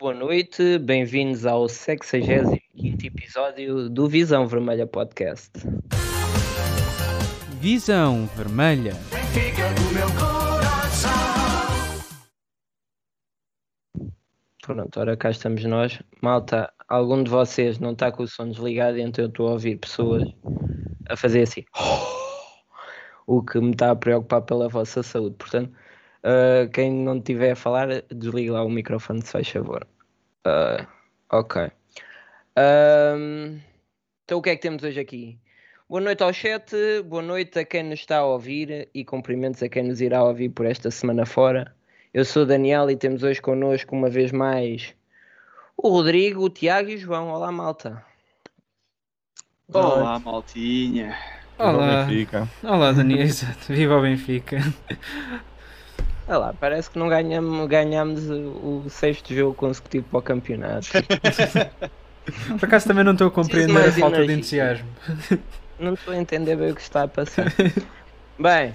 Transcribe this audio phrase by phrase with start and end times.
[0.00, 2.58] boa noite, bem-vindos ao 65
[3.04, 5.50] episódio do Visão Vermelha Podcast.
[7.60, 8.94] Visão Vermelha.
[14.62, 16.00] Pronto, ora cá estamos nós.
[16.22, 19.76] Malta, algum de vocês não está com o som desligado, então eu estou a ouvir
[19.76, 20.26] pessoas
[21.10, 21.62] a fazer assim.
[23.26, 25.36] O que me está a preocupar pela vossa saúde.
[25.36, 25.72] Portanto,
[26.24, 29.86] uh, quem não tiver a falar, desligue lá o microfone, se faz favor.
[30.46, 30.86] Uh,
[31.30, 31.70] ok.
[34.24, 35.38] então o que é que temos hoje aqui?
[35.88, 36.72] Boa noite ao chat,
[37.04, 40.50] boa noite a quem nos está a ouvir e cumprimentos a quem nos irá ouvir
[40.50, 41.74] por esta semana fora.
[42.14, 44.94] Eu sou o Daniel e temos hoje connosco uma vez mais
[45.82, 47.30] o Rodrigo, o Tiago e o João.
[47.30, 48.04] Olá, malta.
[49.72, 51.16] Olá, maltinha.
[51.58, 52.04] Olá.
[52.04, 52.48] Benfica.
[52.62, 53.22] Olá, Daniel.
[53.26, 53.72] Exato.
[53.72, 54.58] Viva o Benfica.
[56.30, 60.86] Olha lá, parece que não ganhamos, ganhamos o, sexto jogo consecutivo para o campeonato.
[62.56, 64.26] Por acaso também não estou a compreender a falta energia.
[64.26, 64.88] de entusiasmo.
[65.80, 67.46] Não estou a entender bem o que está a passar.
[68.38, 68.70] bem,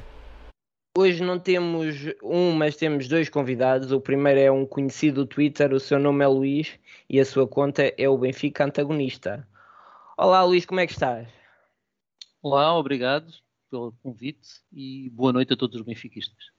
[0.97, 3.91] hoje não temos um, mas temos dois convidados.
[3.91, 7.47] O primeiro é um conhecido do Twitter, o seu nome é Luís e a sua
[7.47, 9.47] conta é o Benfica Antagonista.
[10.17, 11.27] Olá Luís, como é que estás?
[12.41, 13.31] Olá, obrigado
[13.69, 16.54] pelo convite e boa noite a todos os benfiquistas.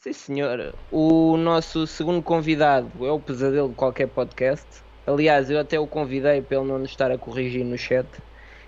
[0.00, 0.74] Sim, senhor.
[0.92, 4.64] O nosso segundo convidado é o pesadelo de qualquer podcast.
[5.04, 8.06] Aliás, eu até o convidei para ele não nos estar a corrigir no chat.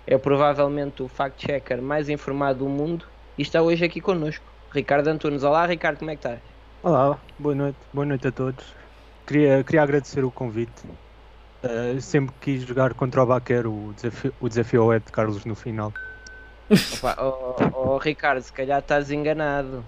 [0.05, 3.05] É provavelmente o fact-checker mais informado do mundo
[3.37, 4.43] e está hoje aqui connosco.
[4.73, 5.41] Ricardo Antunes.
[5.43, 6.41] Olá, Ricardo, como é que estás?
[6.83, 8.65] Olá, boa noite, boa noite a todos.
[9.25, 10.83] Queria, queria agradecer o convite.
[11.63, 15.55] Uh, sempre quis jogar contra o Baquer o desafio, o desafio ao Ed Carlos no
[15.55, 15.93] final.
[16.97, 19.81] Opa, oh, oh, oh, Ricardo, se calhar estás enganado.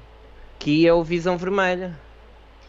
[0.64, 1.94] Aqui é o Visão Vermelha.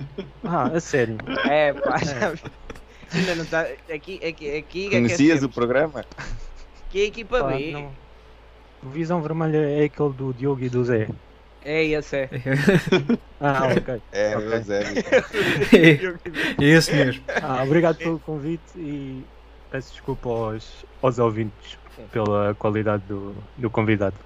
[0.43, 1.17] Ah, a sério?
[1.49, 3.17] É, pá, é.
[3.17, 3.61] Ainda não está.
[3.61, 4.87] Aqui, aqui, aqui.
[4.89, 6.05] É Conhecias é o programa?
[6.89, 7.71] Aqui é equipa B.
[7.71, 7.93] Não.
[8.83, 11.09] O Visão Vermelha é aquele do Diogo e do Zé.
[11.65, 12.31] É, esse é.
[13.41, 14.03] ah, ok.
[14.11, 14.49] É, okay.
[14.49, 14.83] o Zé.
[16.61, 17.25] é esse mesmo.
[17.41, 19.25] Ah, obrigado pelo convite e
[19.71, 21.79] peço desculpa aos, aos ouvintes
[22.11, 24.17] pela qualidade do, do convidado.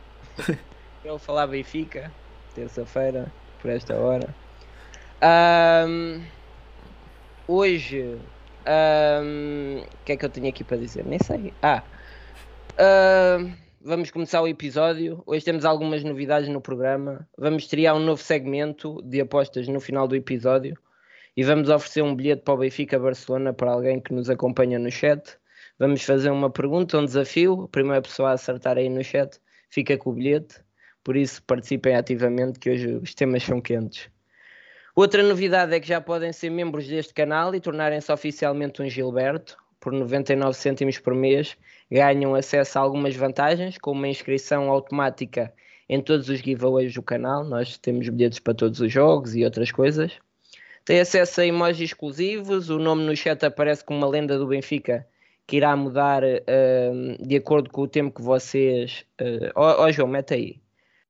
[1.05, 2.11] Ele falar Benfica,
[2.55, 3.31] terça-feira
[3.61, 4.35] por esta hora.
[5.23, 6.23] Um,
[7.47, 8.19] hoje,
[8.67, 11.05] o um, que é que eu tenho aqui para dizer?
[11.05, 11.53] Nem sei.
[11.63, 11.83] Ah,
[13.81, 15.23] vamos começar o episódio.
[15.27, 17.29] Hoje temos algumas novidades no programa.
[17.37, 20.79] Vamos estrear um novo segmento de apostas no final do episódio
[21.37, 24.91] e vamos oferecer um bilhete para o Benfica Barcelona para alguém que nos acompanha no
[24.91, 25.39] chat.
[25.79, 27.63] Vamos fazer uma pergunta, um desafio.
[27.63, 29.41] A primeira pessoa a acertar aí no chat
[29.71, 30.57] fica com o bilhete.
[31.03, 34.10] Por isso, participem ativamente, que hoje os temas são quentes.
[34.98, 39.56] Outra novidade é que já podem ser membros deste canal e tornarem-se oficialmente um Gilberto.
[39.78, 41.56] Por 99 cêntimos por mês,
[41.88, 45.54] ganham acesso a algumas vantagens, como uma inscrição automática
[45.88, 47.44] em todos os giveaways do canal.
[47.44, 50.12] Nós temos bilhetes para todos os jogos e outras coisas.
[50.84, 52.69] Tem acesso a emojis exclusivos.
[52.69, 55.06] O nome no chat aparece com uma lenda do Benfica
[55.47, 59.06] que irá mudar uh, de acordo com o tempo que vocês.
[59.20, 60.60] Uh, oh, oh, João, mete aí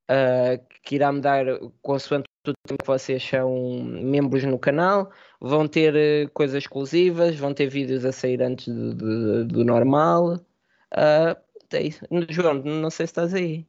[0.08, 1.44] uh, que irá mudar
[1.82, 5.10] consoante o tempo que vocês são membros no canal.
[5.40, 10.34] Vão ter uh, coisas exclusivas, vão ter vídeos a sair antes do, normal.
[10.92, 11.36] Uh,
[11.70, 12.04] é isso.
[12.28, 13.66] João, não sei se estás aí.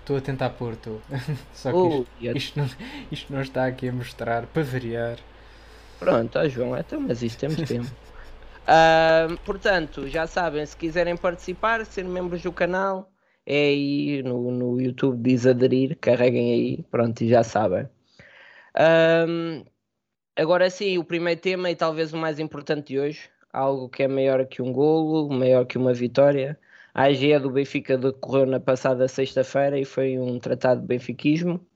[0.00, 1.02] Estou a tentar pôr, estou.
[1.52, 2.70] Só que oh, isto, isto, não,
[3.12, 5.18] isto, não, está aqui a mostrar, para variar.
[5.98, 7.90] Pronto, oh, João, então, mas isto temos tempo.
[8.64, 13.10] Uh, portanto, já sabem, se quiserem participar, ser membros do canal,
[13.48, 17.88] é aí no, no YouTube diz aderir, carreguem aí, pronto, e já sabem.
[19.26, 19.64] Um,
[20.36, 24.08] agora sim, o primeiro tema e talvez o mais importante de hoje, algo que é
[24.08, 26.58] maior que um golo, maior que uma vitória.
[26.92, 31.66] A AGE do Benfica decorreu na passada sexta-feira e foi um tratado de benfiquismo.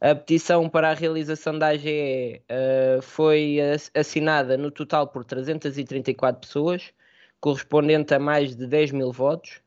[0.00, 3.58] A petição para a realização da AGE uh, foi
[3.94, 6.94] assinada no total por 334 pessoas,
[7.40, 9.60] correspondente a mais de 10 mil votos.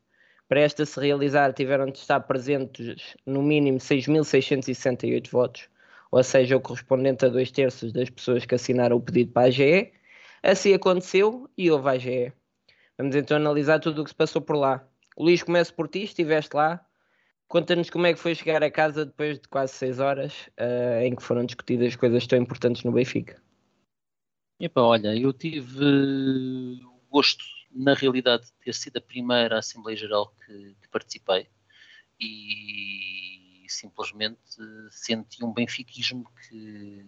[0.54, 5.68] Para esta se realizar, tiveram de estar presentes no mínimo 6.668 votos,
[6.12, 9.48] ou seja, o correspondente a dois terços das pessoas que assinaram o pedido para a
[9.48, 9.92] AGE.
[10.44, 12.32] Assim aconteceu e houve a AGE.
[12.96, 14.86] Vamos então analisar tudo o que se passou por lá.
[15.18, 16.86] Luís, começo por ti, estiveste lá.
[17.48, 21.16] Conta-nos como é que foi chegar a casa depois de quase seis horas uh, em
[21.16, 23.42] que foram discutidas coisas tão importantes no Benfica.
[24.60, 25.84] Epa, olha, eu tive
[26.84, 31.48] o gosto na realidade, ter sido a primeira Assembleia Geral que, que participei
[32.20, 34.38] e simplesmente
[34.90, 37.04] senti um benfiquismo que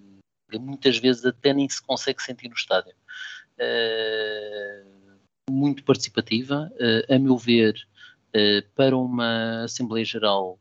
[0.58, 2.94] muitas vezes até nem se consegue sentir no estádio.
[5.48, 6.70] muito participativa,
[7.08, 7.74] a meu ver,
[8.74, 10.58] para uma Assembleia Geral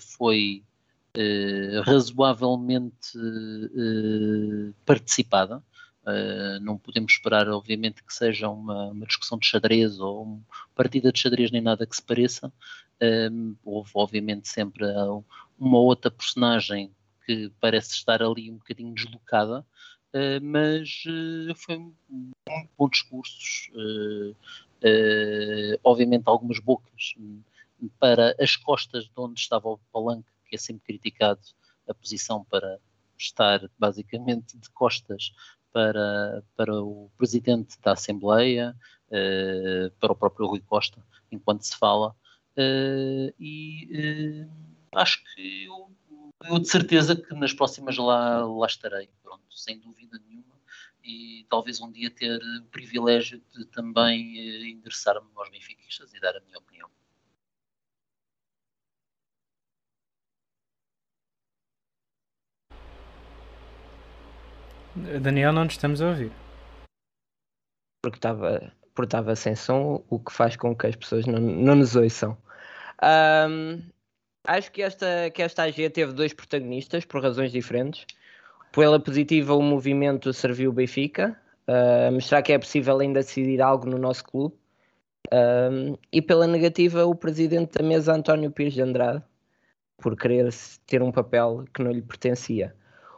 [0.00, 0.64] foi
[1.84, 3.18] razoavelmente
[4.84, 5.62] participada.
[6.04, 10.42] Uh, não podemos esperar, obviamente, que seja uma, uma, discussão de xadrez ou uma
[10.74, 12.52] partida de xadrez nem nada que se pareça.
[13.00, 14.84] Um, houve, obviamente, sempre
[15.58, 16.92] uma outra personagem
[17.24, 19.64] que parece estar ali um bocadinho deslocada,
[20.12, 21.94] uh, mas uh, foi um
[22.76, 23.70] bom discursos.
[25.84, 27.14] obviamente, algumas bocas
[28.00, 31.40] para as costas de onde estava o palanque, que é sempre criticado
[31.88, 32.78] a posição para
[33.16, 35.32] estar basicamente de costas
[35.72, 38.76] para, para o presidente da Assembleia,
[39.08, 45.90] uh, para o próprio Rui Costa, enquanto se fala, uh, e uh, acho que eu,
[46.44, 50.42] eu, de certeza que nas próximas lá, lá estarei, pronto, sem dúvida nenhuma,
[51.02, 56.40] e talvez um dia ter o privilégio de também endereçar-me aos benfiquistas e dar a
[56.40, 56.88] minha opinião.
[64.94, 66.32] Daniel, não nos estamos a ouvir.
[68.02, 71.74] Porque estava porque estava sem som, o que faz com que as pessoas não, não
[71.74, 72.36] nos ouçam.
[73.02, 73.82] Um,
[74.46, 78.06] acho que esta, que esta AG teve dois protagonistas por razões diferentes.
[78.72, 81.36] Pela positiva, o movimento serviu o Benfica,
[81.68, 84.54] uh, mostrar que é possível ainda decidir algo no nosso clube.
[85.32, 89.22] Um, e pela negativa, o presidente da mesa, António Pires de Andrade,
[89.96, 90.52] por querer
[90.86, 92.74] ter um papel que não lhe pertencia.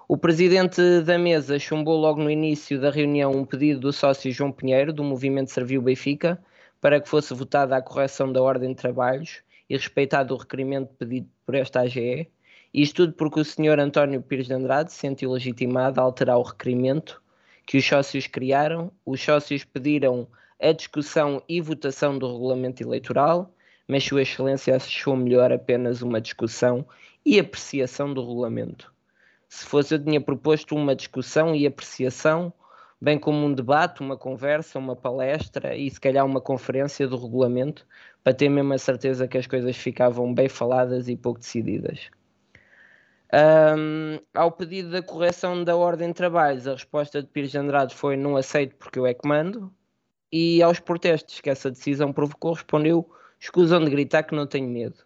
[0.06, 4.52] O presidente da mesa chumbou logo no início da reunião um pedido do sócio João
[4.52, 6.38] Pinheiro, do Movimento Serviu Benfica,
[6.78, 11.26] para que fosse votada a correção da ordem de trabalhos e respeitado o requerimento pedido
[11.46, 12.28] por esta AGE.
[12.72, 16.42] Isto tudo porque o senhor António Pires de Andrade se sentiu legitimado a alterar o
[16.42, 17.22] requerimento
[17.66, 18.92] que os sócios criaram.
[19.06, 20.28] Os sócios pediram
[20.60, 23.54] a discussão e votação do regulamento eleitoral,
[23.88, 26.84] mas Sua Excelência achou melhor apenas uma discussão
[27.24, 28.93] e apreciação do regulamento.
[29.54, 32.52] Se fosse, eu tinha proposto uma discussão e apreciação,
[33.00, 37.86] bem como um debate, uma conversa, uma palestra e se calhar uma conferência do regulamento,
[38.24, 42.10] para ter mesmo a certeza que as coisas ficavam bem faladas e pouco decididas.
[43.32, 47.94] Um, ao pedido da correção da ordem de trabalhos, a resposta de Pires de Andrade
[47.94, 49.72] foi não aceito porque eu é que mando.
[50.32, 53.08] E aos protestos que essa decisão provocou, respondeu
[53.38, 55.03] escusam de gritar que não tenho medo.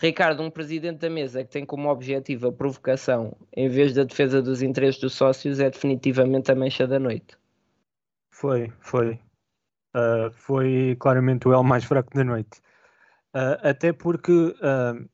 [0.00, 4.40] Ricardo, um presidente da mesa que tem como objetivo a provocação em vez da defesa
[4.40, 7.36] dos interesses dos sócios é definitivamente a mancha da noite.
[8.30, 9.20] Foi, foi.
[9.94, 12.62] Uh, foi claramente o El mais fraco da noite.
[13.34, 15.06] Uh, até porque uh,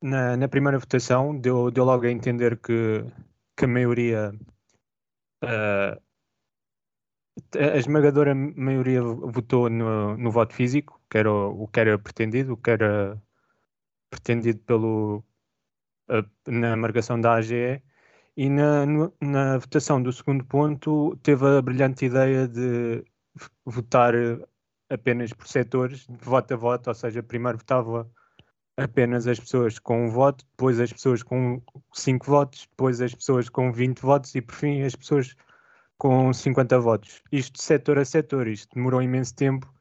[0.00, 3.04] na, na, primeira votação deu, deu logo a entender que,
[3.56, 4.32] que a maioria,
[5.42, 5.98] a
[7.76, 12.56] esmagadora maioria votou no, no voto físico, que era o, o que era pretendido, o
[12.56, 13.20] que era
[14.12, 15.24] pretendido pelo,
[16.46, 17.82] na marcação da AGE
[18.36, 18.84] e na,
[19.20, 23.04] na votação do segundo ponto teve a brilhante ideia de
[23.64, 24.14] votar
[24.90, 28.10] apenas por setores, de voto a voto, ou seja, primeiro votava
[28.76, 31.62] apenas as pessoas com um voto, depois as pessoas com
[31.92, 35.34] 5 votos, depois as pessoas com 20 votos e por fim as pessoas
[35.98, 37.22] com 50 votos.
[37.32, 39.72] Isto setor a setor, isto demorou imenso tempo,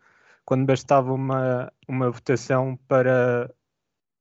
[0.46, 3.54] quando bastava uma, uma votação para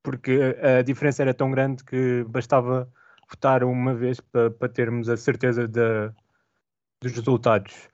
[0.03, 2.91] porque a diferença era tão grande que bastava
[3.29, 6.11] votar uma vez para, termos a certeza de,
[7.01, 7.89] dos resultados.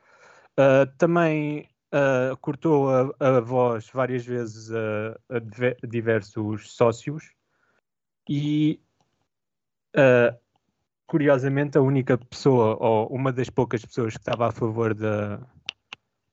[0.59, 7.33] Uh, também uh, cortou a, a, voz várias vezes a, a diversos sócios
[8.29, 8.81] e,
[9.95, 10.37] uh,
[11.07, 15.39] curiosamente, a única pessoa, ou uma das poucas pessoas que estava a favor da,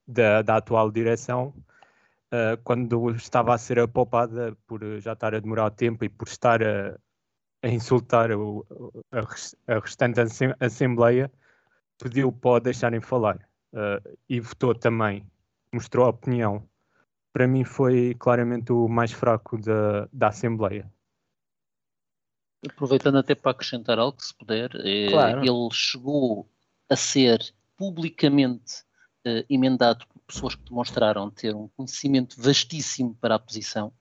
[0.07, 1.53] da, da atual direção,
[2.33, 6.61] uh, quando estava a ser apalpada por já estar a demorar tempo e por estar
[6.63, 6.97] a,
[7.61, 8.65] a insultar o,
[9.11, 10.19] a, a, restante
[10.59, 11.31] Assembleia,
[11.97, 13.37] pediu para deixarem falar
[13.73, 15.25] uh, e votou também,
[15.71, 16.67] mostrou a opinião.
[17.31, 20.91] Para mim foi claramente o mais fraco da, da Assembleia.
[22.67, 25.41] Aproveitando até para acrescentar algo, se puder, eh, claro.
[25.41, 26.47] ele chegou
[26.89, 28.83] a ser publicamente
[29.27, 33.93] uh, emendado pessoas que demonstraram ter um conhecimento vastíssimo para a posição,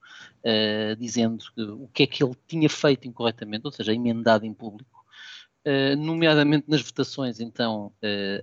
[0.44, 4.54] uh, dizendo que, o que é que ele tinha feito incorretamente, ou seja, emendado em
[4.54, 5.04] público.
[5.64, 7.92] Uh, nomeadamente nas votações, então,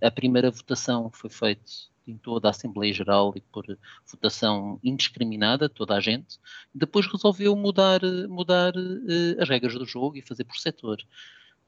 [0.02, 1.72] a primeira votação foi feita
[2.08, 3.66] em toda a Assembleia Geral e por
[4.10, 6.40] votação indiscriminada, toda a gente.
[6.74, 8.74] Depois resolveu mudar, mudar
[9.40, 10.98] as regras do jogo e fazer por setor.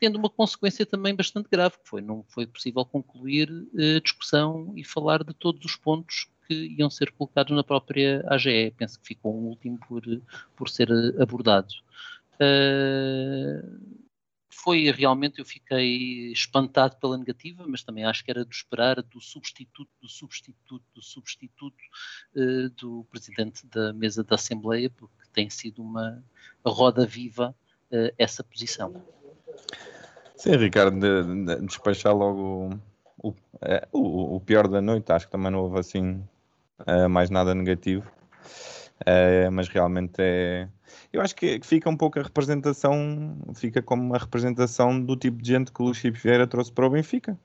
[0.01, 4.84] Tendo uma consequência também bastante grave, que foi não foi possível concluir a discussão e
[4.84, 8.74] falar de todos os pontos que iam ser colocados na própria AGE.
[8.75, 10.01] Penso que ficou um último por,
[10.55, 10.89] por ser
[11.22, 11.72] abordado.
[12.34, 14.01] Uh,
[14.50, 19.22] foi realmente, eu fiquei espantado pela negativa, mas também acho que era de esperar do
[19.22, 21.84] substituto, do substituto, do substituto
[22.36, 26.24] uh, do presidente da mesa da Assembleia, porque tem sido uma
[26.65, 27.55] roda viva
[27.91, 29.05] uh, essa posição.
[30.41, 32.71] Sim, Ricardo, de, de despachar logo
[33.21, 33.31] o,
[33.62, 36.24] é, o, o, pior da noite, acho que também não houve assim
[36.79, 38.12] uh, mais nada negativo,
[39.51, 40.67] mas realmente é
[41.13, 45.51] eu acho que, fica um pouco a representação, fica como uma representação do tipo de
[45.51, 47.38] gente que o Luís Chico Vieira trouxe para o Benfica.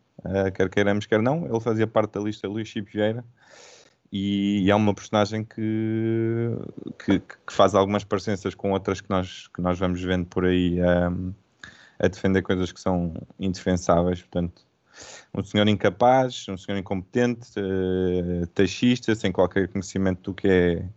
[0.55, 3.23] Quer queiramos, quer não, ele fazia parte da lista Luís Chico Vieira.
[4.11, 6.50] E, é uma personagem que,
[7.05, 10.81] que, que, faz algumas parecenças com outras que nós, que nós vamos vendo por aí
[11.99, 14.21] a defender coisas que são indefensáveis.
[14.23, 14.62] Portanto,
[15.35, 20.88] um senhor incapaz, um senhor incompetente, uh, taxista, sem qualquer conhecimento do que é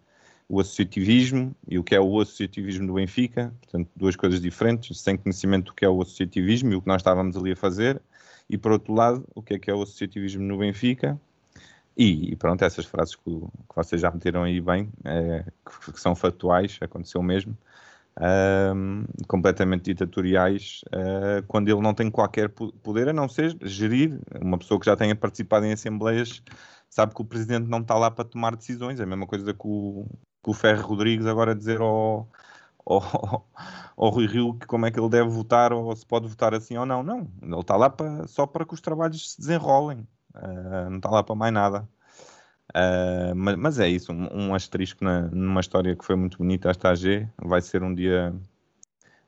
[0.48, 5.16] o associativismo e o que é o associativismo do Benfica, portanto, duas coisas diferentes, sem
[5.16, 8.02] conhecimento do que é o associativismo e o que nós estávamos ali a fazer,
[8.50, 11.20] e por outro lado, o que é que é o associativismo no Benfica,
[11.96, 16.00] e, e pronto, essas frases que, que, vocês já meteram aí bem, é, que, que,
[16.00, 17.56] são factuais, aconteceu mesmo,
[18.20, 24.58] um, completamente ditatoriais, uh, quando ele não tem qualquer poder a não ser gerir, uma
[24.58, 26.42] pessoa que já tenha participado em assembleias
[26.90, 29.68] sabe que o presidente não está lá para tomar decisões, é a mesma coisa que
[29.68, 30.06] o,
[30.44, 32.28] que o Ferro Rodrigues agora dizer ao,
[32.86, 33.48] ao,
[33.96, 36.78] ao Rui Rio que como é que ele deve votar ou se pode votar assim
[36.78, 37.04] ou não.
[37.04, 41.10] Não, ele está lá para, só para que os trabalhos se desenrolem, uh, não está
[41.10, 41.88] lá para mais nada.
[42.70, 46.70] Uh, mas, mas, é isso, um, um asterisco na, numa história que foi muito bonita,
[46.70, 47.28] esta AG.
[47.38, 48.34] Vai ser um dia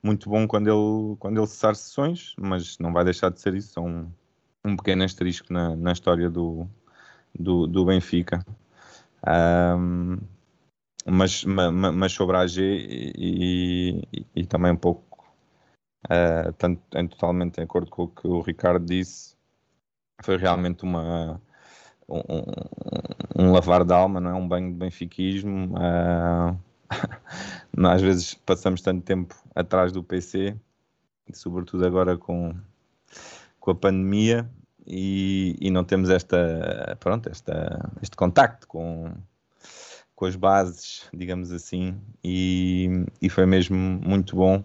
[0.04, 3.80] muito bom quando ele, quando ele cessar sessões, mas não vai deixar de ser isso.
[3.82, 4.12] Um,
[4.64, 6.68] um pequeno asterisco na, na história do,
[7.38, 8.46] do, do Benfica.
[9.28, 10.18] Um,
[11.06, 15.26] mas, mas sobre a AG e, e, e também um pouco,
[16.06, 19.36] uh, tanto, em, totalmente em acordo com o que o Ricardo disse,
[20.24, 21.42] foi realmente uma,
[22.12, 24.34] um, um lavar de alma, não é?
[24.34, 25.74] um banho de benfiquismo.
[26.92, 30.58] Uh, às vezes passamos tanto tempo atrás do PC,
[31.32, 32.54] sobretudo agora com,
[33.62, 34.50] com a pandemia,
[34.86, 39.12] e, e não temos esta, pronto, esta, este contacto com,
[40.16, 44.64] com as bases, digamos assim, e, e foi mesmo muito bom.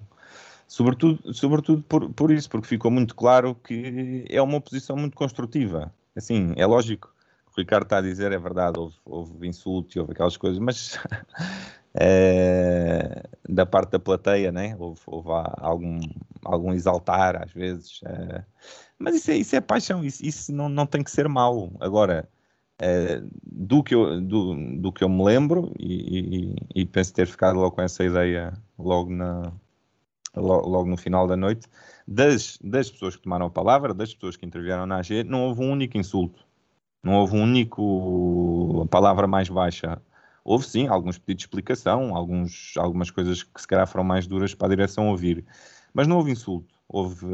[0.67, 5.93] Sobretudo, sobretudo por, por isso, porque ficou muito claro que é uma oposição muito construtiva.
[6.17, 7.15] Assim, é lógico,
[7.57, 10.99] o Ricardo está a dizer, é verdade, houve, houve insulto e houve aquelas coisas, mas
[11.95, 14.77] é, da parte da plateia, né?
[14.79, 16.01] houve, houve algum,
[16.45, 18.45] algum exaltar às vezes, é,
[18.99, 21.73] mas isso é, isso é paixão, isso, isso não, não tem que ser mau.
[21.81, 22.29] Agora,
[22.79, 27.27] Uh, do, que eu, do, do que eu me lembro e, e, e, penso ter
[27.27, 29.51] ficado logo com essa ideia logo, na,
[30.35, 31.67] logo, logo, no final da noite
[32.07, 35.63] das, das pessoas que tomaram a palavra, das pessoas que intervieram na AG, não houve
[35.63, 36.46] um único insulto,
[37.07, 40.03] não houve um único a palavra mais baixa.
[40.45, 44.55] Houve sim alguns pedidos de explicação, alguns, algumas coisas que se calhar foram mais duras
[44.55, 45.45] para a direção ouvir,
[45.95, 47.27] mas não houve insulto, houve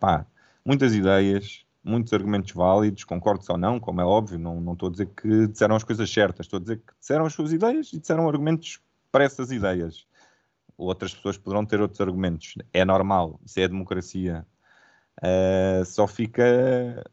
[0.00, 0.26] pá,
[0.64, 4.92] muitas ideias, muitos argumentos válidos, concordo ou não, como é óbvio, não, não estou a
[4.92, 8.00] dizer que disseram as coisas certas, estou a dizer que disseram as suas ideias e
[8.00, 8.80] disseram argumentos
[9.12, 10.06] para essas ideias.
[10.76, 14.44] Outras pessoas poderão ter outros argumentos, é normal, isso é a democracia.
[15.18, 17.04] Uh, só fica,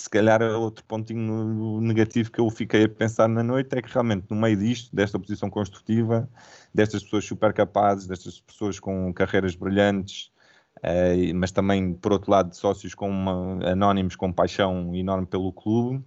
[0.00, 4.26] se calhar, outro pontinho negativo que eu fiquei a pensar na noite é que realmente,
[4.30, 6.28] no meio disto, desta posição construtiva,
[6.74, 10.30] destas pessoas super capazes, destas pessoas com carreiras brilhantes,
[10.78, 16.04] Uh, mas também, por outro lado, sócios com uma, anónimos com paixão enorme pelo clube,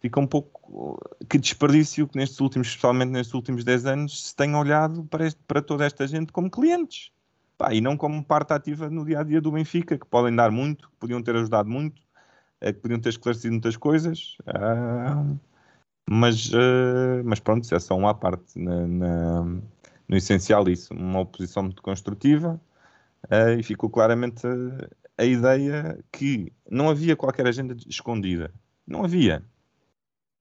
[0.00, 4.56] fica um pouco que desperdício que nestes últimos, especialmente nestes últimos 10 anos, se tenha
[4.56, 7.10] olhado para, este, para toda esta gente como clientes.
[7.58, 10.50] Pá, e não como parte ativa no dia a dia do Benfica, que podem dar
[10.50, 12.02] muito, que podiam ter ajudado muito,
[12.64, 14.36] uh, que podiam ter esclarecido muitas coisas.
[14.40, 15.38] Uh,
[16.08, 16.50] mas,
[17.24, 18.58] mas pronto, isso é só uma parte.
[18.58, 19.44] Na, na,
[20.08, 22.60] no essencial, isso, uma oposição muito construtiva
[23.24, 28.52] uh, e ficou claramente a, a, ideia que não havia qualquer agenda escondida.
[28.86, 29.42] Não havia.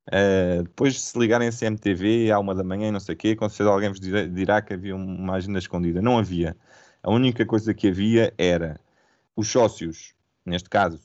[0.09, 3.35] Uh, depois, se ligarem a CMTV à uma da manhã e não sei o quê,
[3.35, 6.01] com certeza alguém vos dirá que havia uma agenda escondida.
[6.01, 6.57] Não havia.
[7.01, 8.79] A única coisa que havia era
[9.35, 10.13] os sócios,
[10.45, 10.99] neste caso,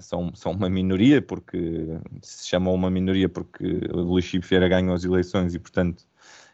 [0.00, 1.86] são, são uma minoria, porque
[2.22, 6.06] se chamam uma minoria porque o Luís Chico Feira ganhou as eleições e, portanto,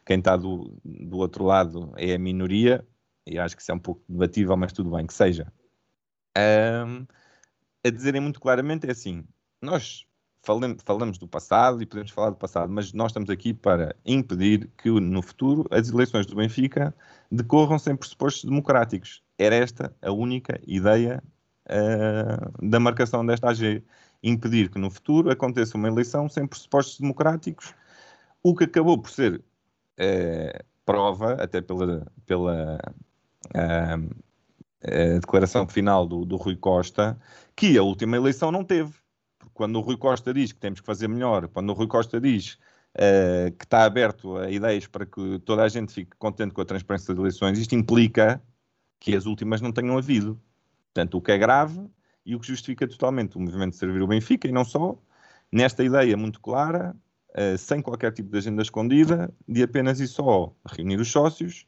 [0.05, 2.87] quem está do, do outro lado é a minoria,
[3.27, 5.53] e acho que isso é um pouco debatível, mas tudo bem, que seja.
[6.37, 7.07] um,
[7.85, 9.25] a dizerem muito claramente é assim:
[9.61, 10.07] nós
[10.43, 14.71] falamos, falamos do passado e podemos falar do passado, mas nós estamos aqui para impedir
[14.79, 16.95] que no futuro as eleições do Benfica
[17.31, 19.23] decorram sem pressupostos democráticos.
[19.37, 21.23] Era esta a única ideia
[22.63, 23.83] da marcação desta AG.
[24.23, 27.73] Impedir que no futuro aconteça uma eleição sem pressupostos democráticos,
[28.43, 32.81] o que acabou por ser uh, prova, até pela, pela
[33.55, 37.17] uh, declaração final do, do Rui Costa,
[37.55, 38.93] que a última eleição não teve
[39.59, 42.59] quando o Rui Costa diz que temos que fazer melhor, quando o Rui Costa diz
[42.95, 46.65] uh, que está aberto a ideias para que toda a gente fique contente com a
[46.65, 48.41] transparência das eleições, isto implica
[49.01, 50.41] que as últimas não tenham havido.
[50.99, 51.89] Portanto, o que é grave
[52.27, 54.99] e o que justifica totalmente o movimento de servir o Benfica, e não só,
[55.53, 56.97] nesta ideia muito clara,
[57.31, 61.65] uh, sem qualquer tipo de agenda escondida, de apenas e só reunir os sócios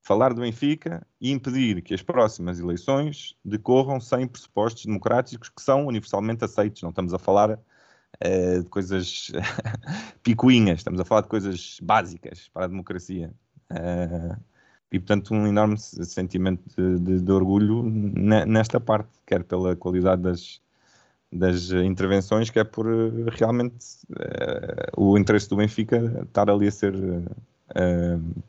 [0.00, 5.86] falar do Benfica e impedir que as próximas eleições decorram sem pressupostos democráticos que são
[5.86, 6.82] universalmente aceitos.
[6.82, 9.30] Não estamos a falar uh, de coisas
[10.24, 13.32] picuinhas, estamos a falar de coisas básicas para a democracia.
[13.70, 14.51] Uh,
[14.92, 20.60] e, portanto, um enorme sentimento de, de, de orgulho nesta parte, quer pela qualidade das,
[21.32, 23.74] das intervenções, quer por uh, realmente
[24.94, 26.94] o interesse do Benfica estar ali a ser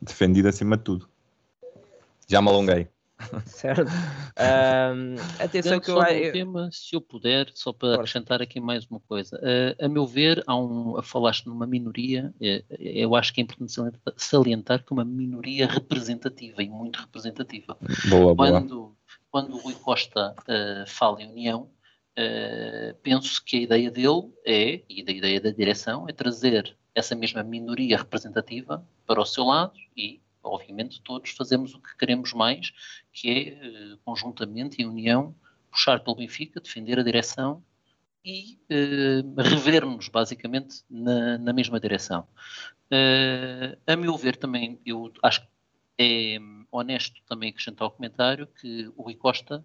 [0.01, 1.07] defendido acima de tudo.
[2.27, 2.92] Já me alonguei.
[3.45, 3.89] Certo.
[3.89, 6.01] Um, atenção que eu...
[6.03, 6.31] eu...
[6.31, 9.37] tema, se eu puder, só para acrescentar aqui mais uma coisa.
[9.37, 13.73] Uh, a meu ver, há um, falaste numa minoria, uh, eu acho que é importante
[14.17, 17.77] salientar que uma minoria representativa e muito representativa.
[18.09, 18.91] Boa, quando, boa.
[19.31, 21.69] Quando o Rui Costa uh, fala em união,
[23.01, 27.41] penso que a ideia dele é, e da ideia da direção, é trazer essa mesma
[27.41, 32.71] minoria representativa para o seu lado e obviamente todos fazemos o que queremos mais,
[33.12, 35.35] que é, eh, conjuntamente, em união,
[35.73, 37.63] puxar pelo Benfica, defender a direção
[38.23, 42.25] e uh, rever-nos, basicamente, na, na, mesma direção.
[42.86, 45.47] Uh, a meu ver, também, eu acho que
[45.97, 46.38] é
[46.71, 49.63] honesto também acrescentar ao comentário que o Rui Costa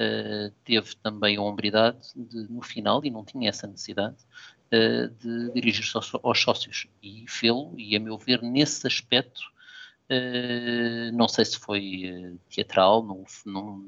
[0.00, 4.16] uh, teve também a hombridade de, no final, e não tinha essa necessidade,
[5.20, 6.88] de dirigir-se aos, aos, sócios.
[7.00, 9.40] E fê-lo, e a meu ver, nesse aspecto,
[10.08, 13.82] Uh, não sei se foi uh, teatral, não, não,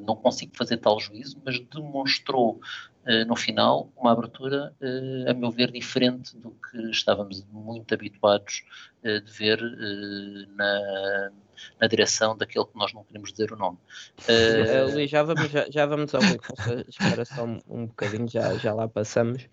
[0.00, 2.60] não, consigo fazer tal juízo, mas demonstrou
[3.04, 4.72] uh, no final uma abertura,
[5.28, 8.62] a meu ver, diferente do que estávamos muito habituados
[9.02, 9.60] de ver
[10.54, 11.30] na,
[11.80, 13.78] na direção daquele que nós não queremos dizer o nome.
[14.92, 16.20] Luís, já vamos, já, já vamos ao
[16.88, 19.48] espera só um, um bocadinho, já, já lá passamos.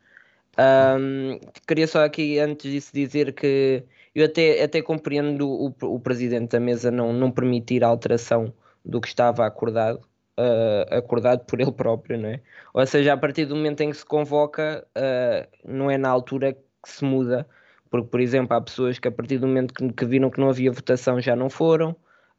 [0.58, 3.84] Um, queria só aqui, antes disso, dizer que
[4.16, 9.02] eu até, até compreendo o, o presidente da mesa não, não permitir a alteração do
[9.02, 9.98] que estava acordado,
[10.40, 12.40] uh, acordado por ele próprio, não é?
[12.74, 16.54] Ou seja, a partir do momento em que se convoca, uh, não é na altura
[16.54, 17.46] que se muda,
[17.90, 20.50] porque, por exemplo, há pessoas que a partir do momento que, que viram que não
[20.50, 21.92] havia votação já não foram,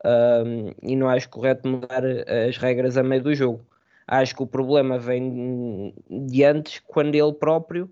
[0.03, 2.03] uh, e não acho correto mudar
[2.49, 3.61] as regras a meio do jogo.
[4.07, 7.91] Acho que o problema vem de antes, quando ele próprio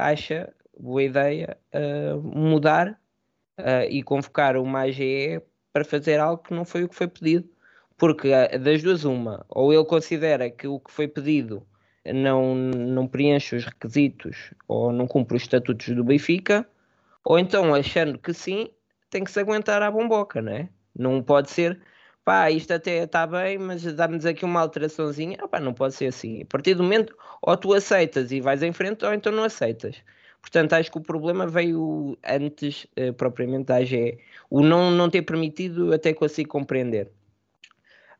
[0.00, 2.98] acha boa ideia uh, mudar
[3.58, 5.40] uh, e convocar uma AGE
[5.72, 7.48] para fazer algo que não foi o que foi pedido.
[7.96, 11.66] Porque uh, das duas, uma, ou ele considera que o que foi pedido
[12.04, 16.66] não, não preenche os requisitos ou não cumpre os estatutos do Benfica,
[17.24, 18.70] ou então achando que sim,
[19.10, 20.68] tem que se aguentar à bomboca, não é?
[20.96, 21.80] Não pode ser,
[22.24, 26.42] pá, isto até está bem, mas dá-nos aqui uma alteraçãozinha, ah, não pode ser assim.
[26.42, 29.96] A partir do momento, ou tu aceitas e vais em frente, ou então não aceitas.
[30.40, 34.18] Portanto, acho que o problema veio antes, uh, propriamente, da AGE.
[34.48, 37.10] O não, não ter permitido, até consigo compreender.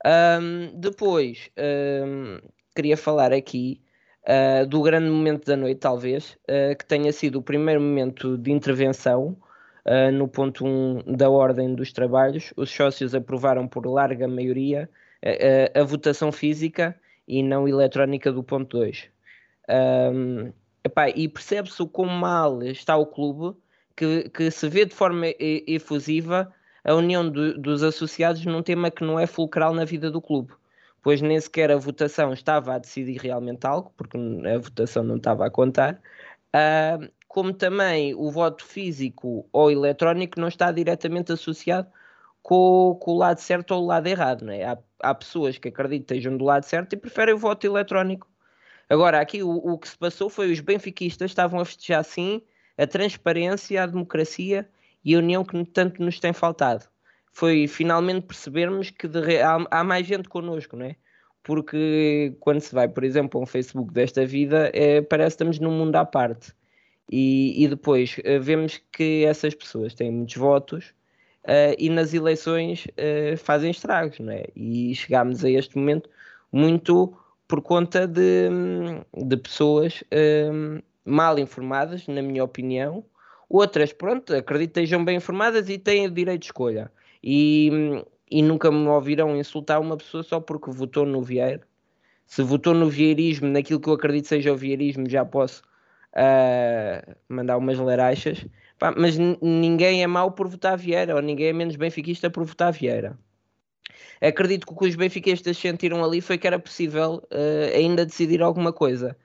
[0.04, 2.38] Um, depois, um,
[2.74, 3.80] queria falar aqui
[4.24, 8.50] uh, do grande momento da noite, talvez, uh, que tenha sido o primeiro momento de
[8.50, 9.36] intervenção
[10.12, 10.68] no ponto 1
[11.06, 12.52] um da ordem dos trabalhos.
[12.54, 14.88] Os sócios aprovaram por larga maioria
[15.74, 16.94] a votação física
[17.26, 19.08] e não eletrónica do ponto 2.
[19.68, 20.52] Um,
[20.82, 23.56] Epá, e percebe-se o quão mal está o clube
[23.94, 29.04] que, que se vê de forma efusiva a união do, dos associados num tema que
[29.04, 30.52] não é fulcral na vida do clube.
[31.02, 35.46] Pois nem sequer a votação estava a decidir realmente algo, porque a votação não estava
[35.46, 36.00] a contar,
[36.54, 41.88] uh, como também o voto físico ou eletrónico não está diretamente associado
[42.42, 44.44] com, com o lado certo ou o lado errado.
[44.44, 44.64] Não é?
[44.64, 48.29] há, há pessoas que acreditam que estejam do lado certo e preferem o voto eletrónico
[48.90, 52.42] Agora, aqui o, o que se passou foi os benfiquistas estavam a festejar sim
[52.76, 54.68] a transparência, a democracia
[55.02, 56.84] e a união que tanto nos tem faltado.
[57.32, 60.96] Foi finalmente percebermos que de, há, há, mais gente connosco, não é?
[61.42, 65.58] porque quando se vai, por exemplo, a um Facebook desta vida, é, parece que estamos
[65.58, 66.52] num mundo à parte.
[67.10, 70.94] E, e depois uh, vemos que essas pessoas têm muitos votos
[71.44, 74.44] uh, e nas eleições uh, fazem estragos, não é?
[74.54, 76.08] E chegámos a este momento
[76.52, 77.12] muito
[77.50, 78.48] por conta de,
[79.12, 80.04] de pessoas
[81.04, 83.04] mal informadas, na minha opinião.
[83.48, 86.92] Outras, pronto, acredito que estejam bem informadas e têm o direito de escolha.
[87.22, 91.62] E, e nunca me ouviram insultar uma pessoa só porque votou no Vieira.
[92.24, 95.64] Se votou no vieirismo, naquilo que eu acredito seja o vieirismo, já posso
[96.14, 98.46] uh, mandar umas larachas.
[98.96, 103.18] Mas ninguém é mau por votar Vieira, ou ninguém é menos benfiquista por votar Vieira.
[104.20, 108.42] Acredito que o que os benfiquistas sentiram ali foi que era possível uh, ainda decidir
[108.42, 109.16] alguma coisa.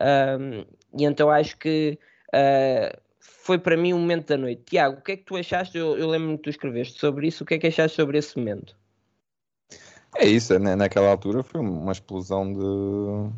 [0.00, 0.64] Um,
[0.98, 1.98] e então acho que
[2.34, 4.62] uh, foi para mim o um momento da noite.
[4.66, 5.78] Tiago, o que é que tu achaste?
[5.78, 7.44] Eu, eu lembro-me que tu escreveste sobre isso.
[7.44, 8.76] O que é que achaste sobre esse momento?
[10.16, 10.74] É isso, né?
[10.74, 13.32] naquela altura foi uma explosão de,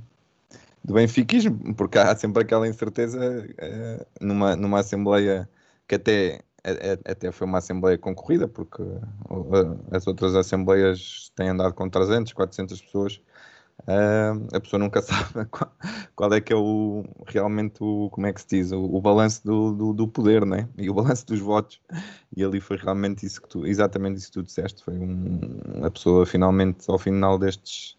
[0.85, 5.49] de benfiquismo, porque há sempre aquela incerteza é, numa, numa assembleia
[5.87, 6.41] que até,
[7.05, 8.83] até foi uma assembleia concorrida, porque
[9.91, 13.21] as outras assembleias têm andado com 300, 400 pessoas
[14.53, 15.73] a pessoa nunca sabe qual,
[16.15, 19.45] qual, é que é o realmente o, como é que se diz, o, o balanço
[19.45, 20.69] do, do, do, poder, né?
[20.77, 21.81] E o balanço dos votos.
[22.37, 24.83] E ali foi realmente isso que tu, exatamente isso que tu disseste.
[24.85, 27.97] Foi um, a pessoa finalmente, ao final destes,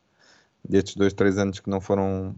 [0.67, 2.36] destes dois, três anos que não foram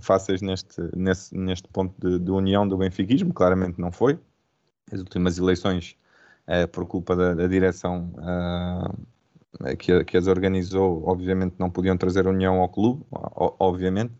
[0.00, 4.18] fáceis neste, nesse, neste ponto de, de união do benfiquismo, claramente não foi.
[4.92, 5.96] As últimas eleições,
[6.46, 8.12] uh, por culpa da, da direção,
[9.64, 14.12] eh, que, que as organizou, obviamente não podiam trazer a união ao clube, obviamente,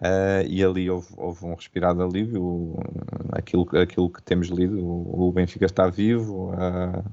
[0.00, 2.76] uh, e ali houve, houve, um respirado alívio,
[3.32, 7.04] aquilo, aquilo que temos lido, o, o Benfica está vivo, uh,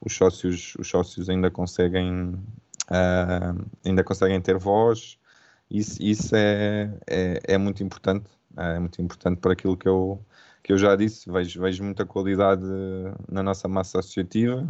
[0.00, 2.30] os, sócios, os sócios ainda conseguem,
[2.90, 5.18] uh, ainda conseguem ter voz,
[5.70, 10.20] isso, isso é, é, é, muito importante, é muito importante para aquilo que eu,
[10.68, 12.62] que eu já disse, vejo, vejo muita qualidade
[13.26, 14.68] na nossa massa associativa,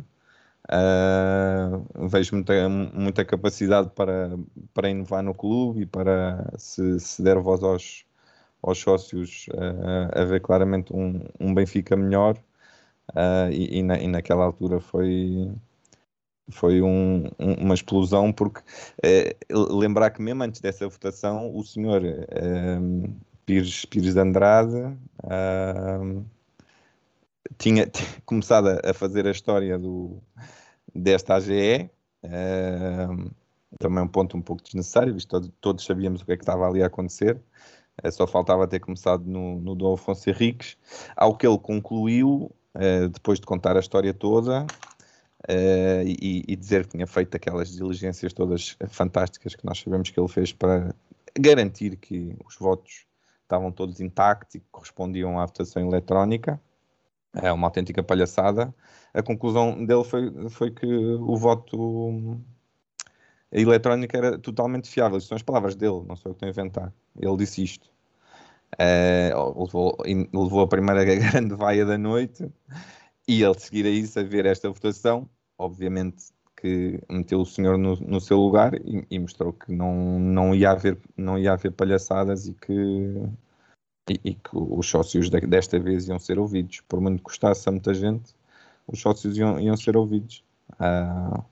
[0.70, 4.38] Uh, vejo muita, muita capacidade para,
[4.74, 8.04] para inovar no clube e para se, se der voz aos,
[8.62, 12.36] aos sócios uh, a ver claramente um, um Benfica melhor.
[13.12, 15.50] Uh, e, e, na, e, naquela altura foi
[16.50, 18.60] foi um, um, uma explosão porque
[19.50, 22.02] lembrar que mesmo antes dessa votação o senhor
[23.48, 24.94] Pires, Pires de Andrade
[27.56, 27.90] tinha
[28.26, 30.22] começado a fazer a história do,
[30.94, 31.90] desta AGE,
[32.24, 33.30] uh,
[33.78, 36.68] também um ponto um pouco desnecessário, visto todos, todos sabíamos o que é que estava
[36.68, 37.40] ali a acontecer,
[38.04, 40.76] uh, só faltava ter começado no, no Dom Afonso Henriques,
[41.16, 44.66] ao que ele concluiu, uh, depois de contar a história toda,
[45.48, 50.18] Uh, e, e, dizer que tinha feito aquelas diligências todas fantásticas que nós sabemos que
[50.18, 50.92] ele fez para
[51.38, 53.06] garantir que os votos
[53.48, 56.60] estavam todos intactos e correspondiam à votação eletrónica.
[57.34, 58.74] É uma autêntica palhaçada
[59.14, 62.40] a conclusão dele foi, foi que o voto
[63.50, 65.18] eletrónico era totalmente fiável.
[65.18, 66.92] Isto são as palavras dele, não sou eu que estou a inventar.
[67.18, 67.90] Ele disse isto.
[68.74, 72.52] Uh, levou, levou, a primeira grande vaia da noite
[73.26, 76.26] e ele seguir a isso, a ver esta votação, obviamente
[76.60, 80.72] que meteu o senhor no, no seu lugar e, e, mostrou que não, não, ia
[80.72, 82.72] haver, não ia haver palhaçadas e que,
[84.10, 86.80] e, e que os sócios de, desta vez iam ser ouvidos.
[86.88, 88.34] Por muito que custasse a muita gente,
[88.86, 90.42] os sócios iam, iam ser ouvidos.
[90.72, 91.44] Uh,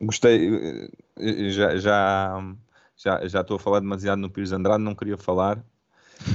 [0.00, 2.54] gostei, eh, já, já,
[2.96, 5.62] já, já estou a falar demasiado no Pires Andrade, não queria falar,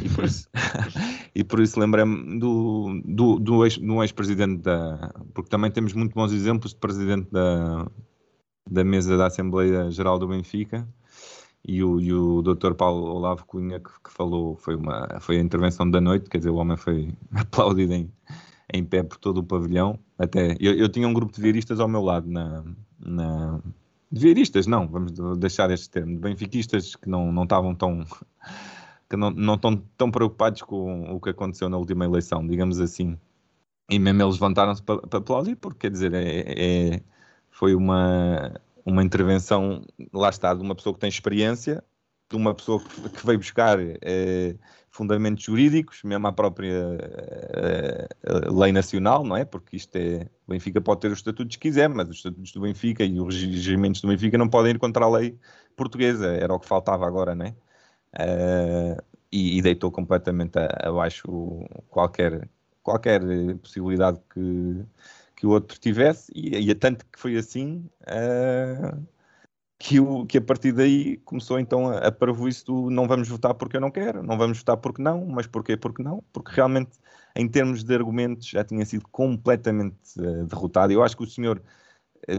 [0.03, 0.49] e por isso,
[1.39, 5.09] e por isso lembrei-me do, do, do, ex, ex-presidente da.
[5.33, 7.89] Porque também temos muito bons exemplos de presidente da,
[8.69, 10.85] da mesa da Assembleia Geral do Benfica.
[11.65, 12.73] E o, e o Dr.
[12.73, 16.49] Paulo Olavo Cunha que, que, falou, foi, uma, foi a intervenção da noite, quer dizer,
[16.49, 18.11] o homem foi aplaudido em,
[18.73, 19.97] em pé por todo o pavilhão.
[20.17, 22.65] Até eu, eu tinha um grupo de vieiristas ao meu lado na,
[22.99, 23.61] na
[24.11, 28.03] de vieiristas, não, vamos deixar este termo, de benfiquistas que não, não estavam tão
[29.09, 33.17] que não, estão tão preocupados com o que aconteceu na última eleição, digamos assim.
[33.89, 37.01] E mesmo eles levantaram-se para, para aplaudir, porque quer dizer, é, é,
[37.49, 38.53] foi uma,
[38.85, 41.83] uma intervenção, lá está, de uma pessoa que tem experiência,
[42.29, 44.55] de uma pessoa que veio buscar é,
[44.91, 46.97] fundamentos jurídicos, mesmo a própria
[48.27, 49.43] uh, lei nacional, não é?
[49.45, 50.27] Porque isto é.
[50.45, 53.35] O Benfica pode ter os estatutos que quiser, mas os estatutos do Benfica e os
[53.35, 55.37] regimentos do Benfica não podem ir contra a lei
[55.75, 57.55] portuguesa, era o que faltava agora, não é?
[58.15, 61.27] Uh, e, e, deitou completamente abaixo
[61.89, 62.49] qualquer,
[62.81, 63.21] qualquer
[63.61, 64.85] possibilidade que,
[65.35, 67.87] que o outro tivesse, e, e tanto que foi assim.
[68.03, 69.05] Uh,
[69.79, 73.53] que, o, que a partir daí começou então a, a parvoíce do não vamos votar
[73.53, 76.21] porque eu não quero, não vamos votar porque não, mas porquê porque não?
[76.33, 76.91] Porque realmente,
[77.35, 80.91] em termos de argumentos, já tinha sido completamente uh, derrotado.
[80.91, 81.61] Eu acho que o senhor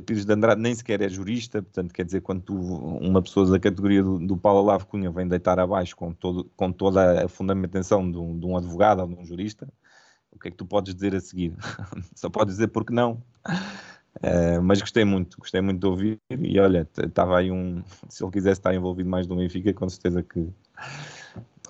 [0.05, 3.59] Pires de Andrade nem sequer é jurista, portanto, quer dizer, quando tu, uma pessoa da
[3.59, 8.11] categoria do, do Paulo Olavo Cunha vem deitar abaixo com, todo, com toda a fundamentação
[8.11, 9.69] de um, de um advogado ou de um jurista,
[10.31, 11.55] o que é que tu podes dizer a seguir?
[12.15, 13.23] Só podes dizer porque não.
[14.17, 17.83] Uh, mas gostei muito, gostei muito de ouvir e olha, estava aí um.
[18.09, 20.49] Se ele quisesse estar envolvido mais no Benfica, com certeza que,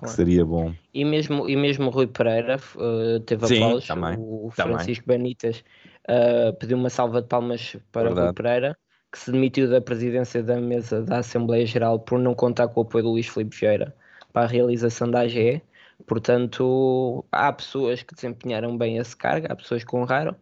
[0.01, 0.73] que seria bom.
[0.93, 5.23] E mesmo, e mesmo Rui Pereira uh, teve Sim, aplausos, também, o Francisco também.
[5.23, 5.63] Benítez
[6.09, 8.27] uh, pediu uma salva de palmas para Verdade.
[8.27, 8.77] Rui Pereira,
[9.11, 12.83] que se demitiu da presidência da mesa da Assembleia Geral por não contar com o
[12.83, 13.95] apoio do Luís Filipe Vieira
[14.31, 15.61] para a realização da AGE.
[16.07, 20.35] Portanto, há pessoas que desempenharam bem esse cargo, há pessoas que honraram.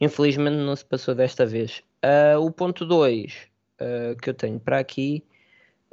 [0.00, 1.82] Infelizmente não se passou desta vez.
[2.04, 3.48] Uh, o ponto 2
[3.80, 5.24] uh, que eu tenho para aqui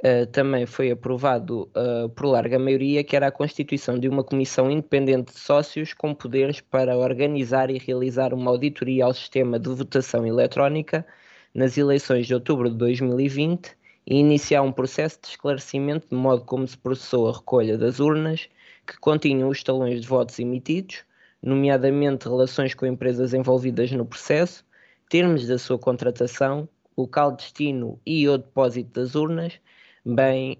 [0.04, 1.70] uh, também foi aprovado
[2.14, 6.60] por larga maioria, que era a constituição de uma comissão independente de sócios com poderes
[6.60, 11.06] para organizar e realizar uma auditoria ao sistema de votação eletrónica
[11.54, 16.66] nas eleições de outubro de 2020 e iniciar um processo de esclarecimento de modo como
[16.66, 18.48] se processou a recolha das urnas
[18.86, 21.04] que continham os talões de votos emitidos,
[21.42, 24.64] nomeadamente relações com empresas envolvidas no processo,
[25.08, 29.60] termos da sua contratação, local de destino e ou depósito das urnas,
[30.04, 30.58] bem,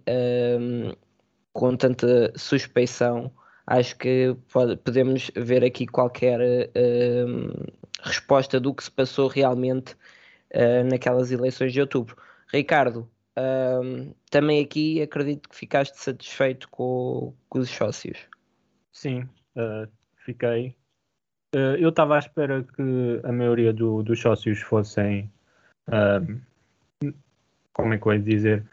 [0.58, 0.92] um,
[1.52, 3.32] com tanta suspeição,
[3.66, 6.40] acho que pode, podemos ver aqui qualquer
[6.76, 7.50] um,
[8.02, 9.94] resposta do que se passou realmente
[10.54, 12.16] uh, naquelas eleições de outubro.
[12.52, 18.18] Ricardo, um, também aqui acredito que ficaste satisfeito com, com os sócios.
[18.92, 19.22] Sim,
[19.56, 19.88] uh,
[20.24, 20.76] fiquei.
[21.54, 25.30] Uh, eu estava à espera que a maioria do, dos sócios fossem,
[25.88, 27.12] uh,
[27.72, 28.66] como é que eu ia dizer,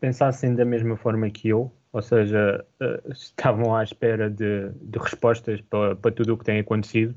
[0.00, 2.64] pensassem da mesma forma que eu, ou seja,
[3.10, 7.14] estavam à espera de, de respostas para, para tudo o que tem acontecido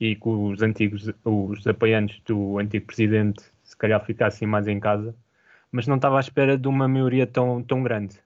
[0.00, 5.14] e que os antigos, os apoiantes do antigo presidente se calhar ficassem mais em casa
[5.74, 8.20] mas não estava à espera de uma maioria tão, tão grande.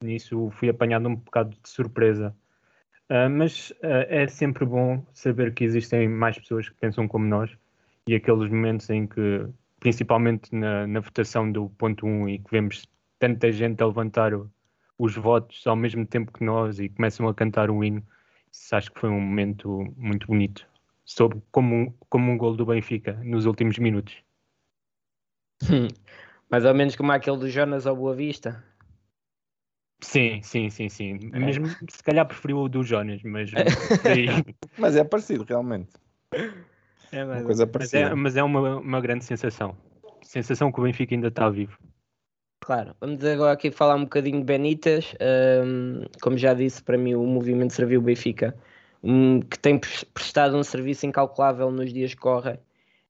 [0.00, 2.32] Nisso fui apanhado um bocado de surpresa.
[3.10, 7.50] Uh, mas uh, é sempre bom saber que existem mais pessoas que pensam como nós
[8.06, 9.48] e aqueles momentos em que,
[9.80, 14.50] principalmente na, na votação do ponto 1 e que vemos tanta gente a levantar o,
[14.98, 18.02] os votos ao mesmo tempo que nós e começam a cantar o hino,
[18.52, 20.66] isso acho que foi um momento muito bonito.
[21.04, 24.16] Soube como um, como um gol do Benfica nos últimos minutos.
[26.50, 28.64] Mais ou menos como aquele do Jonas ao Boa Vista.
[30.00, 31.18] Sim, sim, sim, sim.
[31.32, 31.38] É.
[31.38, 33.50] Mesmo se calhar preferiu o do Jonas, mas.
[34.78, 35.92] mas é parecido, realmente.
[37.12, 38.02] É, mas, uma coisa parecida.
[38.02, 39.76] Mas é, mas é uma, uma grande sensação.
[40.22, 41.78] Sensação que o Benfica ainda está vivo.
[42.60, 45.14] Claro, vamos agora aqui falar um bocadinho de Benitas.
[45.64, 48.56] Um, como já disse, para mim o movimento serviu o Benfica,
[49.02, 49.78] um, que tem
[50.12, 52.58] prestado um serviço incalculável nos dias que correm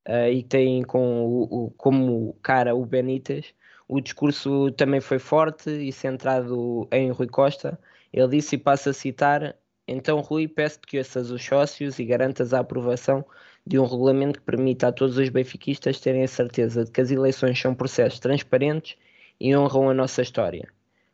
[0.07, 3.55] uh, e tem com o, o, como cara o Benítez.
[3.89, 7.79] O discurso também foi forte e centrado em Rui Costa.
[8.13, 9.57] Ele disse, e passo a citar,
[9.87, 13.25] então Rui, peço-te que ouças os sócios e garantas a aprovação
[13.67, 17.11] de um regulamento que permita a todos os benfiquistas terem a certeza de que as
[17.11, 18.97] eleições são processos transparentes
[19.41, 20.69] e honram a nossa história.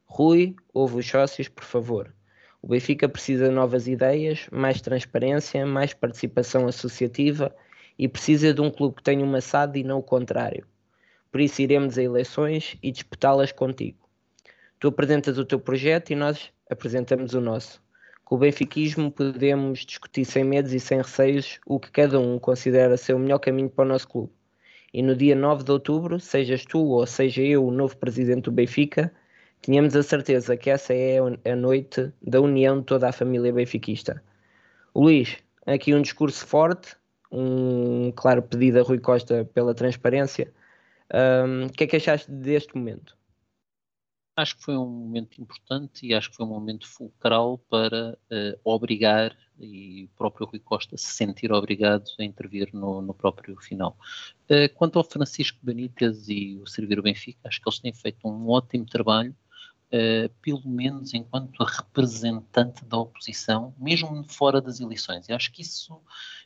[0.05, 2.15] Rui, ouve os sócios, por favor.
[2.61, 7.55] O Benfica precisa de novas ideias, mais transparência, mais participação associativa
[7.99, 10.67] e precisa de um clube que tenha uma SAD e não o contrário.
[11.31, 13.99] Por isso iremos a eleições e disputá-las contigo.
[14.79, 17.82] Tu apresentas o teu projeto e nós apresentamos o nosso.
[18.33, 23.13] O benfiquismo podemos discutir sem medos e sem receios o que cada um considera ser
[23.13, 24.33] o melhor caminho para o nosso clube.
[24.91, 28.51] E no dia 9 de outubro, sejas tu ou seja eu o novo presidente do
[28.51, 29.13] Benfica,
[29.61, 34.23] tínhamos a certeza que essa é a noite da união de toda a família benfiquista.
[34.97, 36.97] Luís, aqui um discurso forte,
[37.31, 40.51] um claro pedido a Rui Costa pela transparência.
[41.69, 43.15] O que é que achaste deste momento?
[44.35, 48.61] Acho que foi um momento importante e acho que foi um momento fulcral para uh,
[48.65, 53.97] obrigar e o próprio Rui Costa se sentir obrigado a intervir no, no próprio final.
[54.45, 58.27] Uh, quanto ao Francisco Benítez e o Servir o Benfica, acho que eles têm feito
[58.27, 59.35] um ótimo trabalho
[59.95, 65.29] Uh, pelo menos enquanto representante da oposição, mesmo fora das eleições.
[65.29, 66.01] Eu acho que isso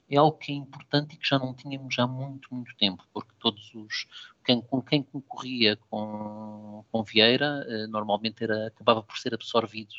[0.08, 3.32] é algo que é importante e que já não tínhamos há muito, muito tempo, porque
[3.38, 4.06] todos os
[4.44, 9.92] quem, com quem concorria com, com Vieira uh, normalmente era, acabava por ser absorvido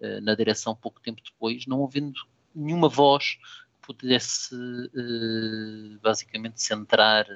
[0.00, 2.20] uh, na direção pouco tempo depois, não havendo
[2.54, 3.38] nenhuma voz
[3.80, 4.54] que pudesse
[6.02, 7.26] basicamente centrar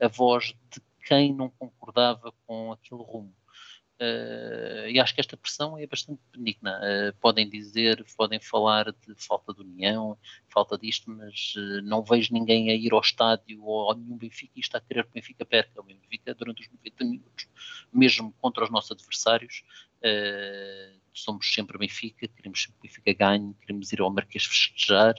[0.00, 3.32] a voz de quem não concordava com aquele rumo.
[4.00, 6.80] Uh, e acho que esta pressão é bastante benigna.
[6.80, 12.32] Uh, podem dizer, podem falar de falta de união, falta disto, mas uh, não vejo
[12.32, 15.44] ninguém a ir ao estádio ou a nenhum Benfica está a querer que o Benfica
[15.44, 15.80] perca.
[15.80, 17.48] O Benfica, durante os 90 minutos,
[17.92, 19.62] mesmo contra os nossos adversários,
[21.12, 25.14] somos sempre Benfica, queremos sempre Benfica ganhe, queremos ir ao Marquês festejar,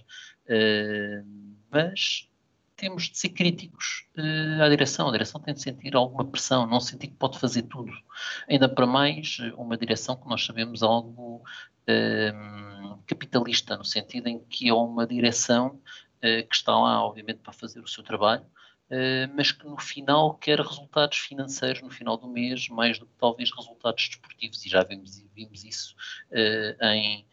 [1.72, 2.28] mas
[2.76, 5.08] temos de ser críticos uh, à direção.
[5.08, 7.92] A direção tem de sentir alguma pressão, não sentir que pode fazer tudo.
[8.48, 14.40] Ainda para mais, eh, uma direção que nós sabemos algo uh, capitalista, no sentido em
[14.40, 18.46] que é uma direção uh, que está lá, obviamente, para fazer o seu trabalho,
[19.36, 23.50] mas que no final quer resultados financeiros no final do mês, mais do que talvez
[23.52, 25.96] resultados desportivos, e já vimos, vimos isso
[26.80, 27.26] em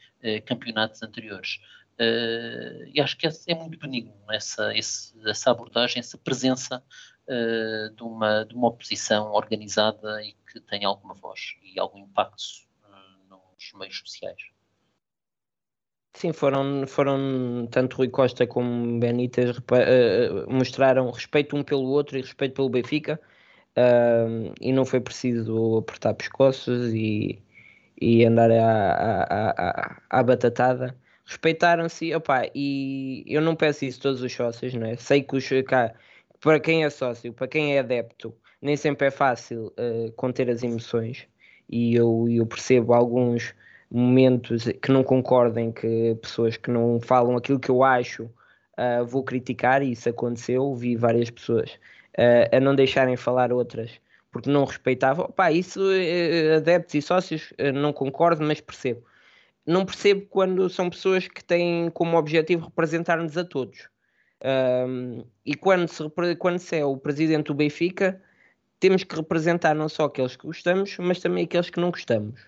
[0.46, 1.61] campeonatos anteriores.
[2.00, 6.83] Uh, e acho que é, é muito benigno essa, esse, essa abordagem, essa presença
[7.28, 12.42] uh, de, uma, de uma oposição organizada e que tem alguma voz e algum impacto
[12.85, 14.40] uh, nos meios sociais.
[16.14, 19.57] Sim, foram, foram tanto Rui Costa como Benítez
[20.46, 23.18] mostraram respeito um pelo outro e respeito pelo Benfica
[24.61, 27.42] e não foi preciso apertar pescoços e,
[27.98, 30.94] e andar à, à, à, à batatada
[31.33, 34.97] respeitaram-se, opá, e eu não peço isso a todos os sócios, não é?
[34.97, 35.95] Sei que os, cá,
[36.40, 40.62] para quem é sócio, para quem é adepto, nem sempre é fácil uh, conter as
[40.62, 41.27] emoções,
[41.68, 43.55] e eu, eu percebo alguns
[43.90, 49.25] momentos que não concordem, que pessoas que não falam aquilo que eu acho, uh, vou
[49.25, 51.71] criticar, e isso aconteceu, vi várias pessoas
[52.18, 53.90] uh, a não deixarem falar outras,
[54.31, 55.81] porque não respeitavam, opá, isso
[56.57, 59.03] adeptos e sócios não concordo, mas percebo
[59.66, 63.88] não percebo quando são pessoas que têm como objetivo representar-nos a todos.
[64.44, 66.03] Um, e quando se,
[66.38, 68.20] quando se é o presidente do Benfica,
[68.81, 72.40] temos que representar não só aqueles que gostamos, mas também aqueles que não gostamos.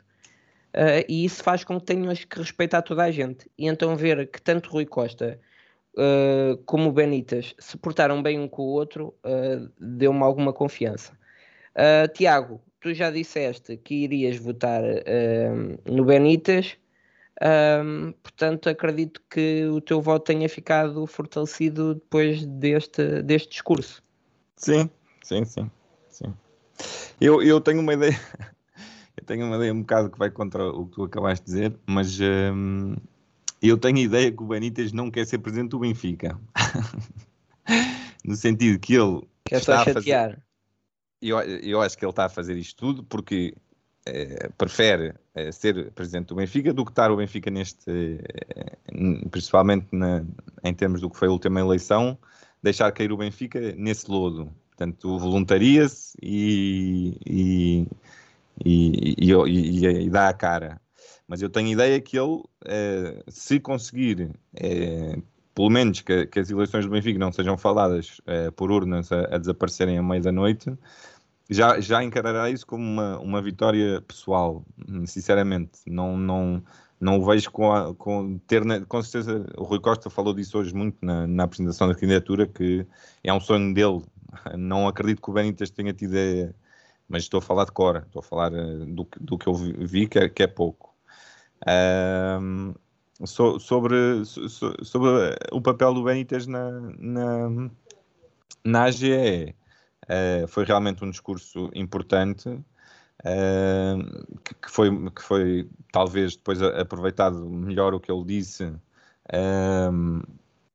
[0.74, 3.48] Uh, e isso faz com que tenhas que respeitar toda a gente.
[3.57, 5.38] E então ver que tanto Rui Costa
[5.96, 11.16] uh, como o Benitas se portaram bem um com o outro uh, deu-me alguma confiança.
[12.14, 14.81] Tiago, tu já disseste que irias votar
[15.85, 16.77] no Benitas
[17.42, 24.03] um, portanto, acredito que o teu voto tenha ficado fortalecido depois deste, deste discurso.
[24.57, 24.88] Sim,
[25.23, 25.70] sim, sim.
[26.09, 26.35] sim.
[27.20, 28.12] Eu, eu tenho uma ideia.
[29.16, 31.79] Eu tenho uma ideia um bocado que vai contra o que tu acabaste de dizer,
[31.87, 32.18] mas
[33.62, 36.37] eu tenho a ideia que o Benítez não quer ser presidente do Benfica.
[38.25, 39.23] no sentido que ele.
[39.44, 40.31] Quer está a chatear.
[40.31, 40.42] Fazer...
[41.23, 43.55] Eu, eu acho que ele está a fazer isto tudo porque
[44.59, 48.19] prefere é, ser presidente do Benfica do que estar o Benfica neste,
[48.55, 48.77] é,
[49.31, 50.25] principalmente na,
[50.62, 52.19] em termos do que foi a última eleição,
[52.62, 54.53] deixar cair o Benfica nesse lodo.
[54.69, 57.87] Portanto, voluntaria-se e, e,
[58.64, 60.81] e, e, dá a cara.
[61.29, 62.43] Mas eu tenho ideia que ele,
[63.29, 64.31] se conseguir,
[65.55, 68.21] pelo menos que, as eleições do Benfica não sejam faladas
[68.57, 70.77] por urnas a desaparecerem à meia da noite,
[71.50, 74.64] já, já encarará isso como uma, uma vitória pessoal,
[75.07, 75.80] sinceramente.
[75.87, 76.62] Não, não,
[77.00, 80.74] não o vejo com, a, com ter, com certeza, o Rui Costa falou disso hoje
[80.74, 82.87] muito na, na apresentação da candidatura, que
[83.22, 84.02] é um sonho dele.
[84.57, 86.14] Não acredito que o Benítez tenha tido,
[87.09, 90.09] mas estou a falar de Cora, estou a falar eh, do, do que eu vi,
[90.09, 90.94] que é, que é pouco.
[91.66, 92.74] Um,
[93.24, 95.09] so, sobre, so, sobre
[95.52, 97.70] o papel do Benítez na, na,
[98.64, 99.54] na AGE
[100.05, 107.49] Uh, foi realmente um discurso importante uh, que, que, foi, que foi talvez depois aproveitado
[107.49, 110.23] melhor o que ele disse uh,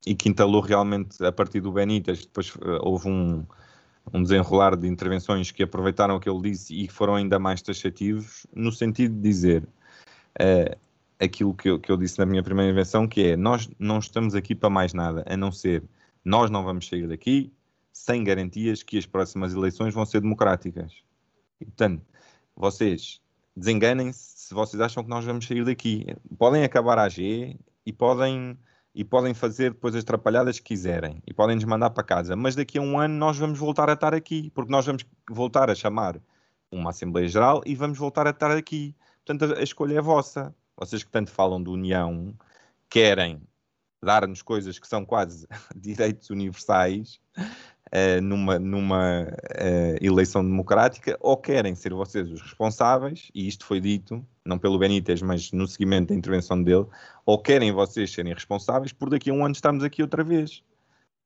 [0.05, 2.25] e que entalou realmente a partir do Benítez.
[2.25, 3.45] Depois houve um,
[4.11, 8.47] um desenrolar de intervenções que aproveitaram o que ele disse e foram ainda mais taxativos,
[8.55, 9.67] no sentido de dizer
[11.19, 14.33] aquilo que eu, que eu disse na minha primeira invenção, que é nós não estamos
[14.33, 15.83] aqui para mais nada, a não ser
[16.23, 17.51] nós não vamos sair daqui,
[17.91, 20.93] sem garantias que as próximas eleições vão ser democráticas.
[21.59, 22.05] E, portanto,
[22.55, 23.21] vocês
[23.55, 26.07] desenganem-se se vocês acham que nós vamos sair daqui.
[26.37, 28.57] Podem acabar a AG e podem,
[28.95, 32.55] e podem fazer depois as atrapalhadas que quiserem e podem nos mandar para casa, mas
[32.55, 35.75] daqui a um ano nós vamos voltar a estar aqui, porque nós vamos voltar a
[35.75, 36.19] chamar
[36.71, 38.95] uma Assembleia Geral e vamos voltar a estar aqui.
[39.25, 40.55] Portanto, a, a escolha é vossa.
[40.75, 42.33] Vocês que tanto falam de união,
[42.89, 43.41] querem
[44.01, 47.19] dar-nos coisas que são quase direitos universais,
[47.93, 53.79] uh, numa, numa uh, eleição democrática, ou querem ser vocês os responsáveis, e isto foi
[53.79, 56.85] dito, não pelo Benítez, mas no seguimento da intervenção dele,
[57.25, 60.63] ou querem vocês serem responsáveis por daqui a um ano estamos aqui outra vez.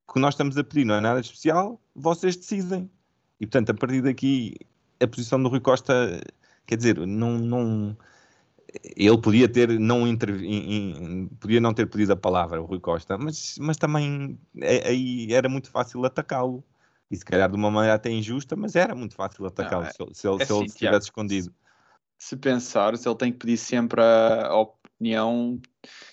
[0.08, 2.90] O que nós estamos a pedir não é nada especial, vocês decidem.
[3.40, 4.56] E portanto, a partir daqui,
[5.02, 6.22] a posição do Rui Costa,
[6.66, 7.98] quer dizer, não, não
[8.84, 13.56] ele podia ter não intervi, podia não ter pedido a palavra, o Rui Costa, mas,
[13.60, 16.64] mas também é, aí era muito fácil atacá-lo.
[17.12, 19.98] E se calhar de uma maneira até injusta, mas era muito fácil atacá-lo é, se,
[20.14, 21.54] se, ele, é se ele assim, estivesse escondido.
[22.18, 25.62] Se pensares, ele tem que pedir sempre a, a opinião.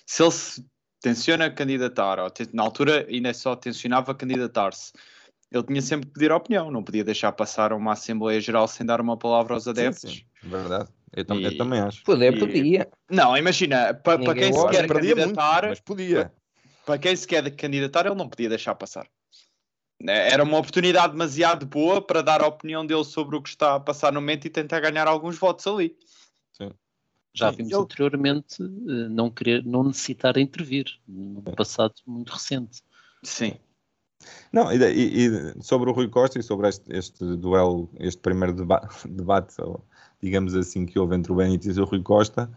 [0.05, 0.65] Se ele se
[0.99, 4.93] tenciona candidatar, ou na altura ainda só tencionava candidatar-se,
[5.51, 8.85] ele tinha sempre que pedir a opinião, não podia deixar passar uma Assembleia Geral sem
[8.85, 10.09] dar uma palavra aos adeptos.
[10.09, 10.49] Sim, sim.
[10.49, 10.89] Verdade.
[11.13, 11.43] Eu, tam e...
[11.43, 12.03] eu também acho.
[12.03, 12.89] Poder, podia.
[13.09, 15.63] Não, imagina, para pa quem se quer candidatar.
[15.63, 16.31] Muito, mas podia.
[16.85, 19.05] Para quem se quer candidatar, ele não podia deixar passar.
[20.01, 23.75] Né, era uma oportunidade demasiado boa para dar a opinião dele sobre o que está
[23.75, 25.95] a passar no momento e tentar ganhar alguns votos ali.
[26.53, 26.71] Sim.
[27.35, 27.81] Já Sim, vimos eu...
[27.81, 32.81] anteriormente eh, não querer, não necessitar intervir, no passado muito recente.
[33.21, 33.59] Sim.
[34.51, 38.87] Não, e, e, sobre o Rui Costa e sobre este, este duelo, este primeiro deba
[39.07, 39.55] debate,
[40.21, 42.49] digamos assim, que houve entre o Benítez e o Rui Costa,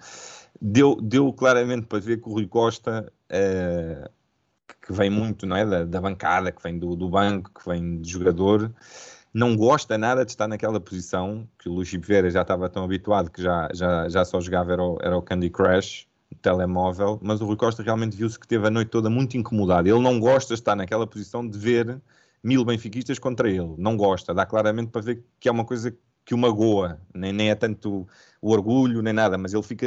[0.61, 4.11] deu, deu claramente para ver que o Rui Costa, eh,
[4.87, 8.01] que vem muito não é, da, da bancada, que vem do, do, banco, que vem
[8.01, 8.73] de jogador,
[9.33, 13.31] não gosta nada de estar naquela posição, que o Luís Vieira já estava tão habituado
[13.31, 16.07] que já, já, já só jogava era o, era o Candy Crush,
[16.43, 19.89] telemóvel, mas o Rui Costa realmente viu-se que teve a noite toda muito incomodado.
[19.89, 22.01] Ele não gosta de estar naquela posição de ver
[22.43, 23.75] mil benfiquistas contra ele.
[23.79, 24.35] Não gosta.
[24.35, 27.01] Dá claramente para ver que é uma coisa que o magoa.
[27.15, 28.07] Nem, nem é tanto
[28.41, 29.87] o orgulho, nem nada, mas ele fica,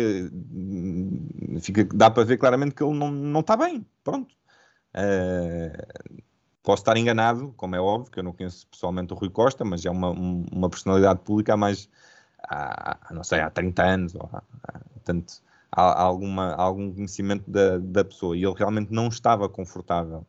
[1.62, 1.86] fica...
[1.93, 3.86] Dá para ver claramente que ele não, não está bem.
[4.04, 4.36] Pronto.
[4.95, 6.22] Uh,
[6.64, 9.86] posso estar enganado, como é óbvio, que eu não conheço pessoalmente o Rui Costa, mas
[9.86, 11.89] é uma, uma personalidade pública há mais...
[12.50, 15.41] Há, não sei, há 30 anos, ou há, há, tanto
[15.72, 20.26] alguma, algum conhecimento da, da pessoa e ele realmente não estava confortável.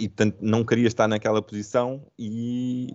[0.00, 2.92] E portanto não queria estar naquela posição e,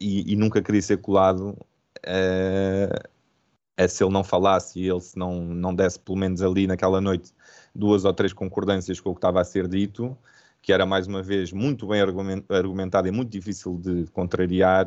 [0.00, 1.56] e, e nunca queria ser colado
[1.98, 7.00] uh, se ele não falasse e ele se não, não desse pelo menos ali naquela
[7.00, 7.32] noite
[7.74, 10.16] duas ou três concordâncias com o que estava a ser dito,
[10.62, 14.86] que era mais uma vez muito bem argumentado e muito difícil de contrariar,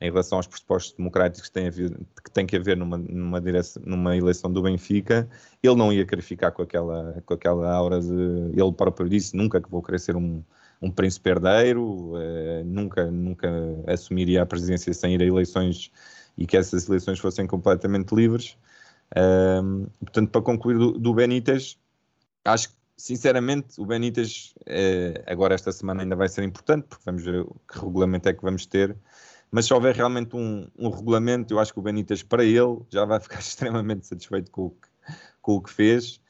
[0.00, 4.16] em relação aos pressupostos democráticos que tem, que, tem que haver numa, numa, direção, numa
[4.16, 5.28] eleição do Benfica,
[5.62, 8.12] ele não ia querer ficar com aquela, com aquela aura de.
[8.52, 10.42] Ele próprio disse: nunca que vou querer ser um,
[10.82, 13.48] um príncipe herdeiro, eh, nunca, nunca
[13.86, 15.90] assumiria a presidência sem ir a eleições
[16.36, 18.56] e que essas eleições fossem completamente livres.
[20.00, 21.78] portanto, para concluir do, do Benítez,
[22.44, 27.24] acho que sinceramente, o Benítez, eh, agora esta semana ainda vai ser importante, porque vamos
[27.24, 28.96] ver que regulamento é que vamos ter.
[29.54, 33.04] Mas se houver realmente um, um, regulamento, eu acho que o Benítez, para ele, já
[33.04, 34.88] vai ficar extremamente satisfeito com o que,
[35.40, 36.20] com o que fez.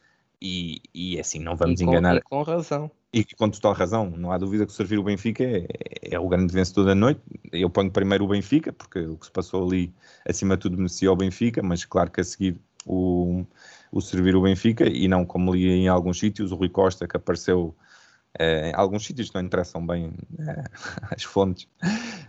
[0.43, 2.17] E, e assim, não vamos e com, enganar.
[2.17, 2.91] E com razão.
[3.15, 4.11] E com total razão.
[4.11, 5.67] Não há dúvida que o servir o Benfica é,
[6.03, 7.23] é, o grande vencedor da noite.
[7.51, 9.91] Eu ponho primeiro o Benfica, porque o que se passou ali,
[10.29, 13.47] acima de tudo, merecia o Benfica, mas claro que a seguir o,
[13.91, 17.17] o servir o Benfica, e não como li em alguns sítios, o Rui Costa, que
[17.17, 17.75] apareceu
[18.39, 20.65] em alguns sítios não interessam bem é,
[21.15, 21.69] as fontes.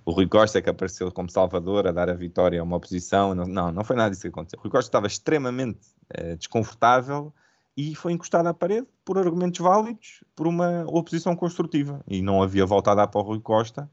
[0.06, 3.34] O Rui Costa que apareceu como salvador a dar a vitória a uma oposição.
[3.34, 4.60] Não, não foi nada disso que aconteceu.
[4.60, 5.80] O Rui Costa estava extremamente
[6.10, 7.34] é, desconfortável
[7.76, 12.02] e foi encostado à parede por argumentos válidos, por uma oposição construtiva.
[12.08, 13.90] E não havia volta a dar para o Rui Costa.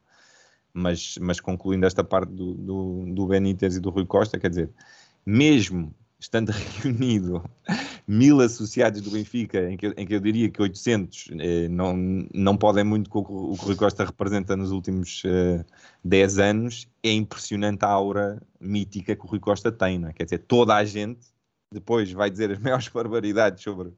[0.75, 4.71] Mas, mas concluindo esta parte do, do, do Benítez e do Rui Costa, quer dizer,
[5.25, 6.51] mesmo estando
[6.81, 7.43] reunido
[8.07, 11.97] mil associados do Benfica, em que, em que eu diria que 800 eh, não,
[12.35, 15.65] não podem muito com o que o Rui Costa representa nos últimos eh,
[16.05, 20.13] 10 anos, é impressionante a aura mítica que o Rui Costa tem, não é?
[20.13, 21.21] Quer dizer, toda a gente
[21.71, 23.93] depois vai dizer as maiores barbaridades sobre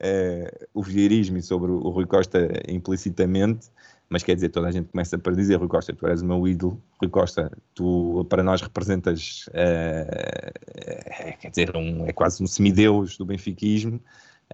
[0.00, 3.68] eh, o vieirismo e sobre o Rui Costa implicitamente,
[4.14, 6.46] mas quer dizer, toda a gente começa para dizer, Rui Costa, tu eres o meu
[6.46, 13.18] ídolo, Rui Costa, tu para nós representas, uh, quer dizer, um, é quase um semideus
[13.18, 13.96] do benfiquismo,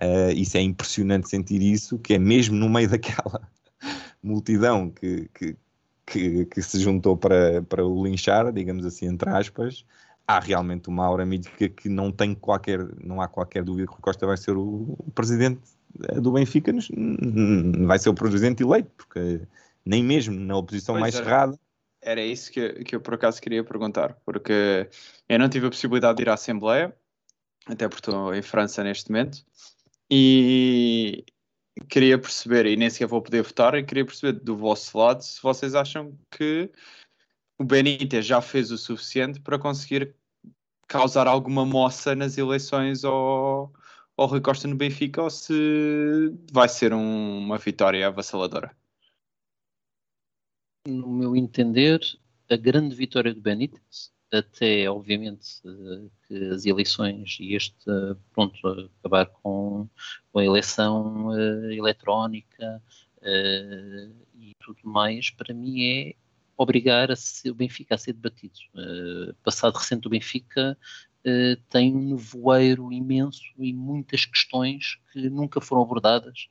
[0.02, 3.42] uh, isso é impressionante sentir isso, que é mesmo no meio daquela
[4.22, 5.54] multidão que, que,
[6.06, 9.84] que, que, se juntou para, para o linchar, digamos assim, entre aspas,
[10.26, 14.00] há realmente uma aura mítica que não tem qualquer, não há qualquer dúvida que Rui
[14.00, 15.61] Costa vai ser o, o presidente
[16.20, 16.72] do Benfica
[17.86, 19.41] vai ser o presidente eleito, porque
[19.84, 21.61] nem mesmo na oposição pois mais era, cerrada.
[22.03, 24.88] Era isso que, que eu por acaso queria perguntar, porque
[25.28, 26.95] eu não tive a possibilidade de ir à Assembleia,
[27.66, 29.45] até porque estou em França neste momento,
[30.11, 31.24] e
[31.88, 35.43] queria perceber, e nem sequer vou poder votar, e queria perceber do vosso lado se
[35.43, 36.70] vocês acham que
[37.59, 40.14] o Benítez já fez o suficiente para conseguir
[40.88, 43.72] causar alguma moça nas eleições ou
[44.21, 48.77] ao Rui Costa no Benfica ou se vai ser um, uma vitória avassaladora?
[50.87, 52.01] no meu entender,
[52.51, 55.61] a grande vitória do Benítez, até obviamente
[56.27, 57.85] que as eleições e este
[58.33, 58.57] pronto
[59.01, 59.89] acabar com,
[60.33, 62.83] com a eleição uh, eletrónica
[63.18, 66.14] uh, e tudo mais, para mim é
[66.57, 68.59] obrigar ser, o Benfica a ser debatido.
[68.75, 70.77] Uh, passado recente do Benfica
[71.68, 76.49] tem um nevoeiro imenso e muitas questões que nunca foram abordadas,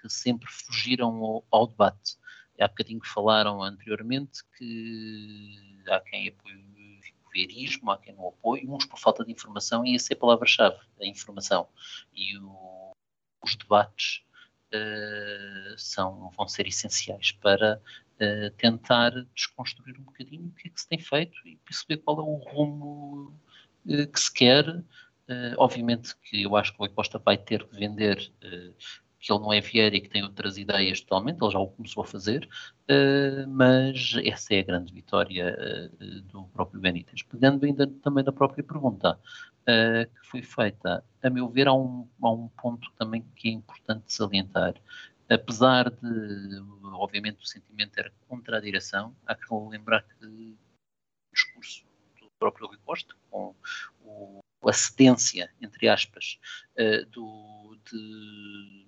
[0.00, 2.16] que sempre fugiram ao, ao debate.
[2.60, 5.54] Há bocadinho que falaram anteriormente que
[5.88, 9.94] há quem apoie o verismo, há quem não apoie, uns por falta de informação, e
[9.94, 11.68] essa é a palavra-chave, a informação.
[12.12, 12.92] E o,
[13.44, 14.24] os debates
[14.74, 17.80] uh, são, vão ser essenciais para
[18.20, 22.18] uh, tentar desconstruir um bocadinho o que é que se tem feito e perceber qual
[22.18, 23.38] é o rumo
[23.86, 24.82] que se quer.
[25.56, 28.32] obviamente que eu acho que o Rui Costa vai ter que vender
[29.20, 32.04] que ele não é Vieira e que tem outras ideias totalmente, ele já o começou
[32.04, 32.48] a fazer,
[33.48, 35.90] mas essa é a grande vitória
[36.30, 37.22] do próprio Benítez.
[37.22, 39.18] Pegando ainda também na própria pergunta
[39.66, 44.12] que foi feita, a meu ver, há um, há um ponto também que é importante
[44.12, 44.74] salientar.
[45.28, 46.62] Apesar de,
[46.92, 50.56] obviamente, o sentimento era contra a direção, há que lembrar que o
[51.34, 51.84] discurso
[52.38, 53.54] próprio Rui Costa, com
[54.02, 56.38] o, a cedência, entre aspas,
[57.10, 58.86] do, de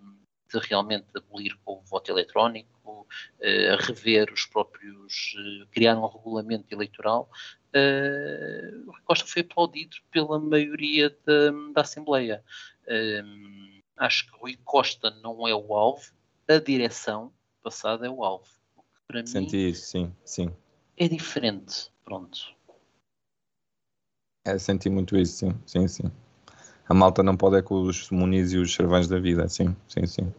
[0.53, 3.07] de realmente abolir com o voto eletrónico,
[3.40, 7.30] uh, rever os próprios, uh, criar um regulamento eleitoral,
[7.74, 12.44] uh, o Costa foi aplaudido pela maioria da, da Assembleia.
[12.84, 16.12] Uh, acho que Rui Costa não é o alvo,
[16.48, 17.32] a direção
[17.62, 18.48] passada é o alvo.
[19.07, 20.57] Para Senti mim, isso, sim, sim.
[20.96, 22.38] É diferente, pronto.
[24.45, 26.11] É, senti muito isso, sim, sim, sim.
[26.88, 30.07] A malta não pode é com os Muniz e os Cervães da vida, sim, sim,
[30.07, 30.32] sim.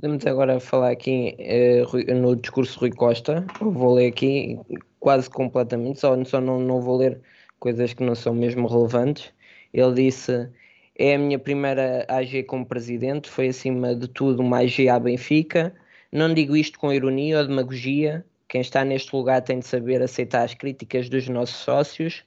[0.00, 3.44] Podemos agora falar aqui uh, no discurso Rui Costa.
[3.60, 4.58] Vou ler aqui
[4.98, 7.20] quase completamente, só, só não, não vou ler
[7.60, 9.32] coisas que não são mesmo relevantes.
[9.72, 10.50] Ele disse:
[10.98, 15.72] É a minha primeira AG como presidente, foi acima de tudo uma AG à Benfica.
[16.10, 18.24] Não digo isto com ironia ou demagogia.
[18.48, 22.24] Quem está neste lugar tem de saber aceitar as críticas dos nossos sócios.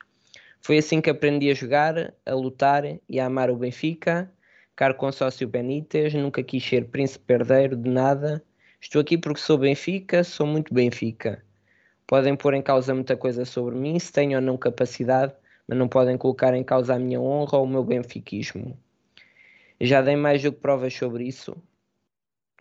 [0.65, 4.33] Foi assim que aprendi a jogar, a lutar e a amar o Benfica.
[4.75, 8.43] Caro consórcio Benítez, nunca quis ser príncipe herdeiro de nada.
[8.81, 11.45] Estou aqui porque sou Benfica, sou muito Benfica.
[12.07, 15.35] Podem pôr em causa muita coisa sobre mim, se tenho ou não capacidade,
[15.67, 18.75] mas não podem colocar em causa a minha honra ou o meu benfiquismo.
[19.79, 21.55] Já dei mais do que provas sobre isso.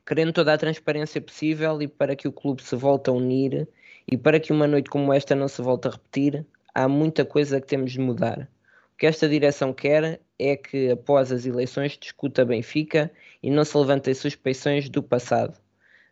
[0.07, 3.67] Querendo toda a transparência possível e para que o clube se volte a unir
[4.07, 6.45] e para que uma noite como esta não se volte a repetir,
[6.75, 8.51] há muita coisa que temos de mudar.
[8.93, 13.11] O que esta direção quer é que, após as eleições, discuta Benfica
[13.43, 15.59] e não se levantem suspeições do passado.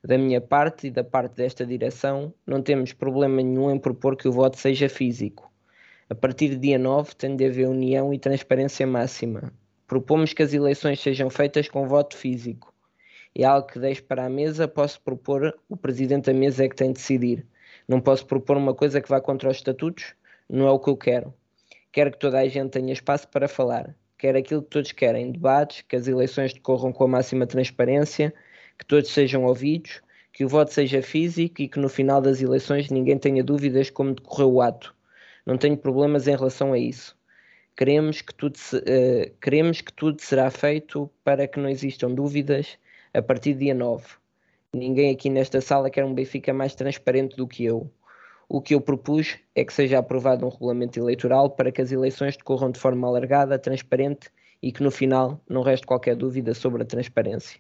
[0.05, 4.27] Da minha parte e da parte desta direção, não temos problema nenhum em propor que
[4.29, 5.53] o voto seja físico.
[6.09, 9.53] A partir de dia 9 tem de haver união e transparência máxima.
[9.87, 12.73] Propomos que as eleições sejam feitas com voto físico.
[13.35, 16.77] É algo que deixo para a mesa, posso propor, o presidente da mesa é que
[16.77, 17.47] tem de decidir.
[17.89, 20.15] Não posso propor uma coisa que vá contra os estatutos,
[20.53, 21.33] não é o que eu quero.
[21.91, 23.97] Quero que toda a gente tenha espaço para falar.
[24.19, 28.35] Quero aquilo que todos querem: debates, que as eleições decorram com a máxima transparência,
[28.79, 32.91] que todos sejam ouvidos, que o voto seja físico e que no final das eleições
[32.91, 34.95] ninguém tenha dúvidas como decorreu o ato.
[35.47, 37.17] Não tenho problemas em relação a isso.
[37.75, 42.79] Queremos que tudo, se, uh, queremos que tudo será feito para que não existam dúvidas
[43.15, 44.05] a partir do dia 9.
[44.75, 47.91] Ninguém aqui nesta sala quer um Benfica mais transparente do que eu.
[48.55, 52.37] O que eu propus é que seja aprovado um regulamento eleitoral para que as eleições
[52.37, 54.29] decorram de forma alargada, transparente
[54.63, 57.59] e que no final não reste qualquer dúvida sobre a transparência.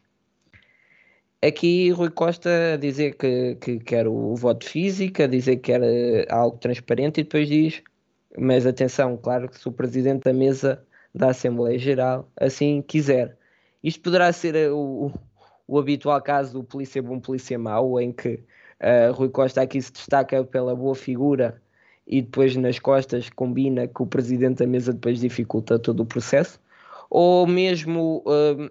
[1.43, 5.83] Aqui Rui Costa a dizer que, que quer o voto físico, a dizer que quer
[5.83, 7.83] eh, algo transparente e depois diz,
[8.39, 13.39] mas atenção, claro que se o presidente da mesa da Assembleia Geral assim quiser.
[13.83, 15.11] Isto poderá ser eh, o,
[15.67, 18.45] o habitual caso do polícia bom, polícia mau, em que
[18.83, 21.63] Uh, Rui Costa aqui se destaca pela boa figura
[22.07, 26.61] e depois nas costas combina que o presidente da mesa depois dificulta todo o processo,
[27.09, 28.69] ou mesmo uh,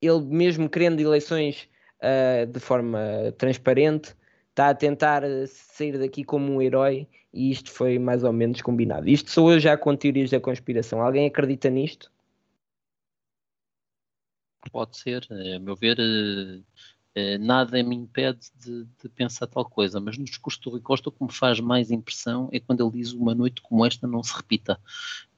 [0.00, 1.68] ele mesmo querendo eleições
[2.00, 2.98] uh, de forma
[3.36, 4.14] transparente,
[4.50, 9.06] está a tentar sair daqui como um herói e isto foi mais ou menos combinado.
[9.06, 11.02] Isto sou eu já com teorias da conspiração.
[11.02, 12.10] Alguém acredita nisto?
[14.72, 16.62] Pode ser, a meu ver, eh,
[17.40, 21.12] nada me impede de, de, pensar tal coisa, mas no discurso do Rui Costa o
[21.12, 24.36] que me faz mais impressão é quando ele diz uma noite como esta não se
[24.36, 24.78] repita.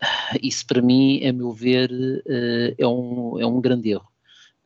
[0.43, 1.91] Isso para mim, a meu ver,
[2.26, 4.09] eh, é um, é um grande erro.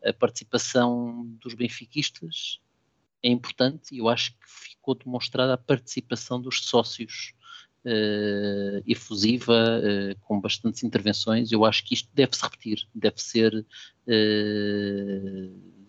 [0.05, 2.61] A participação dos benfiquistas
[3.23, 7.35] é importante e eu acho que ficou demonstrada a participação dos sócios
[7.85, 11.53] uh, efusiva, uh, com bastantes intervenções.
[11.53, 13.65] Eu acho que isto deve-se repetir, deve ser, uh,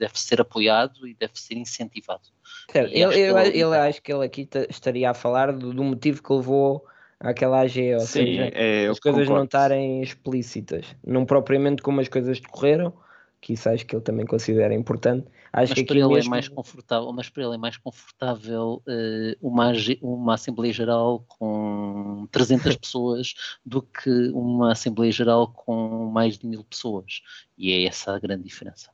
[0.04, 2.24] deve ser apoiado e deve ser incentivado.
[2.70, 2.94] Certo.
[2.94, 6.86] Eu, eu, eu, acho que ele aqui estaria a falar do, do motivo que levou
[7.20, 9.40] àquela AG, ou Sim, seja, é, as coisas concordo.
[9.40, 12.94] não estarem explícitas, não propriamente como as coisas decorreram,
[13.40, 15.28] que isso acho que ele também considera importante.
[15.52, 16.30] Acho mas que para ele é mesmo...
[16.30, 22.28] é mais confortável, mas para ele é mais confortável uh, uma, uma Assembleia Geral com
[22.32, 23.34] 300 pessoas
[23.66, 27.22] do que uma Assembleia Geral com mais de mil pessoas.
[27.58, 28.90] E é essa a grande diferença.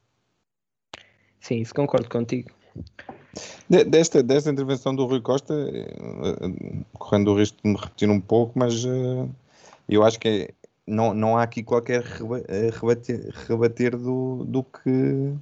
[1.40, 2.52] Sim, isso concordo contigo.
[3.70, 8.58] Desta, desta intervenção do Rui Costa, eh, correndo o risco de me repetir um pouco,
[8.58, 9.30] mas uh,
[9.88, 10.54] eu acho que é,
[10.88, 12.04] não, não há aqui qualquer
[12.48, 15.34] eh, rebater, rebater do, do que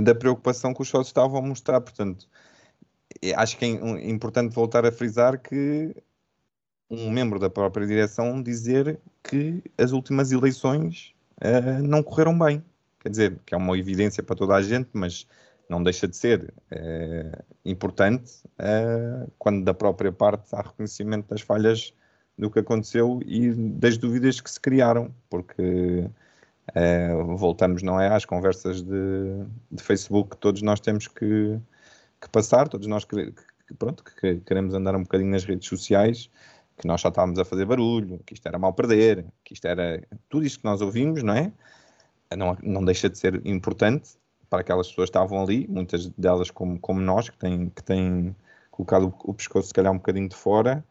[0.00, 1.80] da preocupação que os sócios estavam a mostrar.
[1.80, 2.28] Portanto,
[3.36, 3.68] acho que é
[4.08, 5.94] importante voltar a frisar que
[6.90, 12.62] um membro da própria direção dizer que as últimas eleições uh, não correram bem.
[13.08, 15.26] Quer dizer, que é uma evidência para toda a gente, mas
[15.66, 21.94] não deixa de ser uh, importante uh, quando da própria parte há reconhecimento das falhas
[22.36, 26.06] do que aconteceu e das dúvidas que se criaram, porque
[26.74, 29.42] é, voltamos, não é, às conversas de,
[29.72, 31.58] de, Facebook que todos nós temos que,
[32.20, 33.32] que passar, todos nós que,
[33.66, 36.30] que, pronto, que queremos andar um bocadinho nas redes sociais,
[36.76, 40.06] que nós só estávamos a fazer barulho, que isto era mal perder, que isto era
[40.28, 41.50] tudo isto que nós ouvimos, não é?
[42.36, 44.10] Não, não deixa de ser importante
[44.50, 48.34] para aquelas pessoas que estavam ali, muitas delas como, como nós, que têm, que têm
[48.70, 50.84] colocado o, pescoço se calhar um bocadinho de fora,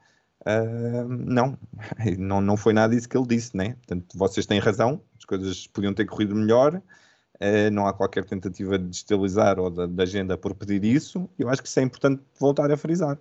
[0.48, 1.58] Uh, não,
[2.18, 3.76] não, não foi nada isso que ele disse, né?
[3.86, 8.80] Portanto, vocês têm razão, as coisas podiam ter corrido melhor, uh, não há qualquer tentativa
[8.80, 12.22] de destabilizar ou da, da, agenda por pedir isso, eu acho que isso é importante
[12.40, 13.20] voltar a frisar,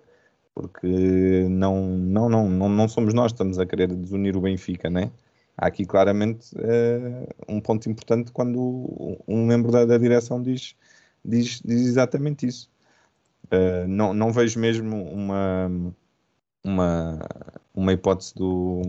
[0.55, 4.89] porque não, não, não, não, não somos nós que estamos a querer desunir o Benfica,
[4.89, 5.11] né?
[5.57, 10.75] Há aqui claramente uh, um ponto importante quando um membro da, da direção diz,
[11.25, 12.69] diz, diz exatamente isso.
[13.87, 15.69] não, não vejo mesmo uma
[16.67, 17.19] uma,
[17.73, 18.81] uma hipótese do.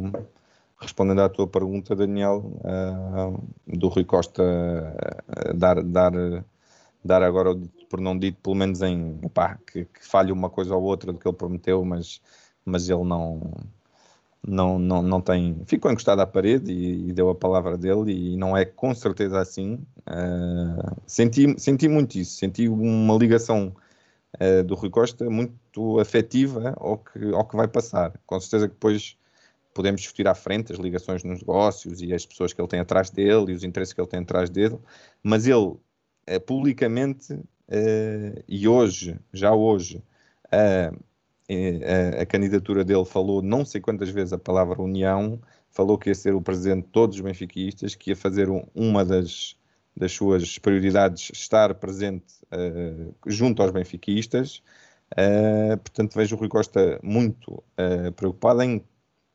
[0.81, 6.13] Respondendo à tua pergunta, Daniel, uh, do Rui Costa uh, dar, dar,
[7.05, 10.77] dar agora o por não dito, pelo menos em epá, que, que falhe uma coisa
[10.77, 12.21] ou outra do que ele prometeu, mas,
[12.65, 13.41] mas ele não,
[14.47, 15.63] não, não, não tem.
[15.67, 19.41] Ficou encostado à parede e, e, deu a palavra dele, e não é com certeza
[19.41, 19.75] assim.
[20.07, 23.75] Uh, senti, senti muito isso, senti uma ligação
[24.41, 28.19] uh, do Rui Costa muito afetiva ao que, ao que vai passar.
[28.27, 29.17] Com certeza que depois
[29.75, 33.11] podemos discutir à frente as ligações nos negócios e as pessoas que ele tem atrás
[33.11, 34.79] dele e os interesses que ele tem atrás dele,
[35.23, 35.81] mas ele uh,
[36.47, 37.39] publicamente
[38.49, 40.03] e hoje, já hoje,
[41.49, 45.41] a, a candidatura dele falou não sei quantas vezes a palavra União,
[45.71, 49.05] falou que ia ser o presidente de todos os benfiquistas, que ia fazer um, uma
[49.05, 49.59] das
[49.99, 54.63] das suas prioridades estar presente uh, junto aos benfiquistas.
[55.13, 58.85] Uh, portanto, vejo o Rui Costa muito uh, preocupado em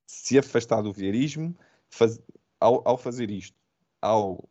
[0.07, 1.55] se afastar do vieirismo
[1.89, 2.19] faz,
[2.59, 3.57] ao, ao, fazer isto,
[4.01, 4.47] ao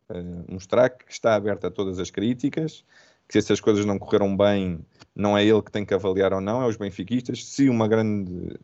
[0.47, 2.83] mostrar que está aberto a todas as críticas,
[3.27, 4.85] que se essas coisas não correram bem,
[5.15, 7.45] não é ele que tem que avaliar ou não, é os benfiquistas.
[7.45, 8.57] Se uma grande,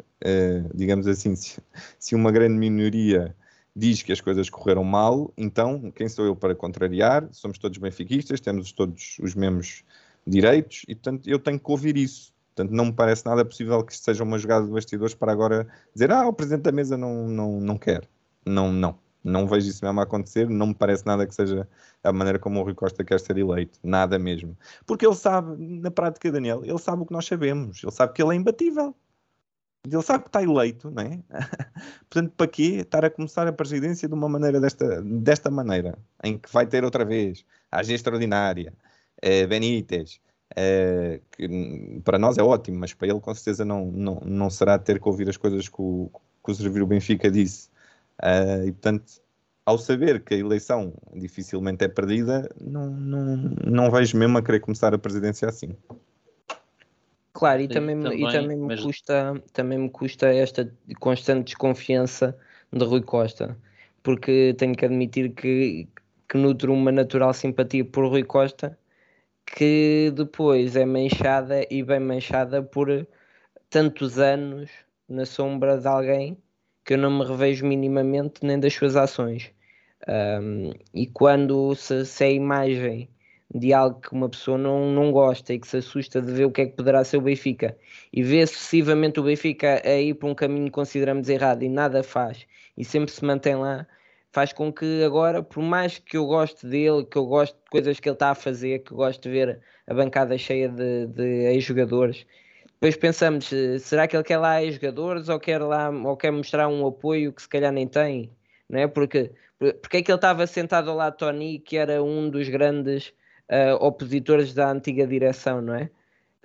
[0.73, 1.61] digamos assim, se,
[1.99, 3.35] se uma grande minoria
[3.75, 7.27] diz que as coisas correram mal, então quem sou eu para contrariar?
[7.31, 9.83] Somos todos benfiquistas, temos todos os mesmos
[10.25, 12.33] direitos e, portanto, eu tenho que ouvir isso.
[12.55, 15.67] Portanto, não me parece nada possível que isto seja uma jogada de bastidores para agora
[15.93, 18.07] dizer ah, o Presidente da Mesa não, não, não quer.
[18.45, 18.97] Não, não.
[19.29, 21.67] Não vejo isso mesmo a acontecer, não me parece nada que seja
[22.03, 23.79] a maneira como o Rui Costa quer ser eleito.
[23.83, 24.57] Nada mesmo.
[24.85, 27.83] Porque ele sabe, na prática, Daniel, ele sabe o que nós sabemos.
[27.83, 28.95] Ele sabe que ele é imbatível.
[29.85, 31.19] Ele sabe que está eleito, não é?
[32.09, 36.37] Portanto, para quê estar a começar a presidência de uma maneira desta, desta maneira, em
[36.37, 38.73] que vai ter outra vez a AG extraordinária,
[39.23, 40.19] uh, Benítez,
[40.51, 44.77] uh, que para nós é ótimo, mas para ele com certeza não, não, não será
[44.77, 46.11] ter que ouvir as coisas que o,
[46.43, 47.69] que o Servir Benfica disse.
[48.21, 49.21] Uh, e portanto,
[49.65, 54.59] ao saber que a eleição dificilmente é perdida, não, não, não vejo mesmo a querer
[54.59, 55.75] começar a presidência assim.
[57.33, 62.35] Claro, e também, também, e também, me custa, também me custa esta constante desconfiança
[62.73, 63.55] de Rui Costa,
[64.01, 65.87] porque tenho que admitir que,
[66.27, 68.77] que nutro uma natural simpatia por Rui Costa,
[69.45, 73.07] que depois é manchada e bem manchada por
[73.69, 74.69] tantos anos
[75.07, 76.37] na sombra de alguém
[76.85, 79.51] que eu não me revejo minimamente nem das suas ações.
[80.07, 83.09] Um, e quando se, se a imagem
[83.53, 86.51] de algo que uma pessoa não, não gosta e que se assusta de ver o
[86.51, 87.75] que é que poderá ser o Benfica
[88.13, 92.03] e vê sucessivamente o Benfica a ir para um caminho que consideramos errado e nada
[92.03, 92.45] faz
[92.77, 93.87] e sempre se mantém lá,
[94.31, 97.99] faz com que agora, por mais que eu goste dele, que eu goste de coisas
[97.99, 101.23] que ele está a fazer, que eu gosto de ver a bancada cheia de, de
[101.51, 102.25] ex-jogadores,
[102.81, 103.49] depois pensamos,
[103.81, 107.41] será que ele quer lá ex-jogadores ou quer lá ou quer mostrar um apoio que
[107.41, 108.31] se calhar nem tem?
[108.69, 108.87] Não é?
[108.87, 109.33] Porque,
[109.81, 113.09] porque é que ele estava sentado ao lado Tony, que era um dos grandes
[113.51, 115.89] uh, opositores da antiga direção, não é?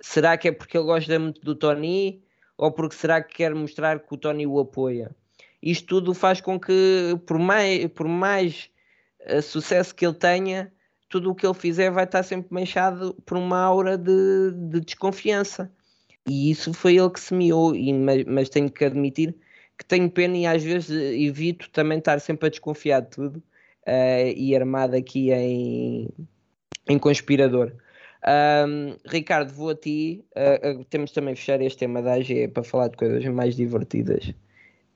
[0.01, 2.21] Será que é porque ele gosta muito do Tony
[2.57, 5.15] ou porque será que quer mostrar que o Tony o apoia?
[5.63, 8.69] Isto tudo faz com que, por mais, por mais
[9.21, 10.69] uh, sucesso que ele tenha,
[11.07, 15.71] tudo o que ele fizer vai estar sempre manchado por uma aura de, de desconfiança.
[16.27, 19.35] E isso foi ele que semeou, e, mas, mas tenho que admitir
[19.77, 23.37] que tenho pena e às vezes evito também estar sempre a desconfiar de tudo
[23.87, 26.09] uh, e armado aqui em,
[26.87, 27.73] em conspirador.
[28.25, 30.25] Um, Ricardo, vou a ti.
[30.35, 34.29] Uh, uh, temos também fechar este tema da AG para falar de coisas mais divertidas.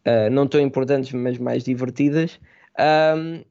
[0.08, 2.40] Uh, não tão importantes, mas mais divertidas.
[2.80, 3.44] Um,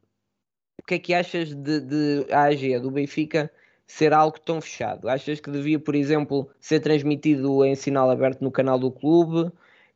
[0.81, 3.51] o que é que achas de, de a do Benfica,
[3.89, 5.09] ser algo tão fechado?
[5.09, 9.51] Achas que devia, por exemplo, ser transmitido em sinal aberto no canal do clube?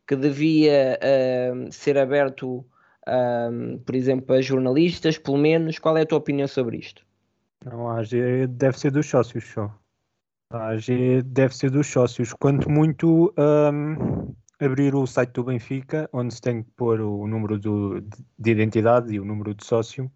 [0.06, 0.98] Que devia
[1.70, 2.64] ser aberto,
[3.84, 5.78] por exemplo, a jornalistas, pelo menos?
[5.78, 7.04] Qual é a tua opinião sobre isto?
[7.64, 9.72] Não, a AG deve ser dos sócios só.
[10.50, 12.32] A AG deve ser dos sócios.
[12.32, 17.58] Quanto muito um, abrir o site do Benfica, onde se tem que pôr o número
[17.58, 18.00] do,
[18.38, 20.10] de identidade e o número de sócio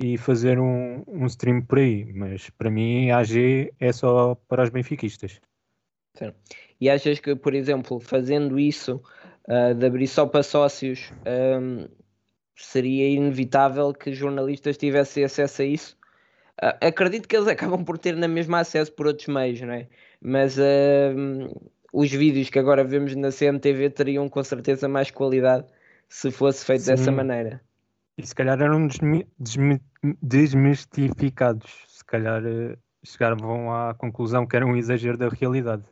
[0.00, 2.12] e fazer um, um stream por aí.
[2.12, 5.40] Mas para mim AG é só para os benfiquistas.
[6.14, 6.32] Sim.
[6.80, 9.02] E achas que, por exemplo, fazendo isso,
[9.48, 11.12] uh, de abrir só para sócios,
[11.60, 11.88] um,
[12.56, 15.96] seria inevitável que jornalistas tivessem acesso a isso?
[16.62, 19.88] Uh, acredito que eles acabam por ter na mesma acesso por outros meios, não é?
[20.20, 25.66] Mas uh, os vídeos que agora vemos na CMTV teriam com certeza mais qualidade
[26.08, 26.92] se fosse feito Sim.
[26.92, 27.60] dessa maneira.
[28.18, 28.88] E se calhar eram
[30.20, 35.84] desmistificados, se calhar uh, chegavam à conclusão que era um exagero da realidade.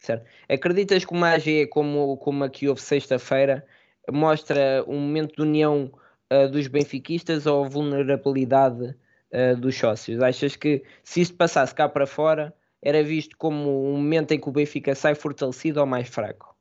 [0.00, 0.26] Certo.
[0.48, 3.64] Acreditas que uma AG como, como a que houve sexta-feira
[4.10, 5.92] mostra um momento de união
[6.32, 8.96] uh, dos benfiquistas ou vulnerabilidade
[9.32, 10.20] uh, dos sócios?
[10.20, 14.48] Achas que se isto passasse cá para fora era visto como um momento em que
[14.48, 16.56] o Benfica sai fortalecido ou mais fraco?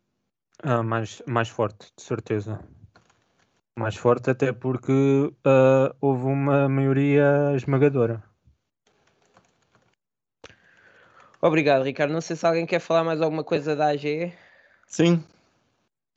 [0.64, 2.60] Ah, mais, mais forte, de certeza.
[3.78, 8.24] Mais forte até porque uh, houve uma maioria esmagadora.
[11.42, 12.12] Obrigado, Ricardo.
[12.12, 14.34] Não sei se alguém quer falar mais alguma coisa da AGE.
[14.88, 15.24] Sim.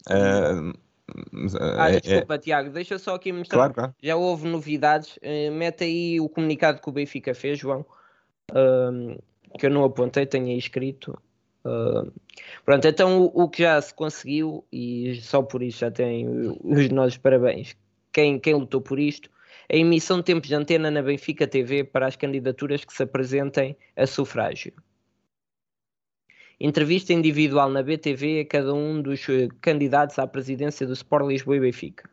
[0.08, 0.72] Uh,
[1.76, 2.38] ah, é, desculpa, é...
[2.38, 3.58] Tiago, deixa só aqui mostrar.
[3.58, 3.94] Claro, claro.
[4.02, 5.16] Já houve novidades.
[5.16, 7.84] Uh, mete aí o comunicado que o Benfica fez, João.
[8.52, 9.20] Uh,
[9.58, 11.18] que eu não apontei, tenho aí escrito.
[11.68, 12.12] Uh,
[12.64, 16.26] pronto, então o, o, que já se conseguiu, e só por isso já tem
[16.62, 17.76] os nossos parabéns.
[18.12, 19.30] Quem, quem lutou por isto,
[19.70, 23.76] a emissão de tempos de antena na Benfica TV para as candidaturas que se apresentem
[23.94, 24.72] a sufrágio.
[26.58, 31.56] Entrevista individual na BTV a cada um dos eh, candidatos à presidência do Sport Lisboa
[31.56, 32.10] e Benfica.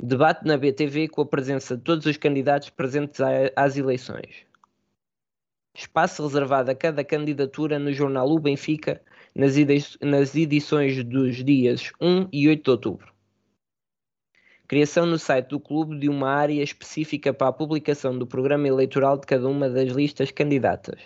[0.00, 3.20] Debate na BTV com a presença de todos os candidatos presentes
[3.56, 4.46] às eleições.
[5.74, 9.02] Espaço reservado a cada candidatura no jornal O Benfica
[9.34, 9.56] nas,
[10.36, 13.12] edições dos dias 1 e 8 de outubro.
[14.68, 19.18] Criação no site do clube de uma área específica para a publicação do programa eleitoral
[19.18, 21.00] de cada uma das listas candidatas.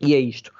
[0.00, 0.52] E é isto.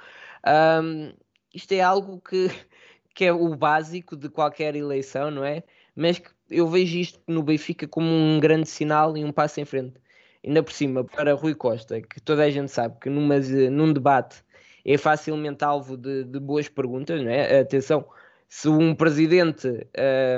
[0.47, 1.13] Um,
[1.53, 2.47] isto é algo que,
[3.15, 5.63] que é o básico de qualquer eleição, não é?
[5.95, 9.65] Mas que eu vejo isto no Benfica como um grande sinal e um passo em
[9.65, 10.00] frente.
[10.43, 13.37] Ainda por cima, para Rui Costa, que toda a gente sabe que numa,
[13.69, 14.43] num debate
[14.83, 17.59] é facilmente alvo de, de boas perguntas, não é?
[17.59, 18.05] Atenção,
[18.47, 19.67] se um presidente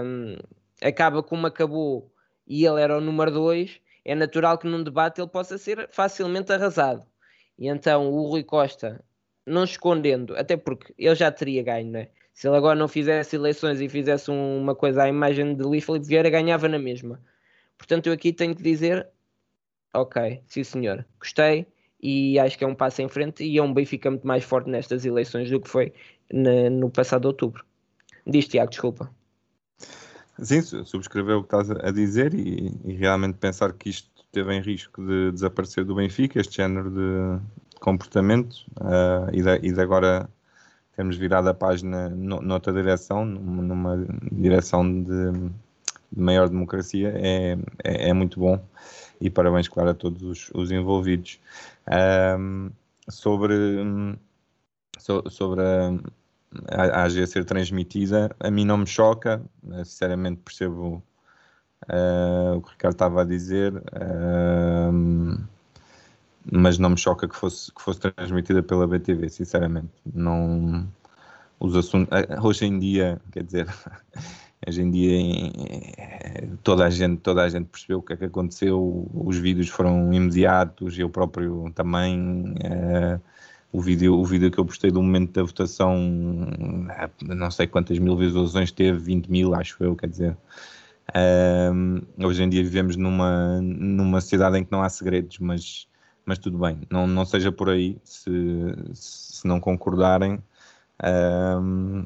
[0.04, 0.36] um,
[0.82, 2.12] acaba como acabou
[2.46, 6.52] e ele era o número 2, é natural que num debate ele possa ser facilmente
[6.52, 7.06] arrasado.
[7.58, 9.04] E então o Rui Costa,
[9.46, 12.10] não escondendo, até porque ele já teria ganho, não é?
[12.34, 16.08] Se ele agora não fizesse eleições e fizesse uma coisa à imagem de Luís Felipe
[16.08, 17.22] Vieira, ganhava na mesma.
[17.78, 19.08] Portanto, eu aqui tenho que dizer,
[19.94, 21.68] ok, sim senhor, gostei
[22.02, 24.70] e acho que é um passo em frente e é um Benfica muito mais forte
[24.70, 25.94] nestas eleições do que foi
[26.32, 27.64] na, no passado outubro.
[28.28, 29.10] Diz Tiago, desculpa.
[30.40, 34.62] Sim, subscreveu o que estás a dizer e, e realmente pensar que isto teve em
[34.62, 37.40] risco de desaparecer do Benfica, este género de
[37.80, 40.28] comportamento, uh, e, de, e de agora
[40.96, 45.32] termos virado a página no, noutra direção, numa direção de,
[46.12, 48.60] de maior democracia é, é, é, muito bom
[49.24, 51.40] e parabéns, claro, a todos os, os envolvidos.
[52.38, 52.70] Um,
[53.10, 53.56] sobre,
[54.98, 59.42] so, sobre a, a AG ser transmitida, a mim não me choca,
[59.86, 61.02] sinceramente percebo
[61.88, 63.74] uh, o que o Ricardo estava a dizer,
[66.52, 69.94] mas não me choca que fosse, que fosse transmitida pela BTV, sinceramente.
[70.14, 70.86] Não,
[71.62, 73.68] os assuntos, eh, hoje em dia, quer dizer,
[74.68, 75.52] hoje em dia
[76.64, 80.14] toda a gente, toda a gente percebeu o que é que aconteceu, os vídeos foram
[80.14, 82.54] imediatos, eu próprio também.
[82.54, 83.22] Uh,
[83.74, 85.98] o vídeo, o vídeo que eu postei do momento da votação,
[87.24, 90.38] não sei quantas mil visualizações teve, 20 mil, acho eu, quer dizer.
[91.74, 95.88] Um, hoje em dia vivemos numa, numa sociedade em que não há segredos, mas,
[96.24, 98.30] mas tudo bem, não, não seja por aí, se,
[98.94, 100.40] se não concordarem,
[101.02, 102.06] um,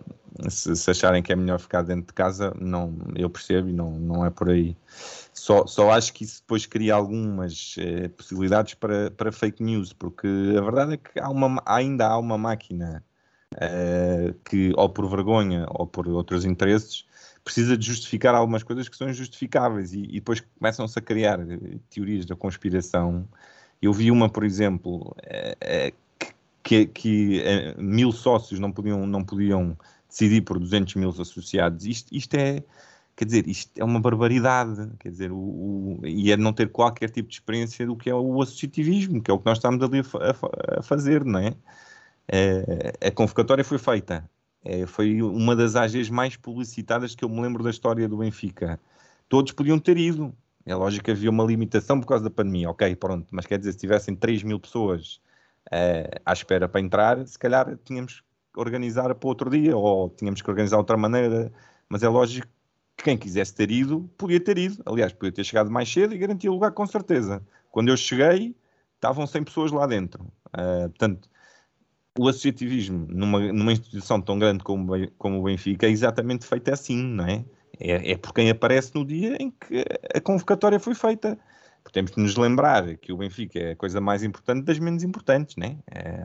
[0.49, 3.91] se, se, acharem que é melhor ficar dentro de casa, não, eu percebo e não,
[3.91, 4.77] não é por aí.
[5.33, 10.27] Só, só acho que isso depois cria algumas eh, possibilidades para, para fake news, porque
[10.57, 13.03] a verdade é que há uma, ainda há uma máquina
[13.55, 17.05] eh, que, ou por vergonha ou por outros interesses,
[17.43, 21.79] precisa de justificar algumas coisas que são injustificáveis e, e depois começam-se a criar eh,
[21.89, 23.27] teorias da conspiração.
[23.81, 25.93] Eu vi uma, por exemplo, eh,
[26.68, 29.78] que, que eh, mil sócios não podiam, não podiam
[30.09, 31.86] decidir por 200 mil associados.
[31.86, 32.61] Isto, isto é
[33.15, 37.09] quer dizer, isto é uma barbaridade, quer dizer, o, o, e é não ter qualquer
[37.09, 39.99] tipo de experiência do que é o associativismo, que é o que nós estamos ali
[39.99, 41.55] a, a, a fazer, não é?
[42.28, 43.07] é?
[43.07, 44.30] A convocatória foi feita,
[44.63, 48.80] é, foi uma das AGs mais publicitadas que eu me lembro da história do Benfica.
[49.30, 50.32] Todos podiam ter ido,
[50.65, 53.72] é lógico que havia uma limitação por causa da pandemia, ok, pronto, mas quer dizer,
[53.72, 55.22] se tivessem 3 mil pessoas
[55.68, 60.41] uh, à espera para entrar, se calhar tínhamos que organizar para outro dia, ou tínhamos
[60.41, 61.51] que organizar de outra maneira,
[61.89, 62.47] mas é lógico
[62.97, 64.82] quem quisesse ter ido, podia ter ido.
[64.86, 67.41] Aliás, podia ter chegado mais cedo e garantia o lugar com certeza.
[67.72, 68.55] Quando eu cheguei,
[68.95, 70.24] estavam 100 pessoas lá dentro.
[70.47, 71.30] Uh, portanto,
[72.18, 76.97] o associativismo numa, numa instituição tão grande como, como o Benfica é exatamente feito assim,
[76.97, 77.45] não é?
[77.80, 78.11] é?
[78.11, 81.38] É por quem aparece no dia em que a convocatória foi feita.
[81.91, 85.55] Temos de nos lembrar que o Benfica é a coisa mais importante das menos importantes,
[85.55, 85.77] né?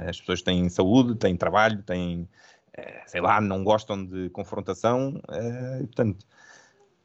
[0.08, 2.28] As pessoas têm saúde, têm trabalho, têm,
[2.74, 6.26] eh, sei lá, não gostam de confrontação, eh, portanto,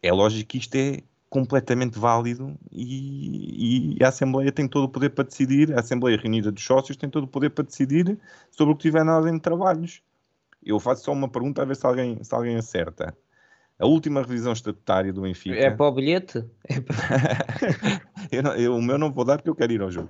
[0.02, 5.10] é lógico que isto é completamente válido e, e, a Assembleia tem todo o poder
[5.10, 8.18] para decidir, a Assembleia Reunida dos Sócios tem todo o poder para decidir
[8.52, 10.02] sobre o que tiver na ordem de trabalhos.
[10.64, 13.16] Eu faço só uma pergunta a ver se alguém, se alguém acerta.
[13.80, 15.56] A última revisão estatutária do Benfica.
[15.56, 16.44] É para o bilhete?
[16.68, 18.02] É para...
[18.32, 20.10] eu não, eu, o meu não vou dar porque eu quero ir ao jogo.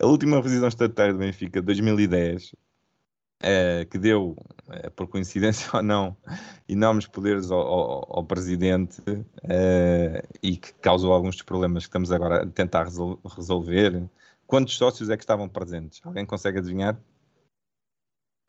[0.00, 6.16] a última revisão estatutária do Benfica, 2010, uh, que deu, uh, por coincidência ou não,
[6.68, 12.10] enormes poderes ao, ao, ao presidente uh, e que causou alguns dos problemas que estamos
[12.10, 14.08] agora a tentar resol resolver.
[14.44, 16.00] Quantos sócios é que estavam presentes?
[16.04, 17.00] Alguém consegue adivinhar?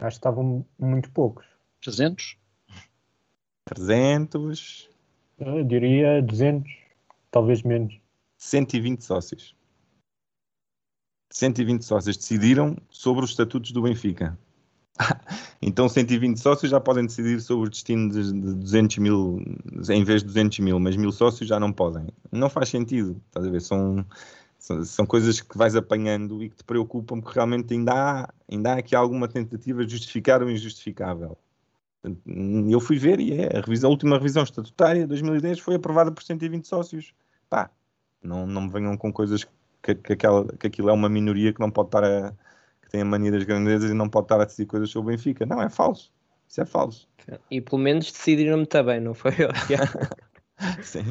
[0.01, 1.45] Acho que estavam muito poucos.
[1.83, 2.40] 300?
[3.65, 4.89] 300?
[5.39, 6.71] Eu diria 200,
[7.31, 7.99] talvez menos.
[8.37, 9.55] 120 sócios.
[11.31, 14.37] 120 sócios decidiram sobre os estatutos do Benfica.
[15.61, 19.41] então 120 sócios já podem decidir sobre o destino de, 200 mil,
[19.89, 22.07] em vez de 200 mil, mas mil sócios já não podem.
[22.31, 23.61] Não faz sentido, estás a ver?
[23.61, 24.05] São,
[24.59, 28.73] são, são, coisas que vais apanhando e que te preocupam porque realmente ainda há, ainda
[28.73, 31.37] há aqui alguma tentativa de justificar o injustificável.
[32.03, 36.23] Eu fui ver e é, a, revisão, a última revisão estatutária, 2010, foi aprovada por
[36.23, 37.13] 120 sócios.
[37.49, 37.69] Pá,
[38.23, 39.43] não, não me venham com coisas
[39.81, 42.33] que, que, aquela, que aquilo é uma minoria que não pode estar a
[42.91, 45.45] tem a mania das grandezas e não pode estar a decidir coisas sobre o Benfica.
[45.45, 46.11] Não, é falso.
[46.47, 47.07] Isso é falso.
[47.49, 49.31] E pelo menos decidiram-me também, não foi?
[50.83, 51.05] Sim.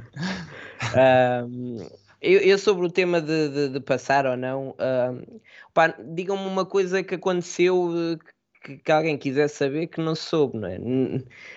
[2.20, 7.02] Eu, eu, sobre o tema de, de, de passar ou não, um, digam-me uma coisa
[7.02, 8.18] que aconteceu
[8.62, 10.78] que, que, alguém quisesse saber que não soube, não é?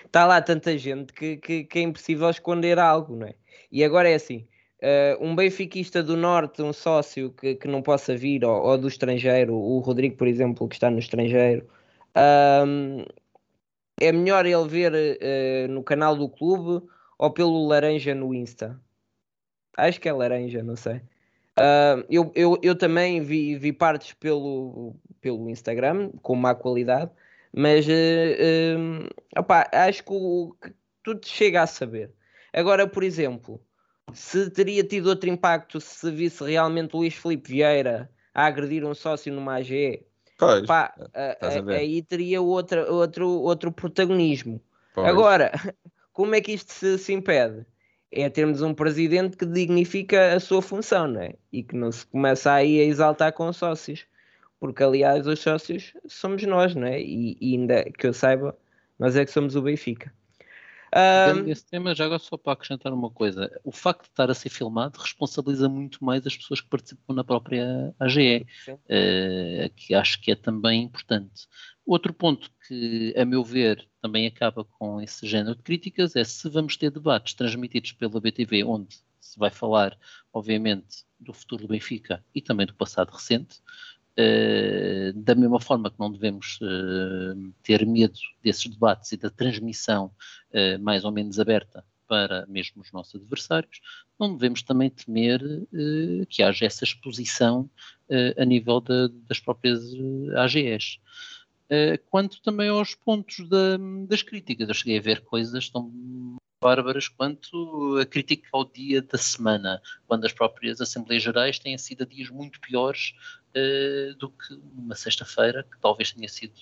[0.04, 3.34] Está lá tanta gente que, que, que é impossível esconder algo, não é?
[3.70, 4.46] E agora é assim,
[4.84, 8.86] Uh, um benfiquista do Norte, um sócio que, que não possa vir, ou, ou, do
[8.86, 11.66] estrangeiro, o Rodrigo, por exemplo, que está no estrangeiro,
[14.00, 16.86] é melhor ele ver uh, no canal do clube
[17.18, 18.78] ou pelo Laranja no Insta?
[19.76, 21.00] Acho que é Laranja, não sei.
[21.58, 27.10] Uh, eu, eu, eu também vi, vi partes pelo, pelo Instagram, com má qualidade,
[27.52, 27.86] mas
[29.38, 32.10] opa, acho que, o, que tudo chega a saber.
[32.52, 33.60] Agora, por exemplo
[34.12, 39.32] se teria tido outro impacto se visse realmente Luís Felipe Vieira a agredir um sócio
[39.32, 40.04] numa AG,
[40.36, 44.60] pois, pá, a, aí teria outra, outro, outro protagonismo.
[44.92, 45.06] Pois.
[45.06, 45.52] Agora,
[46.12, 47.64] como é que isto se, se impede?
[48.16, 51.34] É termos um presidente que dignifica a sua função, não é?
[51.52, 54.06] E que não se começa aí a exaltar com sócios.
[54.60, 57.00] Porque, aliás, os sócios somos nós, não é?
[57.00, 58.56] E, e ainda que eu saiba,
[58.98, 60.12] nós é que somos o Benfica.
[60.94, 61.48] Um...
[61.48, 64.48] Esse tema, já agora só para acrescentar uma coisa: o facto de estar a ser
[64.48, 70.30] filmado responsabiliza muito mais as pessoas que participam na própria AGE, uh, que acho que
[70.30, 71.48] é também importante.
[71.86, 76.48] Outro ponto que, a meu ver, também acaba com esse género de críticas é se
[76.48, 79.98] vamos ter debates transmitidos pela BTV, onde se vai falar,
[80.32, 83.60] obviamente, do futuro do Benfica e também do passado recente,
[84.16, 90.12] Uh, da mesma forma que não devemos uh, ter medo desses debates e da transmissão
[90.50, 93.80] uh, mais ou menos aberta para mesmo os nossos adversários,
[94.16, 95.40] não devemos também temer
[96.28, 97.68] que haja essa exposição
[98.36, 98.78] a nível
[99.26, 99.80] das próprias
[100.36, 101.00] AGEs.
[102.10, 105.90] Quanto também aos pontos da, das críticas, eu cheguei a ver coisas tão
[106.64, 112.06] bárbaras quanto a crítica ao dia da semana, quando as próprias Assembleias Gerais têm sido
[112.06, 113.12] dias muito piores
[113.50, 116.54] uh, do que uma sexta-feira, que talvez tenha sido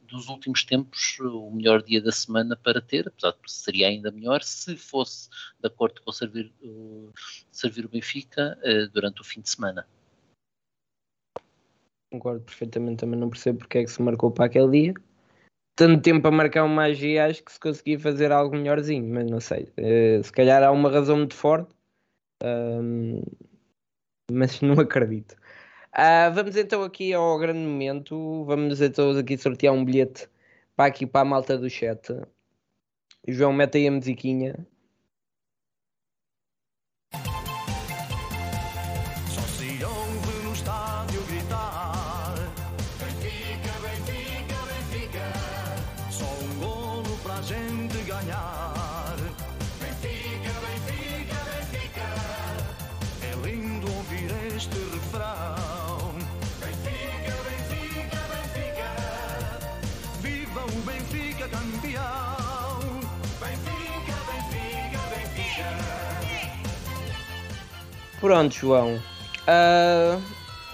[0.00, 4.42] dos últimos tempos o melhor dia da semana para ter, apesar de seria ainda melhor
[4.42, 5.28] se fosse
[5.60, 7.12] de acordo com servir, o,
[7.52, 9.86] servir o Benfica uh, durante o fim de semana.
[12.10, 14.94] Concordo perfeitamente, também não percebo porque é que se marcou para aquele dia.
[15.76, 19.40] Tanto tempo a marcar uma magia, acho que se conseguia fazer algo melhorzinho, mas não
[19.40, 19.72] sei.
[19.78, 21.72] Uh, se calhar há uma razão muito forte,
[22.42, 23.22] uh,
[24.30, 25.36] mas não acredito.
[25.94, 28.44] Uh, vamos então aqui ao grande momento.
[28.44, 30.28] Vamos então aqui sortear um bilhete
[30.76, 32.08] para aqui para a malta do chat.
[33.26, 34.66] João mete aí a musiquinha.
[68.20, 68.96] Pronto, João.
[68.96, 70.22] Uh,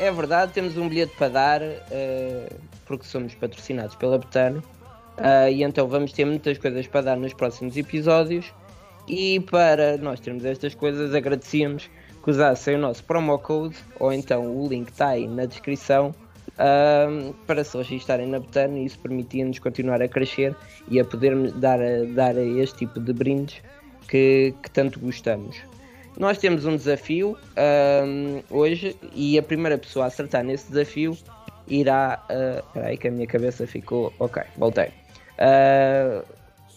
[0.01, 4.59] é verdade, temos um bilhete para dar, uh, porque somos patrocinados pela Betano.
[5.17, 8.53] Uh, e então vamos ter muitas coisas para dar nos próximos episódios.
[9.07, 11.89] E para nós termos estas coisas, agradecíamos
[12.25, 16.13] que usassem o nosso promo code, ou então o link está aí na descrição,
[17.47, 20.57] para se registarem na Betano e isso permitia-nos continuar a crescer
[20.89, 21.79] e a poder dar,
[22.15, 23.63] dar este tipo de brindes
[24.09, 25.57] que, que tanto gostamos.
[26.17, 27.37] Nós temos um desafio
[28.07, 31.17] um, hoje e a primeira pessoa a acertar nesse desafio
[31.69, 32.25] irá.
[32.31, 34.13] Uh, aí que a minha cabeça ficou.
[34.19, 34.89] Ok, voltei.
[35.39, 36.25] Uh,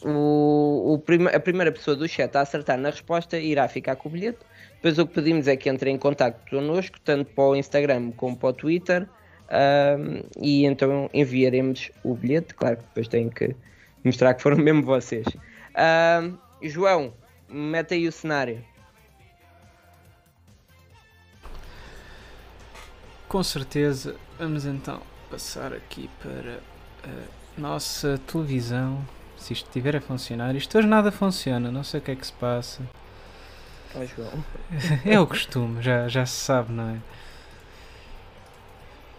[0.04, 4.10] o, o prima, a primeira pessoa do chat a acertar na resposta irá ficar com
[4.10, 4.40] o bilhete.
[4.76, 8.36] Depois o que pedimos é que entre em contato connosco, tanto para o Instagram como
[8.36, 9.08] para o Twitter,
[9.52, 12.54] um, e então enviaremos o bilhete.
[12.54, 13.56] Claro que depois tenho que
[14.04, 15.26] mostrar que foram mesmo vocês.
[15.78, 17.14] Um, João,
[17.50, 18.64] mete aí o cenário.
[23.30, 24.99] Com certeza, vamos então
[25.30, 26.59] passar aqui para
[27.03, 29.05] a nossa televisão.
[29.38, 32.25] Se isto estiver a funcionar, isto hoje nada funciona, não sei o que é que
[32.25, 32.82] se passa.
[33.93, 34.43] Oh, João.
[35.05, 36.97] É o costume, já, já se sabe, não é?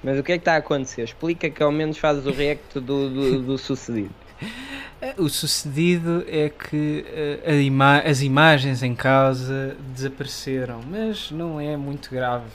[0.03, 1.03] Mas o que é que está a acontecer?
[1.03, 4.15] Explica que ao menos fazes o react do, do, do sucedido.
[5.17, 7.07] O sucedido é que
[7.47, 12.51] uh, ima as imagens em causa desapareceram, mas não é muito grave.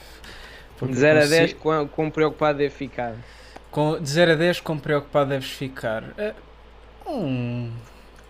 [0.82, 3.14] De 0 a 10, quão, quão preocupado deve ficar?
[3.70, 6.02] Com, de 0 a 10, quão preocupado deves ficar?
[6.02, 6.34] Uh,
[7.06, 7.72] um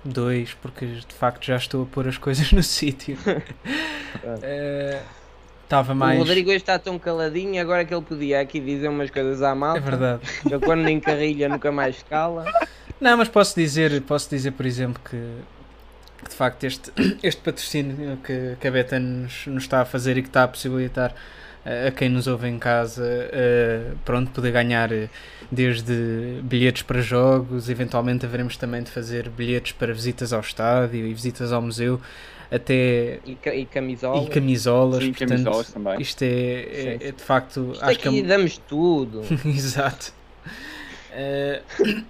[0.04, 3.18] 2, porque de facto já estou a pôr as coisas no sítio.
[5.64, 6.18] Estava uh, mais.
[6.18, 9.54] O Rodrigo hoje está tão caladinho, agora que ele podia aqui dizer umas coisas à
[9.54, 9.78] malta.
[9.78, 10.20] É verdade.
[10.50, 12.44] Eu quando nem carrilha nunca mais cala.
[13.00, 15.16] Não, mas posso dizer, posso dizer por exemplo, que,
[16.18, 16.92] que de facto este,
[17.22, 20.48] este patrocínio que, que a Beta nos, nos está a fazer e que está a
[20.48, 21.14] possibilitar
[21.88, 25.08] a quem nos ouve em casa, uh, pronto, poder ganhar eh,
[25.50, 31.12] desde bilhetes para jogos, eventualmente haveremos também de fazer bilhetes para visitas ao estádio e
[31.12, 32.00] visitas ao museu,
[32.52, 36.00] até e, e camisolas, e camisolas, Sim, portanto, camisolas também.
[36.00, 38.22] isto é, é, é de facto isto acho aqui que é...
[38.22, 39.22] damos tudo.
[39.44, 40.14] Exato.
[41.10, 42.04] Uh,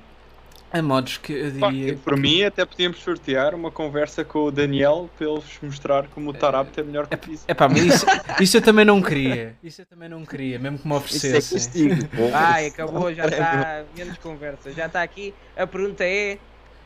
[0.78, 1.96] a modos que eu diria.
[1.96, 6.30] por mim, até podíamos sortear uma conversa com o Daniel para ele vos mostrar como
[6.30, 7.44] o Tarap é melhor que isso.
[7.48, 8.06] É pá, mas isso,
[8.40, 9.56] isso eu também não queria.
[9.62, 11.56] Isso eu também não queria, mesmo que me oferecesse.
[11.56, 13.84] Isso é Ai, acabou, já está.
[13.96, 14.72] Menos conversa.
[14.72, 15.34] Já está aqui.
[15.56, 16.38] A pergunta é: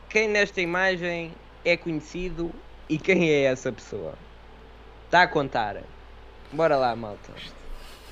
[0.09, 1.33] quem nesta imagem
[1.65, 2.51] é conhecido
[2.89, 4.13] e quem é essa pessoa?
[5.05, 5.77] Está a contar.
[6.51, 7.31] Bora lá, malta.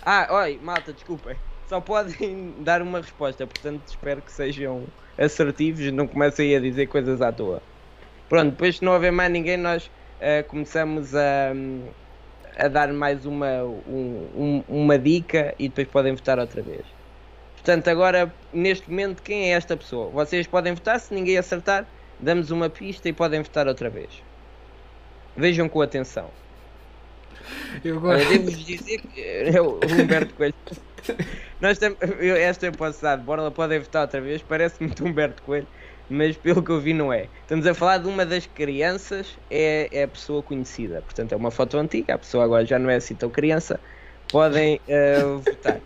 [0.05, 1.35] Ah, oi, malta, desculpem.
[1.67, 4.85] Só podem dar uma resposta, portanto espero que sejam
[5.19, 7.63] assertivos não comecem a dizer coisas à toa.
[8.29, 11.53] Pronto, depois se não houver mais ninguém, nós eh, começamos a,
[12.55, 16.87] a dar mais uma, um- um- uma dica e depois podem votar outra vez.
[17.55, 20.11] Portanto, agora, neste momento, quem é esta pessoa?
[20.11, 24.25] Vocês podem votar, se ninguém acertar, damos uma pista e podem votar outra vez.
[25.35, 26.35] Vejam com atenção.
[27.83, 28.29] Eu Olha, gosto.
[28.29, 30.53] devo-vos dizer que é o Humberto Coelho.
[31.61, 32.71] Nós tam- eu, esta
[33.01, 35.67] dar de borla, podem votar outra vez, parece muito Humberto Coelho,
[36.09, 37.27] mas pelo que eu vi não é.
[37.41, 41.51] Estamos a falar de uma das crianças, é, é a pessoa conhecida, portanto é uma
[41.51, 43.79] foto antiga, a pessoa agora já não é assim tão criança,
[44.29, 45.79] podem eh, votar.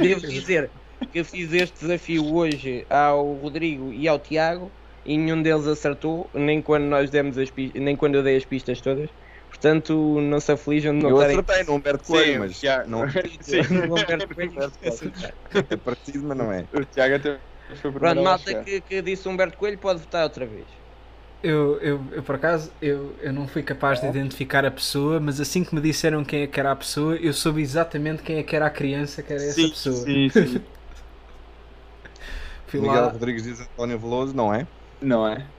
[0.00, 0.70] Devo dizer
[1.12, 4.70] que fiz este desafio hoje ao Rodrigo e ao Tiago
[5.04, 8.80] e nenhum deles acertou, nem quando nós demos as nem quando eu dei as pistas
[8.80, 9.10] todas.
[9.64, 12.90] Portanto, não se aflijam de não Eu estarem acertei no Humberto Coelho, o mas Tiago-
[12.90, 13.08] não
[13.40, 13.62] Sim.
[13.88, 14.72] no Humberto Coelho.
[15.70, 16.68] é parecido, mas não é.
[16.74, 17.40] O Tiago até
[17.80, 20.66] foi Pronto, a malta que, que disse Humberto Coelho pode votar outra vez.
[21.42, 25.40] Eu, eu, eu, por acaso, eu, eu não fui capaz de identificar a pessoa, mas
[25.40, 28.42] assim que me disseram quem é que era a pessoa, eu soube exatamente quem é
[28.42, 30.04] que era a criança que era essa Sim, pessoa.
[30.06, 30.66] sim, sim.
[32.74, 34.66] Miguel lá, Rodrigues diz António Veloso, não é?
[35.00, 35.53] Não é?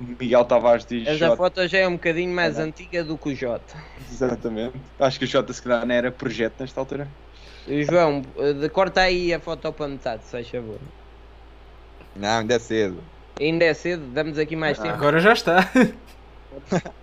[0.00, 1.36] Miguel Tavares diz Esta Jota.
[1.36, 3.76] foto já é um bocadinho mais Ah, antiga do que o Jota.
[4.10, 4.74] Exatamente.
[4.98, 7.06] Acho que o Jota se calhar não era projeto nesta altura.
[7.88, 10.78] João, eh, corta aí a foto para metade, se faz favor.
[12.16, 13.02] Não, ainda é cedo.
[13.38, 14.82] Ainda é cedo, damos aqui mais Ah.
[14.82, 14.94] tempo.
[14.94, 15.70] agora já está.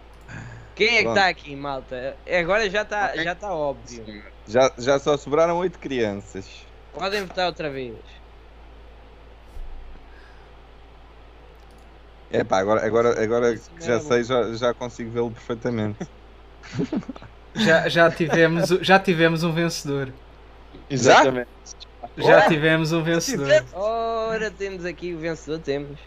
[0.76, 2.16] Quem é que está aqui, malta?
[2.39, 4.24] Agora já está já tá óbvio.
[4.48, 6.48] Já, já só sobraram oito crianças.
[6.93, 7.95] Podem votar outra vez.
[12.32, 15.98] É pá, agora, agora, agora que já sei, já, já consigo vê-lo perfeitamente.
[17.56, 20.14] Já, já, tivemos, já tivemos um vencedor.
[20.88, 21.50] Exatamente.
[22.16, 23.66] Já tivemos um vencedor.
[23.74, 25.98] Ora, temos aqui o vencedor, temos.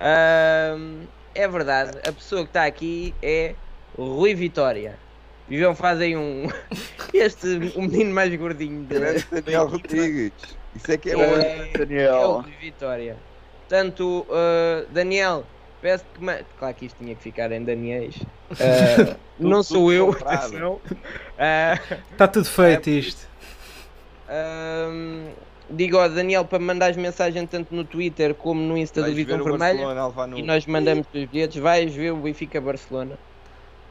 [0.00, 3.56] Ahm, é verdade, a pessoa que está aqui é
[3.98, 4.96] Rui Vitória.
[5.48, 6.46] E João faz aí um.
[7.12, 10.32] Este, o menino mais gordinho de, Grande Daniel Rodrigues.
[10.76, 11.16] Isso é que é, É.
[11.16, 11.46] hoje.
[11.46, 12.40] é o Daniel.
[12.42, 13.16] Rui Vitória.
[13.70, 15.44] Portanto, ah, Daniel,
[15.80, 16.24] peço que.
[16.24, 18.16] ma- Claro que isto tinha que ficar em Daniels.
[19.38, 20.42] Não Tudo sou eu, Está
[22.26, 23.28] tudo feito isto.
[24.28, 25.28] ahm,
[25.70, 29.24] digo ao Daniel para mandares mensagem tanto no Twitter como no Insta do Vais ver
[29.24, 29.72] Visão o Vermelha.
[29.74, 33.16] Barcelona a levar no- E nós mandamos os bilhetes, vais ver o Benfica Barcelona.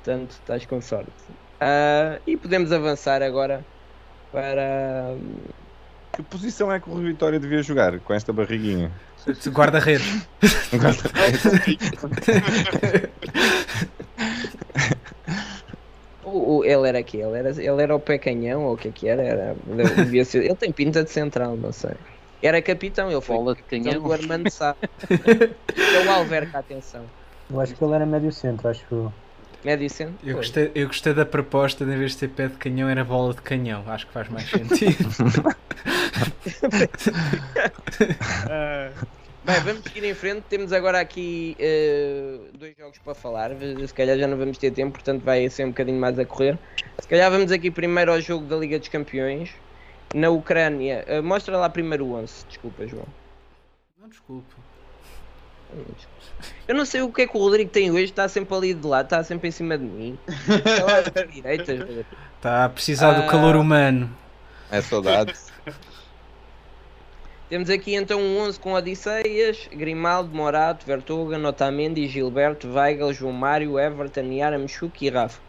[0.03, 1.09] Portanto, estás com sorte.
[2.27, 3.65] E podemos avançar agora
[4.32, 5.15] para.
[6.13, 8.91] Que posição é que o Rui Vitória devia jogar com esta barriguinha?
[9.49, 10.28] Guarda-redes.
[16.24, 18.89] O, o- ele era aqui, ele era, ele era o pé canhão ou o que
[18.89, 19.24] é que era?
[19.24, 19.55] era
[19.95, 21.91] devia ser, ele tem pinta de central, não sei.
[22.41, 24.01] Era capitão, ele foi Bola de canhão.
[24.01, 24.76] do Armando Sá.
[25.09, 27.03] é o Alverca, atenção.
[27.49, 29.13] Eu acho que ele era médio centro, acho eu.
[29.89, 30.28] Centro?
[30.28, 33.03] Eu gostei, eu gostei da proposta de em vez de ter pé de canhão era
[33.03, 33.84] bola de canhão.
[33.88, 35.10] Acho que faz mais sentido.
[39.49, 40.43] Bem, vamos seguir em frente.
[40.47, 43.49] Temos agora aqui eh, dois jogos para falar.
[43.88, 46.55] Se calhar já não vamos ter tempo, portanto vai ser um bocadinho mais a correr.
[47.00, 49.50] Se calhar vamos aqui primeiro ao jogo da Liga dos Campeões.
[50.13, 51.04] Na Ucrânia.
[51.08, 52.46] Eh, mostra lá primeiro o 11.
[52.47, 53.08] Desculpa, João.
[54.00, 54.55] Não, desculpa.
[56.67, 58.05] Eu não sei o que é que o Rodrigo tem hoje.
[58.05, 60.17] Está sempre ali de lado, está sempre em cima de mim.
[60.28, 62.05] Está lá à direita, Rodrigo.
[62.37, 63.21] Está a precisar Ah.
[63.21, 64.09] do calor humano.
[64.71, 65.33] É saudade.
[67.49, 73.79] Temos aqui então um 11 com Odisseias, Grimaldo, Morato, Vertoga, Notamendi, Gilberto, Weigl, João Mário,
[73.79, 75.39] Everton, Yara, Michuque e Rafa.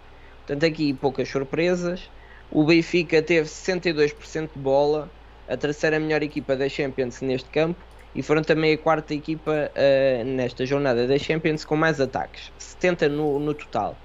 [0.47, 2.09] Portanto, aqui poucas surpresas.
[2.51, 5.11] O Benfica teve 62% de bola,
[5.47, 7.79] a terceira melhor equipa da Champions neste campo
[8.15, 13.09] e foram também a quarta equipa eh, nesta jornada da Champions com mais ataques, 70
[13.09, 13.97] no, no total.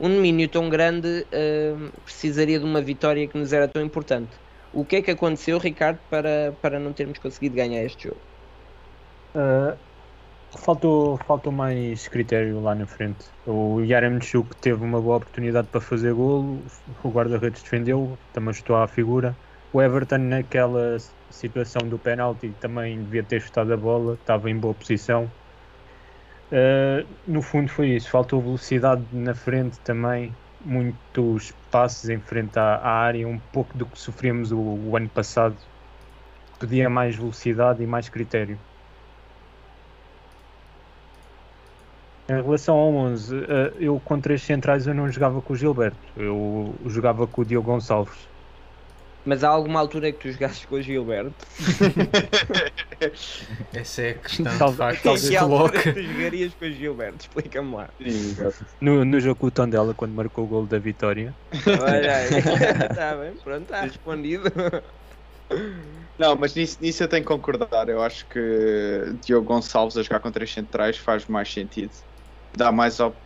[0.00, 4.36] Um domínio tão grande eh, precisaria de uma vitória que nos era tão importante.
[4.72, 8.20] O que é que aconteceu, Ricardo, para, para não termos conseguido ganhar este jogo?
[9.34, 9.76] Ah,
[10.56, 13.26] faltou, faltou mais critério lá na frente.
[13.46, 16.64] O Yaramchuk teve uma boa oportunidade para fazer golo,
[17.02, 19.36] o guarda-redes defendeu, também estou à figura.
[19.72, 20.96] O Everton, naquela
[21.30, 25.30] situação do penalti, também devia ter chutado a bola, estava em boa posição.
[26.50, 28.10] Uh, no fundo, foi isso.
[28.10, 33.86] Faltou velocidade na frente também, muitos passes em frente à, à área, um pouco do
[33.86, 35.56] que sofremos o, o ano passado.
[36.58, 38.58] Pedia mais velocidade e mais critério.
[42.30, 46.12] Em relação ao 11, eh, eu com três centrais eu não jogava com o Gilberto,
[46.14, 48.28] eu jogava com o Diogo Gonçalves.
[49.28, 51.44] Mas há alguma altura que tu jogaste com o Gilberto?
[53.72, 55.92] Essa é a questão, Tal- de facto, talvez que que se altura coloca.
[55.92, 57.24] tu jogarias com o Gilberto?
[57.24, 57.88] Explica-me lá.
[58.80, 61.36] No, no jogo com o Tondela, quando marcou o gol da vitória,
[61.66, 62.28] Olha aí.
[62.90, 64.44] Está bem, pronto, está respondido.
[66.18, 67.88] Não, mas nisso, nisso eu tenho que concordar.
[67.88, 68.38] Eu acho que
[69.24, 71.94] Diogo Gonçalves a jogar com três centrais faz mais sentido.
[72.56, 73.16] Dá mais op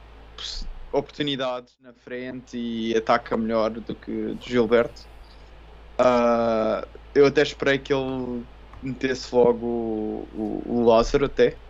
[0.92, 5.02] oportunidades na frente e ataca melhor do que o Gilberto.
[6.04, 8.44] Ah, eu até esperei que ele
[8.82, 9.66] metesse logo
[10.32, 11.60] o, o, Lázaro até.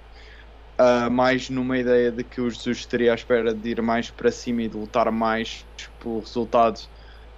[0.78, 4.32] Ah, mais numa ideia de que o Jesus estaria à espera de ir mais para
[4.32, 5.68] cima e de lutar mais
[5.98, 6.80] pelo resultado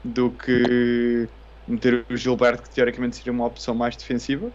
[0.04, 1.28] do que
[1.66, 4.54] meter o Gilberto, que teoricamente seria uma opção mais defensiva.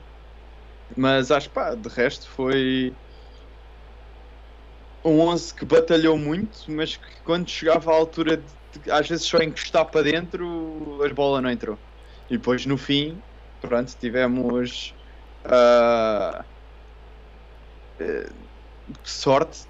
[0.95, 2.97] Mas acho pá, de resto foi
[5.03, 9.39] um 11 que batalhou muito, mas que quando chegava à altura de, às vezes só
[9.39, 11.88] encostar para dentro, as bola não entrou.
[12.29, 13.21] E depois no fim,
[13.59, 14.93] pronto, tivemos
[15.45, 16.45] eh,
[19.03, 19.67] sorte,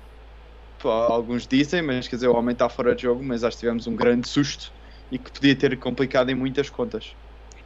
[0.83, 3.87] alguns dizem, mas quer dizer, o homem está fora de jogo, mas acho que tivemos
[3.87, 4.71] um grande susto
[5.11, 7.15] e que podia ter complicado em muitas contas.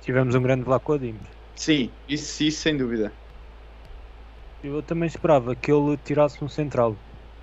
[0.01, 1.27] tivemos um grande Vlaco Dimos.
[1.55, 3.13] Sim, isso, isso sem dúvida.
[4.63, 6.93] Eu também esperava que ele tirasse um central.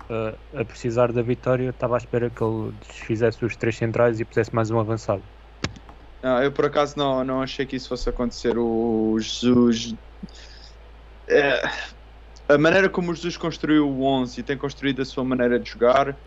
[0.09, 4.25] Uh, a precisar da vitória, estava à espera que ele desfizesse os três centrais e
[4.25, 5.23] pusesse mais um avançado.
[6.21, 8.57] Não, eu por acaso não, não achei que isso fosse acontecer.
[8.57, 9.95] O Jesus.
[11.27, 11.61] É,
[12.49, 15.69] a maneira como o Jesus construiu o 11 e tem construído a sua maneira de
[15.69, 16.17] jogar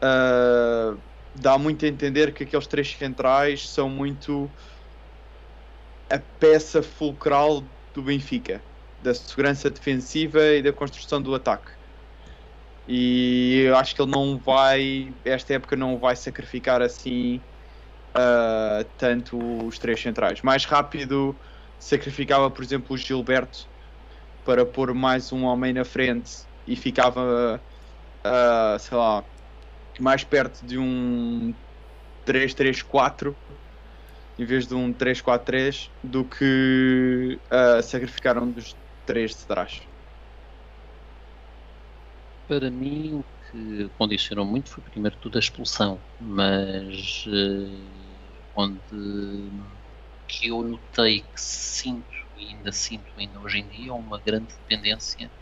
[0.00, 0.96] ah,
[1.34, 4.50] dá muito a entender que aqueles três centrais são muito
[6.10, 7.62] a peça fulcral
[7.92, 8.62] do Benfica,
[9.02, 11.72] da segurança defensiva e da construção do ataque.
[12.88, 17.40] E eu acho que ele não vai, esta época, não vai sacrificar assim
[18.16, 20.42] uh, tanto os três centrais.
[20.42, 21.36] Mais rápido
[21.78, 23.68] sacrificava, por exemplo, o Gilberto
[24.44, 27.60] para pôr mais um homem na frente e ficava,
[28.24, 29.24] uh, sei lá,
[30.00, 31.54] mais perto de um
[32.26, 33.34] 3-3-4
[34.38, 38.76] em vez de um 3-4-3 do que uh, sacrificar um dos
[39.06, 39.80] três de trás.
[42.46, 48.05] Para mim, o que condicionou muito foi primeiro tudo a expulsão, mas eh,
[48.56, 49.52] onde
[50.28, 55.32] que eu notei que sinto e ainda sinto ainda hoje em dia uma grande dependência,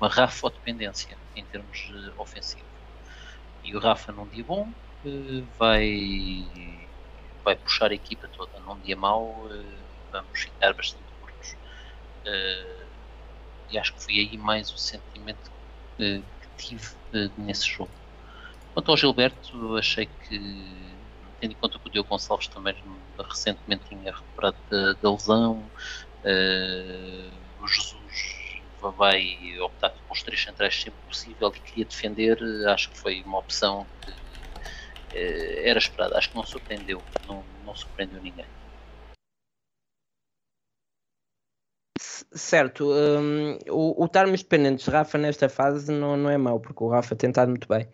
[0.00, 1.78] uma Rafa-dependência em termos
[2.16, 2.70] ofensivos.
[3.62, 4.74] E o Rafa num dia bom
[5.04, 6.90] eh, vai,
[7.44, 11.56] vai puxar a equipa toda, num dia mau eh, vamos ficar bastante curtos.
[12.26, 12.90] Eh,
[13.68, 15.50] e acho que foi aí mais o sentimento
[15.98, 16.86] que tive
[17.36, 17.94] nesse jogo.
[18.72, 20.99] Quanto ao Gilberto, achei que,
[21.40, 22.74] tendo em conta que o Diogo Gonçalves também
[23.18, 24.58] recentemente tinha recuperado
[25.00, 25.72] da, lesão,
[26.24, 32.38] eh, o Jesus vai optar pelos três centrais sempre possível e queria defender,
[32.68, 34.10] acho que foi uma opção que
[35.12, 38.48] eh, era esperada, acho que não surpreendeu, não, não surpreendeu ninguém.
[42.32, 46.82] Certo, hum, o, o estarmos dependentes de Rafa nesta fase não, não é mau, porque
[46.84, 47.88] o Rafa tem estado muito bem.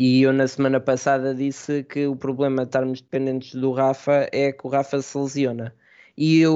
[0.00, 4.52] E eu na semana passada disse que o problema de estarmos dependentes do Rafa é
[4.52, 5.74] que o Rafa se lesiona.
[6.16, 6.54] E eu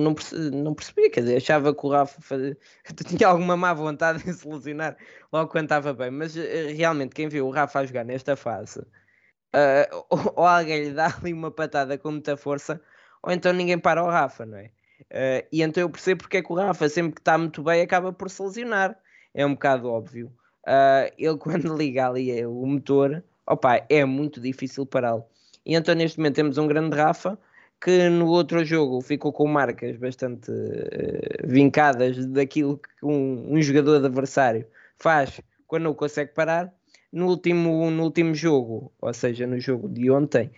[0.00, 0.14] não,
[0.52, 2.56] não percebia, quer dizer, achava que o Rafa fazia,
[3.06, 4.96] tinha alguma má vontade em se lesionar
[5.30, 8.80] logo quando estava bem, mas eh, realmente quem viu o Rafa a jogar nesta fase,
[8.80, 12.80] uh, ou, ou alguém lhe dá ali uma patada com muita força,
[13.22, 14.70] ou então ninguém para o Rafa, não é?
[15.10, 17.82] Uh, e então eu percebo porque é que o Rafa, sempre que está muito bem,
[17.82, 18.98] acaba por se lesionar.
[19.34, 20.32] É um bocado óbvio.
[20.66, 25.24] Uh, ele, quando liga ali o motor, opa, é muito difícil pará-lo.
[25.64, 27.38] E então, neste momento, temos um grande Rafa
[27.80, 34.04] que no outro jogo ficou com marcas bastante uh, vincadas daquilo que um, um, jogador
[34.04, 34.64] adversário
[34.96, 36.72] faz quando não consegue parar.
[37.12, 40.50] No último, no último jogo, ou seja, no jogo de ontem,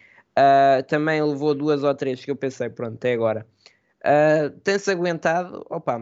[0.86, 3.44] também levou duas ou três que eu pensei, pronto, até agora.
[4.04, 5.98] Uh, tem-se aguentado, opa,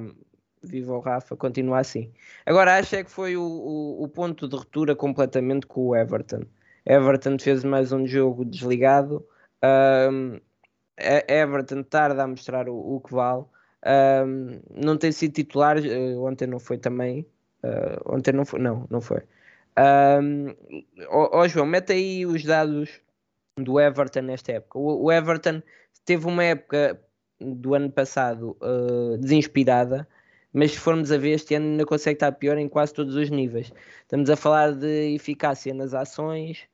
[0.62, 2.12] viva o Rafa, continua assim.
[2.46, 6.42] Agora acho é que foi o, o, o, ponto de ruptura completamente com o Everton.
[6.86, 9.26] Everton fez mais um jogo desligado.
[9.62, 10.40] Um,
[10.96, 13.44] Everton tarda a mostrar o, o que vale.
[13.84, 17.26] Um, não tem sido titular, uh, ontem não foi também.
[17.62, 19.22] Uh, ontem não foi, não, não foi.
[19.78, 20.54] Um,
[21.08, 23.00] ó, ó João, mete aí os dados
[23.56, 24.78] do Everton nesta época.
[24.78, 25.62] O, o Everton
[26.04, 27.00] teve uma época
[27.40, 30.06] do ano passado uh, desinspirada,
[30.52, 33.30] mas se formos a ver este ano ainda consegue estar pior em quase todos os
[33.30, 33.72] níveis.
[34.02, 36.64] Estamos a falar de eficácia nas ações,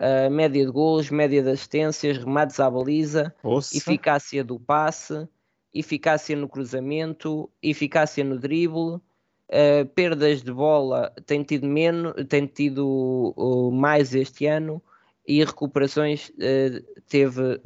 [0.00, 3.34] uh, média de gols, média de assistências, remates à baliza,
[3.74, 5.26] eficácia do passe,
[5.72, 13.34] eficácia no cruzamento, eficácia no drible, uh, perdas de bola tem tido menos, tem tido
[13.36, 14.82] uh, mais este ano
[15.26, 17.60] e recuperações uh, teve,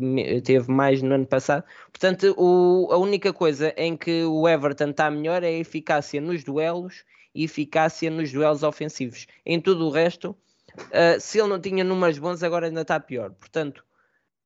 [0.44, 1.64] teve mais no ano passado.
[1.90, 6.44] Portanto, o, a única coisa em que o Everton está melhor é a eficácia nos
[6.44, 7.04] duelos
[7.34, 9.26] e eficácia nos duelos ofensivos.
[9.44, 10.36] Em tudo o resto,
[10.76, 13.30] uh, se ele não tinha números bons, agora ainda está pior.
[13.32, 13.84] Portanto,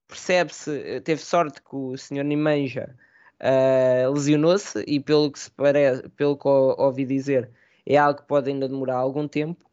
[0.09, 2.95] percebe-se, teve sorte que o senhor Nimanja
[4.15, 7.51] lesionou-se e pelo que se parece, pelo que ouvi dizer,
[7.85, 9.65] é algo que pode ainda demorar algum tempo.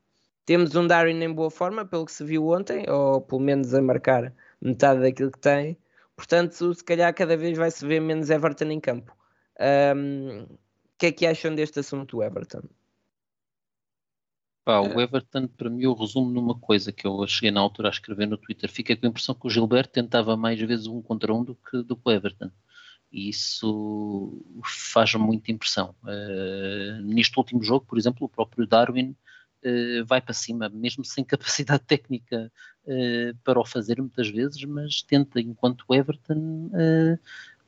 [0.50, 3.80] Temos um Darwin em boa forma, pelo que se viu ontem, ou pelo menos a
[3.84, 5.78] marcar metade daquilo que tem.
[6.16, 9.16] Portanto, se calhar cada vez vai se ver menos Everton em campo.
[9.96, 10.58] Um, o
[10.98, 12.64] que é que acham deste assunto Everton?
[14.66, 17.92] Pá, o Everton, para mim, eu resumo numa coisa que eu cheguei na altura a
[17.92, 18.72] escrever no Twitter.
[18.72, 21.84] Fica com a impressão que o Gilberto tentava mais vezes um contra um do que,
[21.84, 22.50] do que o Everton.
[23.12, 25.94] E isso faz muita impressão.
[26.04, 29.16] Uh, neste último jogo, por exemplo, o próprio Darwin
[30.07, 32.52] vai para cima, mesmo sem capacidade técnica
[32.86, 36.69] uh, para o fazer muitas vezes, mas tenta, enquanto o Everton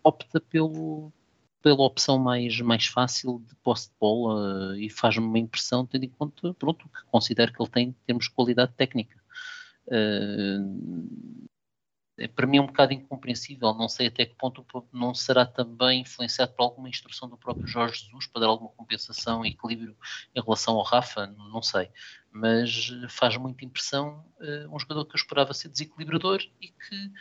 [0.04, 1.12] opta pelo,
[1.62, 6.10] pela opção mais, mais fácil de posse de bola e faz-me uma impressão, tendo em
[6.10, 9.20] conta pronto, que considero que ele tem em termos de qualidade técnica.
[9.88, 11.50] Uh,
[12.28, 16.54] para mim é um bocado incompreensível, não sei até que ponto não será também influenciado
[16.54, 19.96] por alguma instrução do próprio Jorge Jesus para dar alguma compensação e equilíbrio
[20.36, 21.90] em relação ao Rafa, não sei,
[22.32, 27.12] mas faz muita impressão uh, um jogador que eu esperava ser desequilibrador e que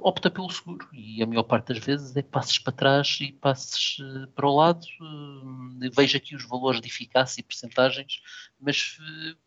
[0.00, 3.98] opta pelo seguro e a maior parte das vezes é passes para trás e passes
[3.98, 4.84] uh, para o lado.
[5.00, 8.20] Uh, vejo aqui os valores de eficácia e percentagens,
[8.60, 8.98] mas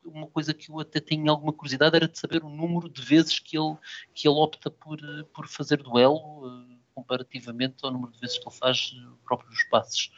[0.04, 3.40] uma coisa que eu até tenho alguma curiosidade era de saber o número de vezes
[3.40, 3.76] que ele,
[4.14, 5.00] que ele opta por,
[5.34, 8.94] por fazer duelo comparativamente ao número de vezes que ele faz
[9.24, 10.12] próprios passes.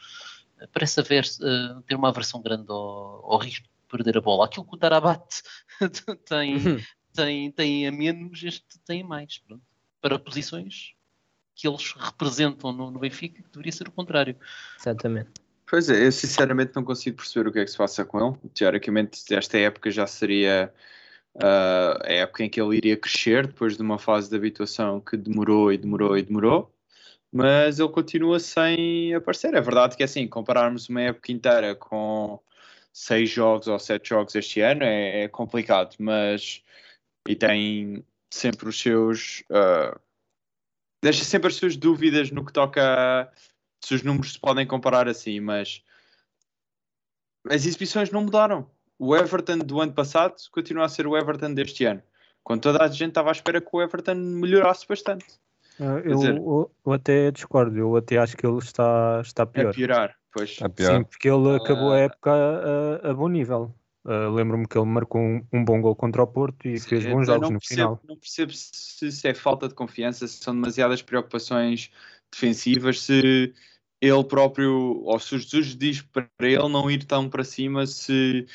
[0.72, 1.24] Parece haver,
[1.86, 4.46] ter uma aversão grande ao, ao risco de perder a bola.
[4.46, 5.42] Aquilo que o Tarabat
[6.26, 6.58] tem,
[7.12, 9.38] tem, tem a menos, este tem a mais.
[9.38, 9.73] Pronto
[10.04, 10.92] para posições
[11.54, 14.36] que eles representam no, no Benfica, que deveria ser o contrário.
[14.78, 15.30] Exatamente.
[15.66, 18.36] Pois é, eu sinceramente não consigo perceber o que é que se passa com ele.
[18.52, 20.70] Teoricamente, esta época já seria
[21.36, 25.16] uh, a época em que ele iria crescer, depois de uma fase de habituação que
[25.16, 26.70] demorou e demorou e demorou,
[27.32, 29.54] mas ele continua sem aparecer.
[29.54, 32.38] É verdade que, assim, compararmos uma época inteira com
[32.92, 36.62] seis jogos ou sete jogos este ano é, é complicado, mas.
[37.26, 38.04] E tem
[38.34, 39.44] sempre os seus.
[39.50, 39.98] Uh,
[41.02, 43.30] deixa sempre as suas dúvidas no que toca
[43.82, 45.82] se os números se podem comparar assim, mas
[47.48, 48.68] as exibições não mudaram.
[48.98, 52.02] O Everton do ano passado continua a ser o Everton deste ano.
[52.42, 55.26] Quando toda a gente estava à espera que o Everton melhorasse bastante.
[55.78, 59.70] Uh, eu, dizer, eu, eu, até discordo, eu até acho que ele está, está pior.
[59.70, 60.56] A piorar, pois.
[60.74, 60.96] Pior.
[60.96, 62.00] Sim, porque ele acabou a ah.
[62.00, 63.74] época a, a bom nível.
[64.04, 67.06] Uh, Lembro-me que ele marcou um, um, bom gol contra o Porto e Sim, fez
[67.06, 68.00] bons jogos no percebo, final.
[68.06, 71.90] Não percebo se, se, é falta de confiança, se são demasiadas preocupações
[72.30, 73.54] defensivas, se
[74.02, 78.46] ele próprio, ou se o Jesus diz para ele não ir tão para cima, se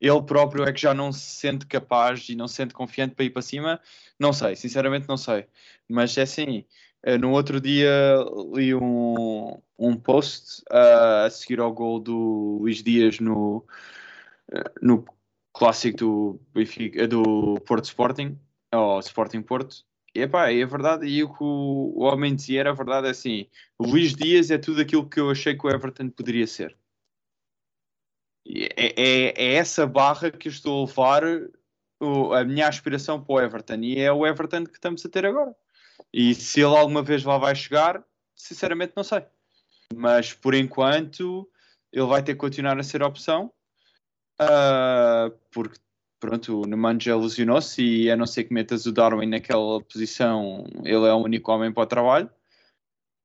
[0.00, 3.24] ele próprio é que já não se sente capaz e não se sente confiante para
[3.24, 3.80] ir para cima,
[4.18, 5.46] não sei, sinceramente não sei.
[5.88, 6.64] Mas é assim,
[7.06, 8.16] uh, no outro dia
[8.52, 13.64] li um, um post uh, a seguir ao gol do Luís Dias no
[14.80, 15.04] no
[15.52, 18.38] clássico do, Benfica, do Porto Sporting,
[18.72, 23.10] ou Sporting Porto, epá, é verdade, e o que o, homem dizia era verdade, é
[23.10, 23.48] assim,
[23.78, 26.76] Luís Dias é tudo aquilo que eu achei que o Everton poderia ser.
[28.48, 31.22] É, é, é essa barra que eu estou a levar
[32.00, 35.24] o, a minha aspiração para o Everton, e é o Everton que estamos a ter
[35.26, 35.54] agora.
[36.12, 38.04] E se ele alguma vez lá vai chegar,
[38.34, 39.24] sinceramente não sei.
[39.94, 41.48] Mas por enquanto
[41.92, 43.52] ele vai ter que continuar a ser opção
[44.40, 45.78] Uh, porque
[46.20, 51.06] pronto, o Nemanja lesionou-se e a não ser que metas o Darwin naquela posição, ele
[51.06, 52.30] é o único homem para o trabalho.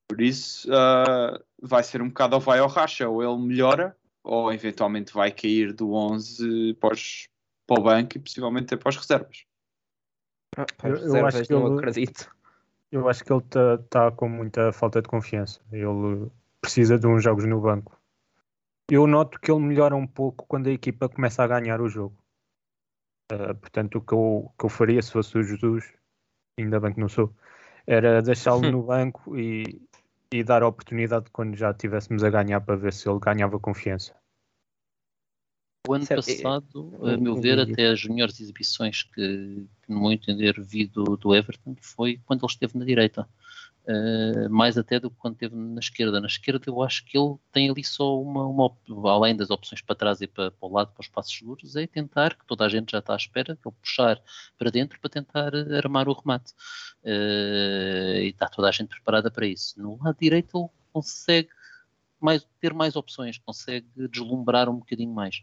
[0.08, 4.52] Por isso uh, vai ser um bocado ao vai ao racha, ou ele melhora, ou
[4.52, 7.28] eventualmente vai cair do 11 para, os,
[7.66, 9.46] para o banco e possivelmente até para as reservas.
[10.58, 12.30] Ah, eu, eu, acho que não ele, acredito.
[12.92, 15.62] Eu acho que ele está tá com muita falta de confiança.
[15.72, 16.30] Ele
[16.60, 18.01] precisa de uns jogos no banco
[18.92, 22.22] eu noto que ele melhora um pouco quando a equipa começa a ganhar o jogo.
[23.32, 25.94] Uh, portanto, o que eu, que eu faria se fosse o Jesus,
[26.60, 27.34] ainda bem que não sou,
[27.88, 29.82] era deixá-lo no banco e,
[30.30, 34.14] e dar a oportunidade quando já estivéssemos a ganhar para ver se ele ganhava confiança.
[35.88, 40.02] O ano Certo, e- passado, a meu ver, até as melhores exibições que, que, no
[40.02, 43.26] meu entender, vi do, do Everton foi quando ele esteve na direita.
[43.88, 46.22] Uh, mais até do que quando esteve na esquerda.
[46.22, 49.95] Na esquerda, eu acho que ele tem ali só uma, uma além das opções para
[49.95, 52.70] trás e para, para o lado, para os passos seguros, é tentar, que toda a
[52.70, 54.22] gente já está à espera, ele puxar
[54.58, 56.53] para dentro para tentar eh, armar o remate.
[57.03, 59.82] Uh, e está toda a gente preparada para isso.
[59.82, 61.49] No lado direito, ele consegue
[62.20, 65.41] mais, ter mais opções, consegue deslumbrar um bocadinho mais.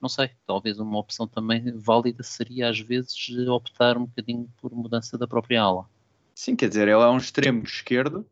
[0.00, 3.14] Não sei, talvez uma opção também válida seria às vezes
[3.48, 5.88] optar um bocadinho por mudança da própria ala.
[6.36, 8.28] Sim, quer dizer, ele é um extremo esquerdo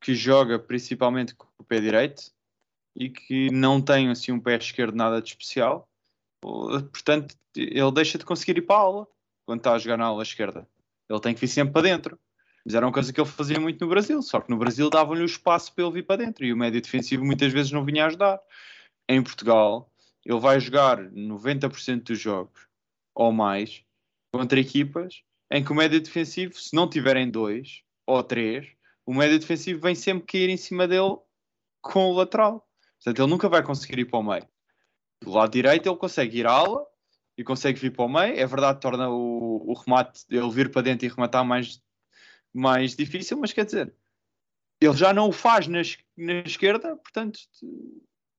[0.00, 2.32] que joga principalmente com o pé direito
[2.94, 5.88] e que não tem assim um pé esquerdo nada de especial.
[6.40, 9.08] Portanto, ele deixa de conseguir ir para a aula
[9.46, 10.68] quando está a jogar na ala esquerda.
[11.08, 12.18] Ele tem que vir sempre para dentro.
[12.64, 15.22] Mas era uma coisa que ele fazia muito no Brasil, só que no Brasil davam-lhe
[15.22, 18.06] o espaço para ele vir para dentro e o médio defensivo muitas vezes não vinha
[18.06, 18.40] ajudar.
[19.08, 19.88] Em Portugal,
[20.24, 22.66] ele vai jogar 90% dos jogos
[23.14, 23.84] ou mais
[24.32, 25.22] contra equipas
[25.54, 28.66] em que o médio defensivo, se não tiverem dois ou três,
[29.06, 31.16] o médio defensivo vem sempre cair em cima dele
[31.80, 32.68] com o lateral.
[32.96, 34.48] Portanto, ele nunca vai conseguir ir para o meio.
[35.22, 36.84] Do lado direito, ele consegue ir à ala
[37.38, 38.36] e consegue vir para o meio.
[38.36, 41.80] É verdade, torna o, o remate, ele vir para dentro e rematar mais,
[42.52, 43.94] mais difícil, mas quer dizer,
[44.80, 45.82] ele já não o faz na,
[46.16, 47.38] na esquerda, portanto,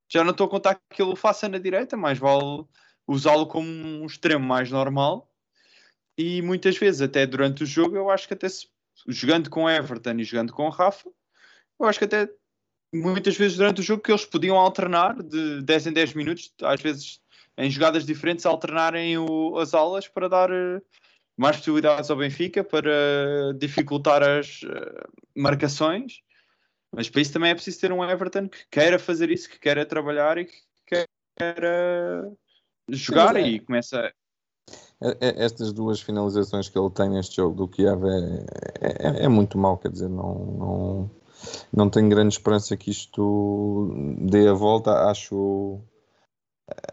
[0.09, 2.65] já não estou a contar que ele o faça na direita, mais vale
[3.07, 5.31] usá-lo como um extremo mais normal.
[6.17, 8.67] E muitas vezes, até durante o jogo, eu acho que até se,
[9.07, 11.09] jogando com Everton e jogando com Rafa,
[11.79, 12.29] eu acho que até
[12.93, 16.81] muitas vezes durante o jogo que eles podiam alternar de 10 em 10 minutos, às
[16.81, 17.19] vezes
[17.57, 20.81] em jogadas diferentes, alternarem o- as aulas para dar eh,
[21.37, 25.03] mais possibilidades ao Benfica, para dificultar as eh,
[25.35, 26.21] marcações.
[26.93, 29.85] Mas para isso também é preciso ter um Everton que queira fazer isso, que queira
[29.85, 30.55] trabalhar e que
[31.37, 32.31] queira
[32.89, 34.13] jogar mas é- e começa.
[35.01, 38.45] É- é- Estas duas finalizações que ele tem neste jogo do Kiev é,
[38.81, 41.11] é, é muito mau, quer dizer, não, não,
[41.73, 43.89] não tenho grande esperança que isto
[44.19, 45.09] dê a volta.
[45.09, 45.79] Acho,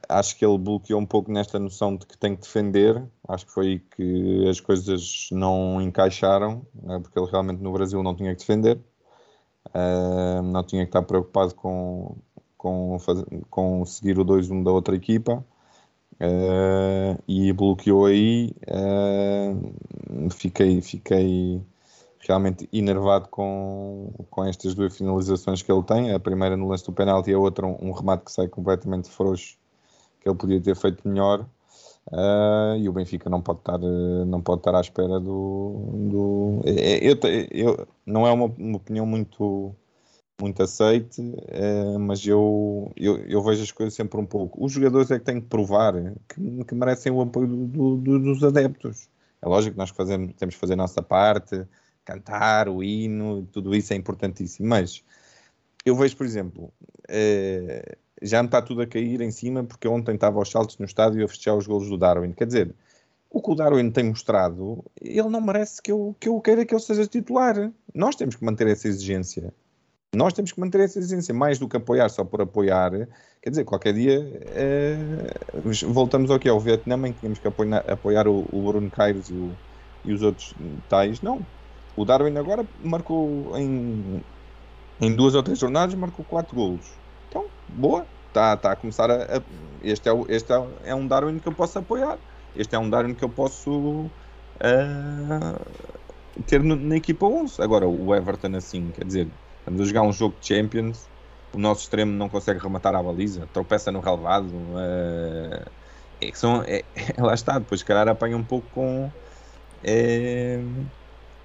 [0.08, 3.02] acho que ele bloqueou um pouco nesta noção de que tem que defender.
[3.28, 8.02] Acho que foi aí que as coisas não encaixaram, né, porque ele realmente no Brasil
[8.02, 8.80] não tinha que defender,
[9.74, 12.16] Ah, não tinha que estar preocupado com,
[12.56, 12.96] com,
[13.50, 15.44] com seguir o 2-1 da outra equipa.
[16.20, 18.54] Uh, e bloqueou aí.
[18.68, 21.60] uh, fiquei, fiquei
[22.20, 26.12] realmente enervado com, com estas duas finalizações que ele tem.
[26.12, 29.08] A primeira no lance do penalti e a outra um, um remate que sai completamente
[29.10, 29.56] frouxo,
[30.20, 31.46] que ele podia ter feito melhor.
[32.08, 35.88] Uh, e o Benfica não pode estar, não pode estar à espera do.
[36.10, 37.16] do é- é- eu,
[37.50, 39.74] eu, não é uma, uma opinião muito
[40.42, 44.64] muito aceite, eh, mas eu, eu, eu vejo as coisas sempre um pouco.
[44.64, 45.94] Os jogadores é que têm que provar
[46.28, 49.08] que, que merecem o apoio do- do- dos adeptos.
[49.40, 51.66] É lógico que nós fazemos, temos que fazer a nossa parte,
[52.04, 55.02] cantar o hino, tudo isso é importantíssimo, mas
[55.84, 56.72] eu vejo, por exemplo,
[57.08, 60.84] eh, já me está tudo a cair em cima porque ontem estava aos saltos no
[60.86, 62.32] estádio a festejar os golos do Darwin.
[62.32, 62.74] Quer dizer,
[63.30, 66.74] o que o Darwin tem mostrado, ele não merece que eu, que eu queira que
[66.74, 67.72] ele seja titular.
[67.94, 69.52] Nós temos que manter essa exigência.
[70.14, 72.90] Nós temos que manter essa exigência, mais do que apoiar só por apoiar.
[73.40, 74.20] Quer dizer, qualquer dia
[74.50, 75.26] eh,
[75.86, 79.30] voltamos ao que é Vietnã, em que tínhamos que apoiar, apoiar o, o Bruno Caires
[79.30, 79.58] e, o-
[80.04, 80.54] e os outros
[80.86, 81.22] tais.
[81.22, 81.46] Não.
[81.96, 84.22] O Darwin agora marcou em,
[85.00, 87.00] em duas ou três jornadas, marcou quatro golos.
[87.28, 88.08] Então, boa.
[88.28, 89.38] Está tá a começar a.
[89.38, 89.44] a-
[89.82, 90.56] este é, o- este é,
[90.90, 92.20] é um Darwin que eu posso apoiar.
[92.54, 94.12] Este é um Darwin que eu posso
[94.60, 95.58] ah,
[96.46, 97.60] ter no- na equipa 11.
[97.62, 99.32] Agora, o Everton, assim, quer dizer,
[99.62, 101.10] estamos a jogar um jogo de Champions,
[101.54, 104.76] o nosso extremo não consegue rematar a baliza, tropeça no relevado.
[104.76, 105.72] ah,
[106.20, 106.84] é que são, é,
[107.20, 109.12] lá está, depois, se calhar, apanha um pouco com.
[109.82, 110.58] eh,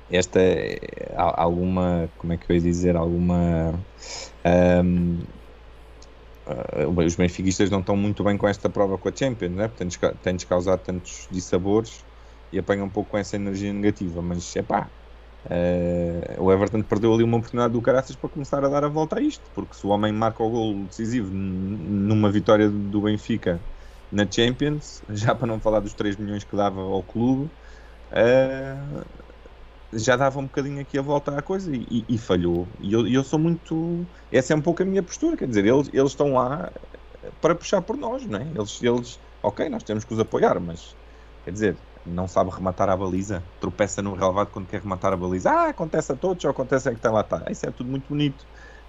[0.09, 0.77] esta é,
[1.15, 3.85] há- alguma, como é que eu ia dizer, alguma
[4.45, 5.19] ahm,
[6.45, 9.67] ah, os benfiquistas não estão muito bem com esta prova com a Champions, né?
[9.99, 12.05] ca- tem-nos causado tantos dissabores
[12.51, 14.91] e apanha um pouco com essa energia negativa, mas é pá,
[16.39, 19.21] o Everton perdeu ali uma oportunidade do Caraças para começar a dar a volta a
[19.21, 23.65] isto, porque se o homem marca o gol decisivo numa vitória do Benfica
[24.11, 27.53] na Champions, já para não falar dos 3 milhões que dava ao clube,
[28.11, 29.05] ah,
[29.93, 32.73] já dava um bocadinho aqui a volta à coisa e, e- e falhou.
[32.79, 34.09] E eu, eu sou muito.
[34.31, 36.71] Essa é um pouco a minha postura, quer dizer, eles, eles estão lá
[37.41, 38.49] para puxar por nós, não é?
[38.49, 40.97] Eles, eles, ok, nós temos que os apoiar, mas
[41.43, 45.51] quer dizer, não sabe rematar a baliza, tropeça no relevado quando quer rematar a baliza.
[45.51, 47.43] Ah, acontece a todos, ou acontece é que está lá está.
[47.49, 48.45] Isso é tudo muito bonito.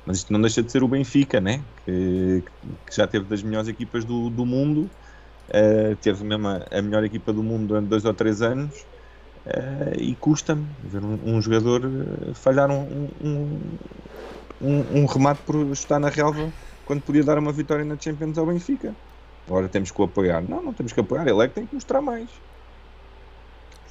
[0.07, 1.63] Mas isto não deixa de ser o Benfica, né?
[1.85, 2.43] que,
[2.87, 4.89] que já teve das melhores equipas do, do mundo,
[5.49, 8.87] uh, teve mesmo a, a, melhor equipa do mundo durante dois ou três anos,
[9.47, 11.83] uh, e custa-me ver um, um, jogador
[12.35, 13.61] falhar um, um,
[14.63, 16.51] um, um remate por estar na relva
[16.87, 18.95] quando podia dar uma vitória na Champions ao Benfica.
[19.47, 20.43] Agora temos que o apoiar.
[20.43, 22.29] Não, não temos que apoiar, ele é que tem que mostrar mais.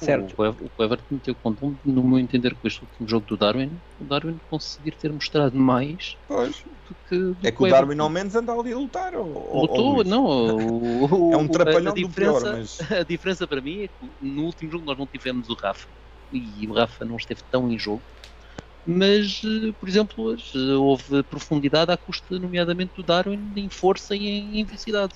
[0.00, 0.34] Certo.
[0.38, 4.04] O, o Everton meteu conta, no meu entender, com este último jogo do Darwin, o
[4.04, 6.62] Darwin conseguir ter mostrado mais pois.
[6.88, 7.18] do que.
[7.18, 9.12] Do é que o Darwin ao menos anda ali a lutar.
[9.14, 10.28] Lutou, não.
[11.08, 12.78] O, é um trapalhão do pior, mas.
[12.92, 15.88] A diferença para mim é que no último jogo nós não tivemos o Rafa
[16.30, 18.02] e o Rafa não esteve tão em jogo.
[18.84, 24.14] Mas, eh, por exemplo, hoje eh, houve profundidade à custa, nomeadamente do Darwin, em força
[24.14, 24.26] e
[24.60, 25.14] em velocidade.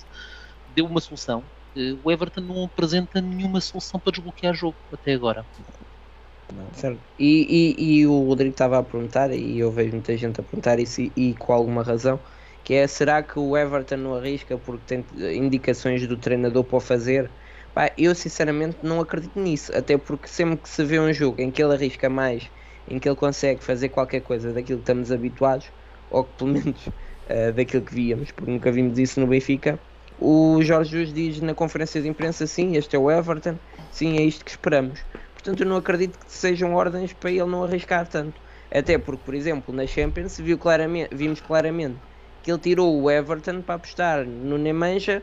[0.67, 1.43] Deu uma solução
[2.03, 5.45] o Everton não apresenta nenhuma solução para desbloquear jogo até agora.
[6.73, 6.99] Certo.
[7.17, 10.79] E, e, e o Rodrigo estava a perguntar, e eu vejo muita gente a perguntar
[10.79, 12.19] isso, e, e, com alguma razão,
[12.63, 15.05] que é, será que o Everton não arrisca porque tem
[15.35, 17.29] indicações do treinador para o fazer?
[17.73, 21.49] Pá, eu sinceramente não acredito nisso, até porque sempre que se vê um jogo em
[21.51, 22.49] que ele arrisca mais,
[22.87, 25.71] em que ele consegue fazer qualquer coisa daquilo que estamos habituados,
[26.09, 29.79] ou que pelo menos uh, daquilo que víamos, porque nunca vimos isso no Benfica,
[30.19, 33.57] o Jorge Jesus diz na conferência de imprensa: sim, este é o Everton,
[33.91, 34.99] sim, é isto que esperamos.
[35.33, 38.41] Portanto, eu não acredito que sejam ordens para ele não arriscar tanto.
[38.71, 41.97] Até porque, por exemplo, na Champions viu claramente, vimos claramente
[42.41, 45.21] que ele tirou o Everton para apostar no Nemanja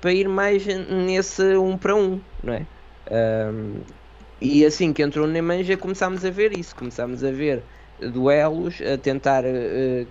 [0.00, 2.66] para ir mais nesse 1 um para 1, um, não é?
[3.10, 3.80] Um,
[4.40, 7.62] e assim que entrou o Nemanja começámos a ver isso, começámos a ver
[8.12, 10.06] duelos, a tentar uh,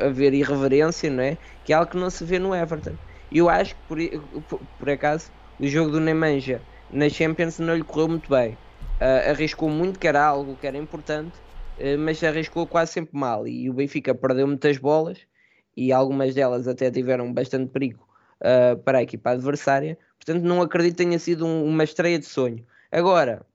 [0.00, 1.38] a ver irreverência, não é?
[1.64, 2.94] Que é algo que não se vê no Everton.
[3.34, 7.82] Eu acho que por, por, por acaso o jogo do Nemanja na Champions não lhe
[7.82, 8.54] correu muito bem.
[9.00, 11.38] Uh, arriscou muito, que era algo que era importante,
[11.78, 13.48] uh, mas arriscou quase sempre mal.
[13.48, 15.26] E o Benfica perdeu muitas bolas
[15.74, 18.06] e algumas delas até tiveram bastante perigo
[18.40, 19.98] uh, para a equipa adversária.
[20.16, 22.66] Portanto, não acredito que tenha sido um, uma estreia de sonho.
[22.90, 23.46] Agora,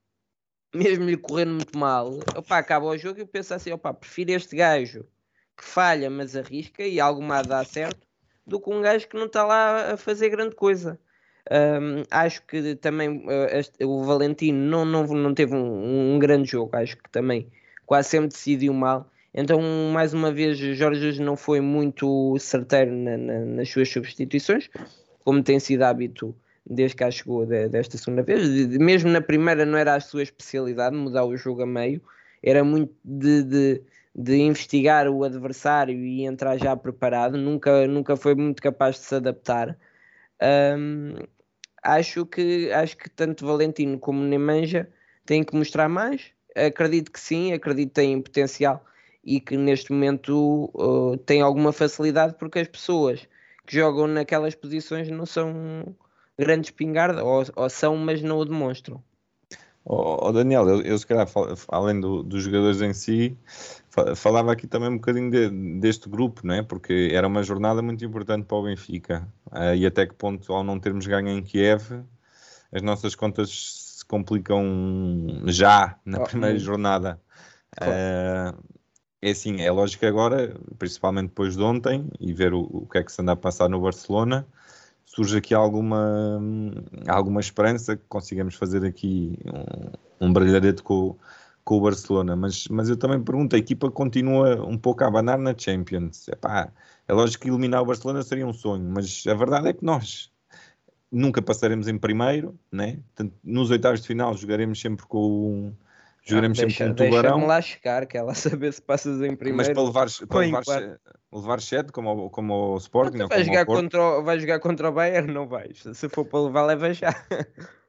[0.73, 4.31] mesmo lhe correndo muito mal, opa, acaba o jogo e eu penso assim: opa, prefiro
[4.31, 5.05] este gajo
[5.55, 8.06] que falha, mas arrisca e algo mais dá certo
[8.47, 10.97] do que um gajo que não está lá a fazer grande coisa.
[11.51, 16.49] Um, acho que também uh, este, o Valentino não, não, não teve um, um, grande
[16.49, 17.47] jogo, acho que também
[17.85, 19.09] quase sempre decidiu mal.
[19.33, 19.61] Então,
[19.93, 24.69] mais uma vez, Jorge não foi muito certeiro na, na, nas suas substituições,
[25.23, 26.35] como tem sido hábito
[26.69, 28.49] desde que cá chegou de, desta segunda vez.
[28.49, 32.01] De, mesmo na primeira, não era a sua especialidade mudar o jogo a meio,
[32.43, 33.81] era muito de,
[34.17, 39.15] de investigar o adversário e entrar já preparado, nunca, nunca foi muito capaz de se
[39.15, 39.77] adaptar.
[40.41, 41.15] Um,
[41.83, 44.89] acho, que, acho que tanto Valentino como Nemanja
[45.25, 46.31] têm que mostrar mais.
[46.55, 48.83] Acredito que sim, acredito que têm potencial
[49.23, 53.27] e que neste momento uh, têm alguma facilidade porque as pessoas
[53.67, 55.95] que jogam naquelas posições não são
[56.39, 59.03] grandes pingarda, ou, ou são, mas não o demonstram.
[59.89, 61.25] Oh, oh Daniel, eu, eu se calhar,
[61.69, 63.37] além do, dos jogadores em si,
[64.17, 65.49] falava aqui também um bocadinho de,
[65.79, 66.61] deste grupo, não é?
[66.61, 69.25] Porque era uma jornada muito importante para o Benfica.
[69.49, 72.03] Uh, e até que ponto, ao não termos ganho em Kiev,
[72.69, 74.65] as nossas contas se complicam
[75.45, 77.21] já na oh, primeira jornada.
[77.71, 77.93] Claro.
[77.93, 78.77] Uh,
[79.21, 83.03] é assim, é lógico agora, principalmente depois de ontem, e ver o, o que é
[83.03, 84.45] que se anda a passar no Barcelona,
[85.17, 86.39] surge aqui alguma,
[87.07, 89.35] alguma esperança que consigamos fazer aqui
[90.19, 91.17] um, um brilharete com,
[91.63, 92.35] com o Barcelona.
[92.35, 96.27] Mas, mas eu também pergunto, a equipa continua um pouco a abanar na Champions.
[96.27, 96.71] Epá,
[97.07, 100.31] é lógico que eliminar o Barcelona seria um sonho, mas a verdade é que nós
[101.11, 102.99] nunca passaremos em primeiro, né?
[103.07, 105.73] Portanto, nos oitavos de final jogaremos sempre com
[106.27, 107.47] Jogaremos sempre com um tubarão.
[107.47, 109.57] lá chegar, que ela saber se passas em primeiro.
[109.57, 110.99] Mas para levar, para levar,
[111.31, 113.19] levar shed, como, como o Sporting.
[113.27, 115.31] Vai jogar, contra o, vai jogar contra o Bayern?
[115.31, 115.83] Não vais.
[115.93, 117.09] Se for para levar, leva já.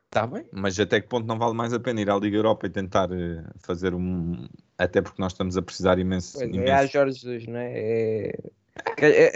[0.07, 2.67] Está bem, mas até que ponto não vale mais a pena ir à Liga Europa
[2.67, 4.47] e tentar eh, fazer um.
[4.77, 6.39] Até porque nós estamos a precisar imenso.
[6.39, 6.71] Pois é, imenso.
[6.71, 7.73] é, a Jorge Jesus, não é?
[7.77, 8.33] é...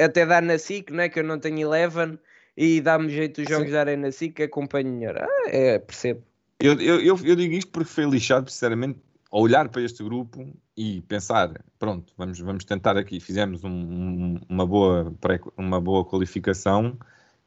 [0.01, 1.09] é até dá na SIC, não é?
[1.09, 2.19] Que eu não tenho Eleven
[2.57, 3.73] e dá-me jeito os jogos Sim.
[3.73, 5.19] darem na SIC, acompanho melhor.
[5.19, 6.23] Ah, é, percebo.
[6.63, 9.01] Eu, eu, eu, eu, digo isto porque foi lixado, sinceramente,
[9.33, 14.41] a olhar para este grupo e pensar, pronto, vamos, vamos tentar aqui, fizemos um, um,
[14.49, 15.13] uma, boa,
[15.57, 16.97] uma boa qualificação,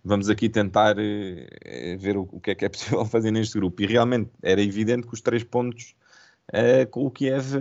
[0.03, 3.81] vamos aqui tentar eh, ver o, o, que é que é possível fazer neste grupo.
[3.81, 5.95] E realmente era evidente que os três pontos
[6.51, 7.55] eh, com o Kiev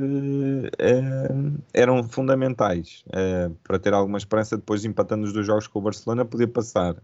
[0.77, 1.29] eh,
[1.73, 3.05] eram fundamentais
[3.63, 6.97] para ter alguma esperança depois empatando os dois jogos com o Barcelona poder passar.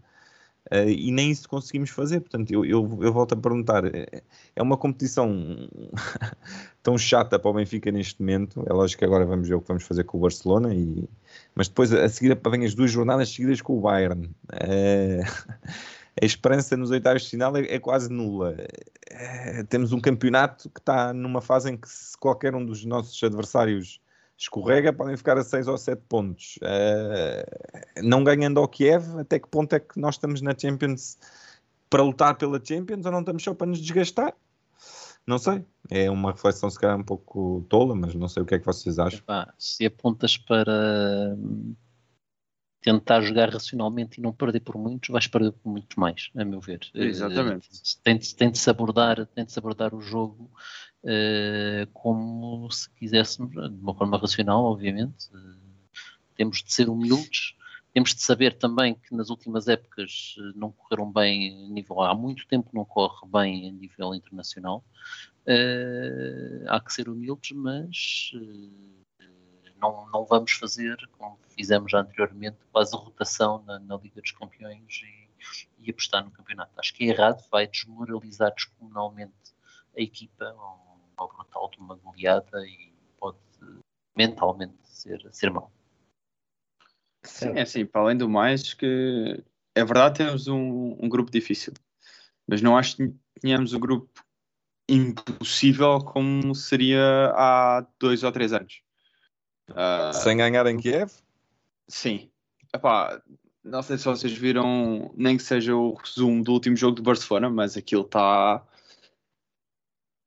[0.69, 2.19] Uh, e nem isso conseguimos fazer.
[2.19, 4.21] Portanto, eu, eu, eu, volto a perguntar: é,
[4.55, 5.67] é uma competição
[6.83, 8.63] tão chata para o Benfica neste momento?
[8.67, 11.09] É lógico que agora vamos ver o que vamos fazer com o Barcelona, e...
[11.55, 14.27] mas depois a seguir vem as duas jornadas seguidas com o Bayern.
[14.53, 15.23] Uh,
[16.21, 18.55] a esperança nos oitavos de final é, é quase nula.
[19.11, 23.21] Uh, temos um campeonato que está numa fase em que, se qualquer um dos nossos
[23.23, 23.99] adversários
[24.41, 26.57] escorrega, podem ficar a 6 ou 7 pontos.
[26.57, 31.17] Uh, não ganhando ao Kiev, até que ponto é que nós estamos na Champions
[31.89, 34.33] para lutar pela Champions ou não estamos só para nos desgastar?
[35.27, 35.63] Não sei.
[35.89, 38.65] É uma reflexão, se calhar, um pouco tola, mas não sei o que é que
[38.65, 39.19] vocês acham.
[39.19, 41.37] Epá, se apontas para
[42.81, 46.59] tentar jogar racionalmente e não perder por muitos, vais perder por muitos mais, a meu
[46.59, 46.79] ver.
[46.95, 47.69] Exatamente.
[48.03, 50.49] Tem, de, tem, de se abordar, tem de se abordar o jogo
[51.03, 52.30] uh, como
[52.71, 55.27] se quiséssemos, de uma forma racional, obviamente.
[55.33, 55.59] Uh,
[56.35, 57.55] temos de ser humildes,
[57.93, 62.15] temos de saber também que nas últimas épocas uh, não correram bem a nível, há
[62.15, 64.83] muito tempo não corre bem a nível internacional.
[66.67, 68.31] há que ser humildes, mas
[69.81, 75.01] não, não vamos fazer, como fizemos já anteriormente, quase rotação na, na Liga dos Campeões
[75.03, 75.29] e,
[75.79, 76.71] e apostar no campeonato.
[76.79, 79.33] Acho que é errado, vai desmoralizar descomunalmente
[79.97, 80.55] a equipa,
[81.25, 83.37] uma brutal de uma goleada e pode
[84.15, 85.71] mentalmente ser, ser mau.
[87.23, 89.43] Sim, é assim, para além do mais, que
[89.75, 91.73] é verdade temos um, um grupo difícil,
[92.47, 94.25] mas não acho que tenhamos o um grupo
[94.89, 98.81] impossível como seria há dois ou três anos.
[99.69, 101.11] Uh, Sem ganhar em Kiev?
[101.87, 102.29] Sim.
[102.73, 103.21] Epá,
[103.63, 107.49] não sei se vocês viram, nem que seja o resumo do último jogo de Barcelona,
[107.49, 108.65] mas aquilo está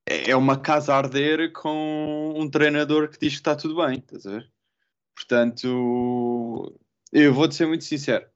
[0.06, 3.98] é, é uma casa a arder com um treinador que diz que está tudo bem,
[3.98, 4.52] estás a ver?
[5.14, 6.78] Portanto,
[7.12, 8.28] eu vou-te ser muito sincero.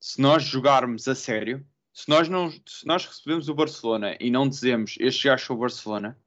[0.00, 4.48] Se nós jogarmos a sério, se nós, não, se nós recebemos o Barcelona e não
[4.48, 6.18] dizemos este gajo é o Barcelona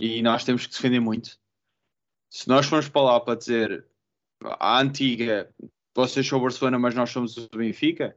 [0.00, 1.38] e nós temos que defender muito,
[2.30, 3.86] se nós formos para lá para dizer
[4.42, 5.52] a antiga
[5.94, 8.16] vocês são o Barcelona, mas nós somos o Benfica,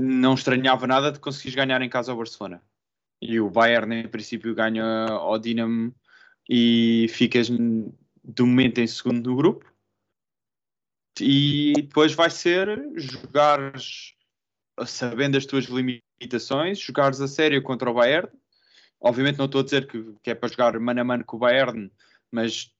[0.00, 2.62] não estranhava nada de conseguires ganhar em casa ao Barcelona
[3.20, 5.94] e o Bayern em princípio ganha ao Dinamo
[6.48, 9.70] e ficas de momento em segundo no grupo.
[11.20, 14.14] E depois vai ser jogares
[14.86, 18.28] sabendo as tuas limitações, jogares a sério contra o Bayern.
[19.00, 21.40] Obviamente não estou a dizer que, que é para jogar mano a mano com o
[21.40, 21.90] Bayern
[22.30, 22.72] mas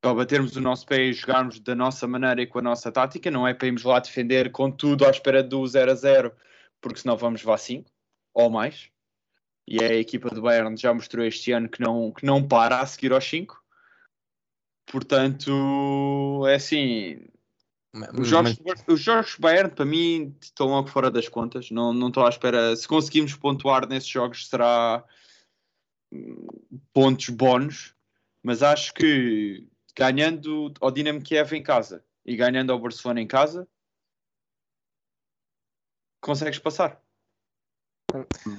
[0.00, 3.30] para batermos o nosso pé e jogarmos da nossa maneira e com a nossa tática,
[3.30, 6.32] não é para irmos lá defender com tudo à espera do 0 a 0,
[6.80, 7.90] porque senão vamos levar 5
[8.34, 8.90] ou mais
[9.70, 12.86] e a equipa do Bayern já mostrou este ano que não, que não para a
[12.86, 13.62] seguir aos 5.
[14.86, 17.28] Portanto, é assim.
[18.18, 18.82] Os jogos, mas...
[18.88, 21.70] os jogos Bayern, para mim, estão logo fora das contas.
[21.70, 22.74] Não, não estou à espera.
[22.74, 25.04] Se conseguimos pontuar nesses jogos, será
[26.94, 27.94] pontos bónus.
[28.42, 33.68] Mas acho que ganhando ao Dinamo Kiev em casa e ganhando ao Barcelona em casa,
[36.22, 37.02] consegues passar.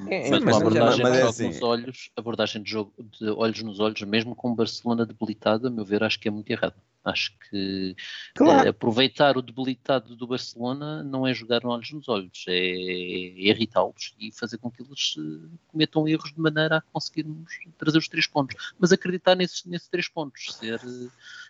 [0.08, 1.48] É, mas, mas, abordagem mas, mas é assim.
[1.48, 5.72] nos olhos, abordagem de jogo de olhos nos olhos, mesmo com o Barcelona debilitado, a
[5.72, 6.76] meu ver, acho que é muito errado.
[7.04, 7.96] Acho que
[8.36, 8.68] claro.
[8.68, 14.14] é, aproveitar o debilitado do Barcelona não é jogar olhos nos olhos, é, é irritá-los
[14.20, 18.28] e fazer com que eles uh, cometam erros de maneira a conseguirmos trazer os três
[18.28, 18.74] pontos.
[18.78, 20.80] Mas acreditar nesses, nesses três pontos, ser,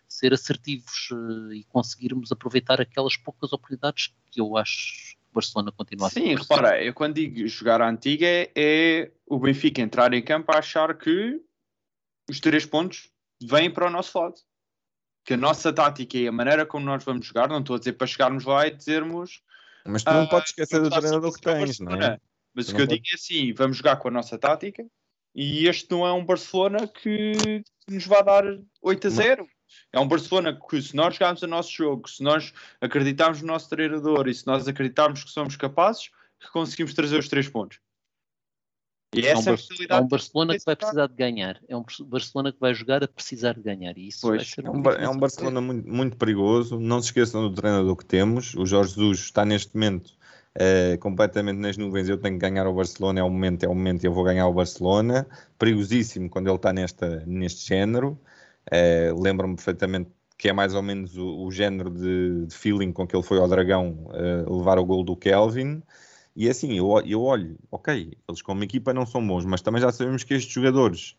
[0.07, 6.07] ser assertivos uh, e conseguirmos aproveitar aquelas poucas oportunidades que eu acho o Barcelona continua
[6.07, 10.23] a Sim, repara, eu quando digo jogar a antiga é, é, o Benfica entrar em
[10.23, 11.39] campo a achar que
[12.29, 13.09] os três pontos
[13.41, 14.35] vêm para o nosso lado.
[15.23, 17.93] Que a nossa tática e a maneira como nós vamos jogar, não estou a dizer
[17.93, 19.41] para chegarmos lá e dizermos.
[19.85, 22.19] Mas tu não uh, podes esquecer do treinador que tens, não é?
[22.53, 22.99] Mas tu o que eu pode...
[22.99, 24.83] digo é assim: vamos jogar com a nossa tática
[25.35, 28.43] e este não é um Barcelona que nos vai dar
[28.81, 29.47] 8 a 0.
[29.91, 33.69] É um Barcelona que, se nós jogarmos o nosso jogo, se nós acreditarmos no nosso
[33.69, 36.09] treinador e se nós acreditarmos que somos capazes,
[36.39, 37.79] que conseguimos trazer os três pontos.
[39.13, 39.55] E é, um, é,
[39.89, 41.59] é um Barcelona que vai precisar de ganhar.
[41.67, 43.97] É um Barcelona que vai jogar a precisar de ganhar.
[43.97, 46.79] E isso pois, é, um, é um Barcelona muito, muito, perigoso.
[46.79, 48.53] Não se esqueçam do treinador que temos.
[48.53, 50.11] O Jorge Jesus está neste momento
[50.55, 52.07] uh, completamente nas nuvens.
[52.07, 53.19] Eu tenho que ganhar o Barcelona.
[53.19, 54.03] É o momento, é o momento.
[54.03, 55.25] Eu vou ganhar o Barcelona.
[55.57, 58.19] Perigosíssimo quando ele está nesta, neste género.
[58.71, 63.05] Uh, Lembro-me perfeitamente que é mais ou menos o, o género de, de, feeling com
[63.05, 65.83] que ele foi ao Dragão uh, levar o gol do Kelvin.
[66.33, 69.91] E assim, eu, eu olho, ok, eles como equipa não são bons, mas também já
[69.91, 71.17] sabemos que estes jogadores,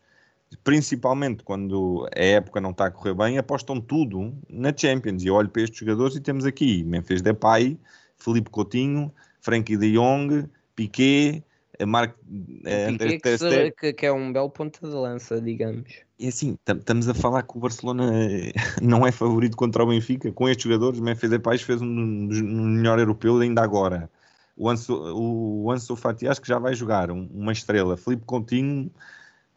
[0.63, 5.21] principalmente quando a época não está a correr bem, apostam tudo na Champions.
[5.21, 7.77] E eu olho para estes jogadores e temos aqui Memphis Depay,
[8.17, 11.43] Felipe Coutinho, Frankie de Jong, Piquet,
[11.85, 15.91] Mark, Piquet que, que, que, é um belo ponta de lança, digamos.
[16.21, 18.11] E assim, estamos a falar que o Barcelona
[18.79, 20.31] não é favorito contra o Benfica.
[20.31, 24.07] Com estes jogadores, o Memphis Depay fez um, um melhor europeu ainda agora.
[24.55, 27.97] O Anso, o Anso Fati acho que já vai jogar um, uma estrela.
[27.97, 28.91] Felipe Coutinho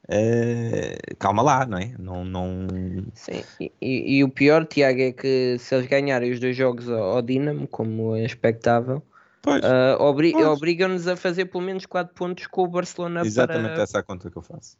[0.09, 1.95] é, calma lá, não é?
[1.99, 2.67] Não, não...
[3.13, 7.17] Sim, e, e, o pior, Tiago, é que se eles ganharem os dois jogos ao,
[7.17, 9.03] ao Dinamo, como é expectável,
[9.47, 13.23] uh, obri obrigam-nos a fazer pelo menos 4 pontos com o Barcelona.
[13.25, 13.83] Exatamente para...
[13.83, 14.77] essa é a conta que eu faço.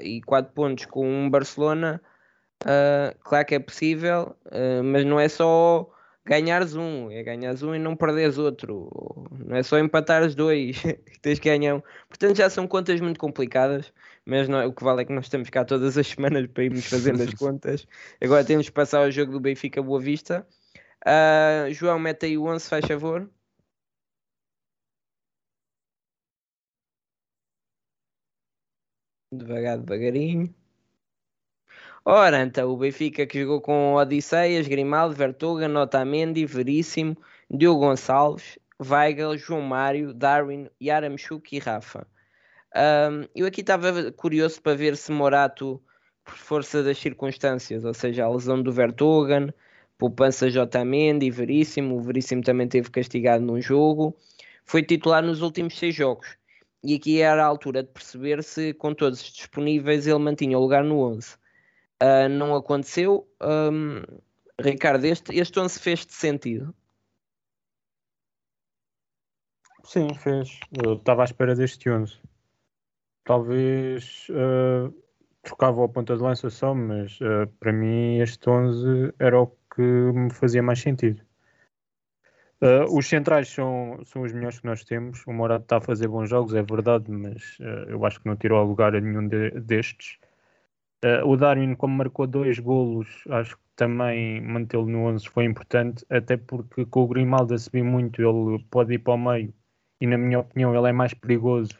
[0.00, 2.00] e 4 pontos com um Barcelona,
[2.64, 5.88] uh, claro que é possível, uh, mas não é só
[6.24, 9.28] ganhares um, é ganhares um e não perderes outro.
[9.44, 10.82] Não é só empatar os dois,
[11.22, 11.82] tens que ganhar um.
[12.08, 13.92] Portanto, já são contas muito complicadas
[14.24, 16.86] mas não, o que vale é que nós estamos cá todas as semanas para irmos
[16.86, 17.86] fazendo as contas.
[18.20, 20.46] Agora temos que passar ao jogo do Benfica Boa Vista.
[21.72, 23.28] João, mete aí o 11, faz favor.
[29.32, 30.52] Devagar, devagarinho.
[32.04, 37.16] Ora, então, o Benfica que jogou com Odisseias, Grimaldo, Vertoga, Otamendi, Veríssimo,
[37.50, 42.06] Diogo Gonçalves, Weigel, João Mário, Darwin, Yaramchuk e Rafa.
[42.74, 45.82] Um, eu aqui estava curioso para ver se Morato,
[46.24, 49.52] por força das circunstâncias, ou seja, a lesão do Vertogen,
[49.98, 50.84] poupança J.
[50.84, 54.16] Mendy, Veríssimo, o Veríssimo também teve castigado num jogo,
[54.64, 56.39] foi titular nos últimos seis jogos.
[56.82, 60.82] E aqui era a altura de perceber se, com todos disponíveis, ele mantinha o lugar
[60.82, 61.34] no 11.
[61.34, 61.36] Uh,
[62.00, 63.28] ah, não aconteceu.
[63.42, 64.02] Um,
[64.58, 66.74] Ricardo, este, este 11 fez-te sentido?
[69.84, 70.60] Sim, fez.
[70.82, 72.18] Eu estava à espera deste 11
[73.30, 74.92] talvez uh,
[75.42, 79.82] trocava a ponta de lança só, mas uh, para mim este 11 era o que
[79.82, 81.22] me fazia mais sentido.
[82.62, 85.26] Uh, os centrais são, são os melhores que nós temos.
[85.26, 87.58] O Morato está a fazer bons jogos, é verdade, mas
[87.88, 90.18] eu acho que não tirou a lugar a nenhum de, destes.
[91.24, 96.36] o Darwin, como marcou dois golos, acho que também mantê-lo no 11 foi importante, até
[96.36, 99.54] porque com o Grimaldo a subir muito, ele pode ir para o meio
[100.00, 101.72] e, na minha opinião, ele é mais perigoso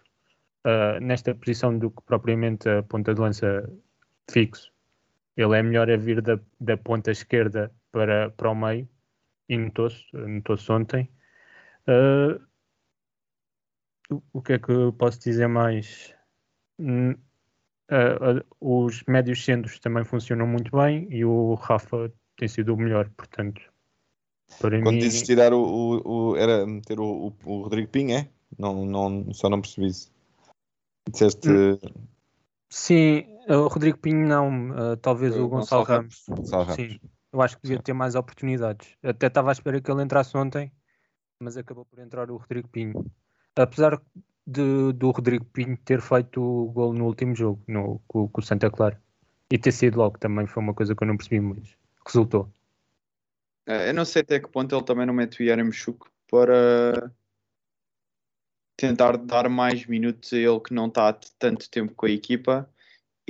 [0.67, 3.71] uh, nesta posição do que propriamente a ponta de lança
[4.31, 4.73] fixo.
[5.37, 8.89] Ele é melhor a vir da, da ponta esquerda para, para o meio
[9.51, 11.11] e notou-se notou ontem.
[11.89, 12.41] Uh,
[14.33, 16.15] o que é que eu posso dizer mais?
[16.79, 17.13] Uh,
[17.91, 23.11] uh, os médios centros também funcionam muito bem e o Rafa tem sido o melhor,
[23.17, 23.61] portanto.
[24.61, 24.99] Para Quando mim...
[24.99, 28.29] disse tirar o, o, o, era meter o, o, Rodrigo Pinho, é?
[28.57, 30.13] Não, não, só não percebi isso.
[31.09, 31.49] Disseste.
[31.49, 31.79] Hum.
[32.69, 36.25] Sim, o Rodrigo Pinho não, uh, talvez o, Gonçalo, Gonçalo Ramos.
[36.29, 37.01] Gonçalo Sim,
[37.33, 37.83] eu acho que devia Sim.
[37.83, 38.97] ter mais oportunidades.
[39.03, 40.73] Até estava à espera que ele entrasse ontem,
[41.41, 43.11] mas acabou por entrar o Rodrigo Pinho.
[43.57, 44.01] Apesar
[44.47, 48.45] de, do Rodrigo Pinho ter feito o gol no último jogo, no, com, com o
[48.45, 49.01] Santa Clara.
[49.51, 51.71] E ter sido logo também foi uma coisa que eu não percebi muito.
[52.07, 52.49] Resultou.
[53.67, 57.13] É, eu não sei até que ponto ele também não mete o Yaremchuk para
[58.77, 62.69] tentar dar mais minutos a ele que não está há tanto tempo com a equipa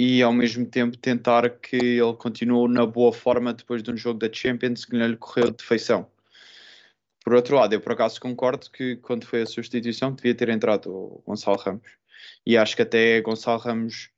[0.02, 4.18] e ao mesmo tempo tentar que ele continue na boa forma depois de um jogo
[4.18, 6.10] da Champions que não lhe correu de feição.
[7.22, 10.90] Por outro lado, eu por acaso concordo que quando foi a substituição devia ter entrado
[10.90, 11.98] o Gonçalo Ramos.
[12.46, 14.08] E acho que até Gonçalo Ramos,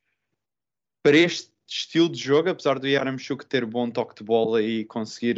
[1.03, 5.37] para este estilo de jogo, apesar do Yaramchuk ter bom toque de bola e conseguir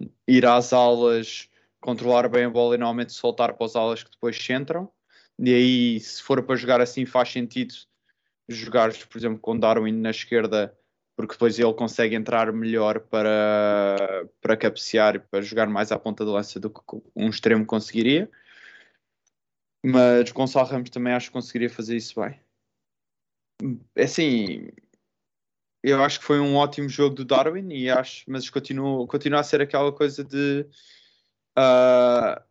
[0.00, 1.50] eh, ir às alas,
[1.82, 4.90] controlar bem a bola e normalmente soltar para as alas que depois centram,
[5.38, 7.74] e aí, se for para jogar assim, faz sentido
[8.48, 10.76] jogar, por exemplo, com Darwin na esquerda,
[11.16, 16.24] porque depois ele consegue entrar melhor para, para cabecear e para jogar mais à ponta
[16.24, 16.80] de lança do que
[17.14, 18.30] um extremo conseguiria.
[19.84, 22.40] Mas Gonçalo Ramos também acho que conseguiria fazer isso bem.
[23.94, 24.68] É assim,
[25.82, 29.44] eu acho que foi um ótimo jogo do Darwin e acho, mas continua, continua a
[29.44, 30.66] ser aquela coisa de
[31.56, 32.42] uh,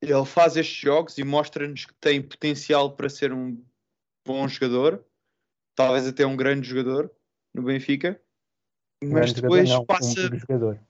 [0.00, 3.62] ele faz estes jogos e mostra-nos que tem potencial para ser um
[4.24, 5.04] bom jogador,
[5.78, 7.08] talvez até um grande jogador
[7.54, 8.20] no Benfica,
[9.00, 10.20] mas depois jogador, não, passa.
[10.34, 10.80] Um jogador.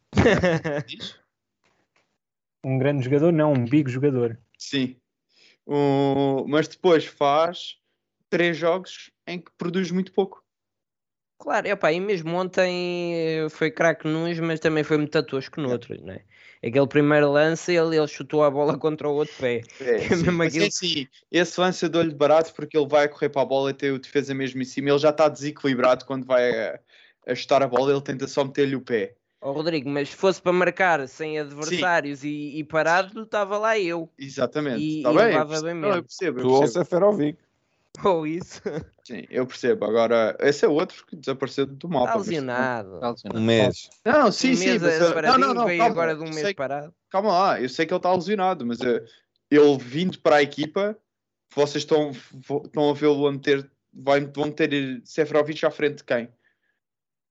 [2.65, 4.41] um grande jogador, não, um big jogador.
[4.57, 4.97] Sim,
[5.67, 6.47] um...
[6.49, 7.77] mas depois faz
[8.31, 10.43] três jogos em que produz muito pouco.
[11.39, 15.71] Claro, opa, e mesmo ontem eh, foi craque nos, mas também foi muito tosco no
[15.71, 16.25] outro, não é?
[16.65, 19.63] Aquele primeiro lance, ele, ele chutou a bola contra o outro pé.
[19.81, 20.71] É, é sim, mas aquilo...
[20.71, 23.93] sim, esse lance eu dou-lhe barato porque ele vai correr para a bola e tem
[23.93, 24.91] o defesa mesmo em cima.
[24.91, 26.81] Ele já está desequilibrado quando vai a,
[27.29, 29.15] a chutar a bola, ele tenta só meter-lhe o pé.
[29.41, 34.11] Ó Rodrigo, mas se fosse para marcar sem adversários e, e parado, estava lá eu.
[34.19, 34.83] Exatamente.
[34.83, 36.03] E- Está e bem, eu levava percebo, bem não, eu mesmo.
[36.03, 36.67] percebo, eu Tu ou.
[36.67, 37.39] Seferovic.
[38.05, 38.61] Ou isso.
[39.05, 39.85] Sim, eu percebo.
[39.85, 42.07] Agora, esse é outro que desapareceu do mapa.
[42.07, 43.01] Está lesionado.
[43.35, 43.89] Um mês.
[44.05, 44.65] Não, sim, um sim.
[44.67, 46.55] mês mas, a uh, não, não, não, veio calma, agora de um eu mês sei-
[46.55, 46.95] parado.
[47.11, 49.03] calma lá, eu sei que ele está lesionado, mas uh,
[49.51, 50.97] ele vindo para a equipa,
[51.55, 56.29] vocês estão, estão a vê-lo a meter, vai, vão ter Seferovic à frente de quem?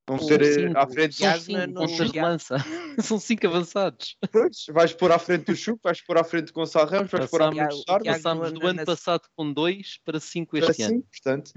[0.10, 2.58] Vão São ter uh, cinco, à frente são Tiago cinco no- de lança.
[3.00, 4.16] São cinco avançados.
[4.32, 7.30] Pois, vais pôr à frente do Chup, vais pôr à frente do Gonçalo Ramos, vais
[7.30, 8.06] pôr à frente do Sardo.
[8.06, 10.94] Passámos no- do ano passado com dois para cinco este ano.
[10.96, 11.52] assim, portanto,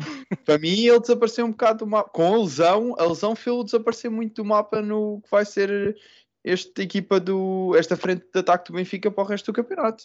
[0.44, 2.10] para mim ele desapareceu um bocado do mapa.
[2.10, 5.96] Com a lesão, a lesão fez-o desaparecer muito do mapa no que vai ser
[6.44, 7.76] esta equipa do.
[7.76, 10.04] esta frente de ataque do Benfica para o resto do campeonato.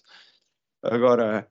[0.84, 1.48] Agora,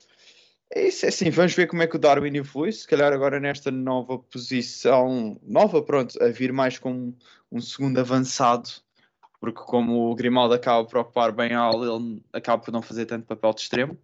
[0.70, 2.73] é isso, é assim, vamos ver como é que o Darwin evolui.
[2.73, 7.15] Se calhar agora nesta nova posição, nova, pronto, a vir mais com
[7.51, 8.69] um segundo avançado,
[9.41, 13.07] porque como o Grimaldo acaba por ocupar bem a ala, ele acaba por não fazer
[13.07, 13.99] tanto papel de extremo.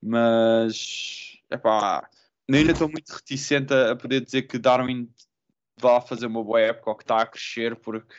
[0.00, 2.08] Mas, epá,
[2.50, 5.10] ainda estou muito reticente a, a poder dizer que Darwin
[5.80, 8.14] vá fazer uma boa época ou que está a crescer, porque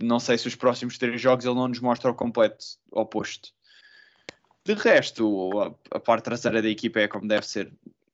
[0.00, 3.50] não sei se os próximos três jogos ele não nos mostra o completo oposto.
[4.64, 7.72] De resto, a, a parte traseira da equipa é como deve ser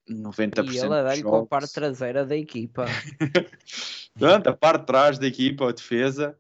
[0.09, 2.87] 90% E ele a dos dar-lhe com a parte traseira da equipa.
[4.19, 6.37] Portanto, a parte de trás da equipa, a defesa,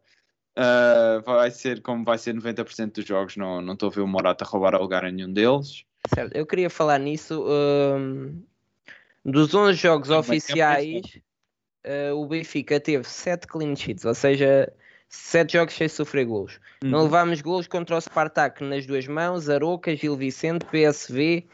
[0.56, 3.36] ah, vai ser como vai ser 90% dos jogos.
[3.36, 5.84] Não não estou a ver o Morata roubar a lugar a nenhum deles.
[6.12, 7.44] Certo, eu queria falar nisso.
[7.46, 8.42] hum,
[9.24, 11.20] dos 11 jogos é oficiais,
[11.86, 14.72] uh, o Benfica teve 7 clean sheets, ou seja,
[15.08, 16.60] 7 jogos sem sofrer golos.
[16.82, 17.04] Não Uhum.
[17.04, 21.46] levámos golos contra o Spartak nas duas mãos, Aroca, Gil Vicente, PSV,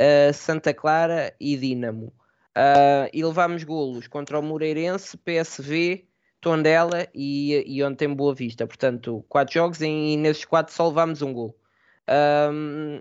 [0.00, 2.12] uh, Santa Clara e Dinamo.
[2.56, 6.06] Uh, e levámos golos contra o Moreirense, PSV,
[6.40, 8.66] Tondela e, e ontem Boa Vista.
[8.66, 11.56] Portanto, 4 jogos e, nesses 4 só levámos um gol.
[12.08, 13.00] Um,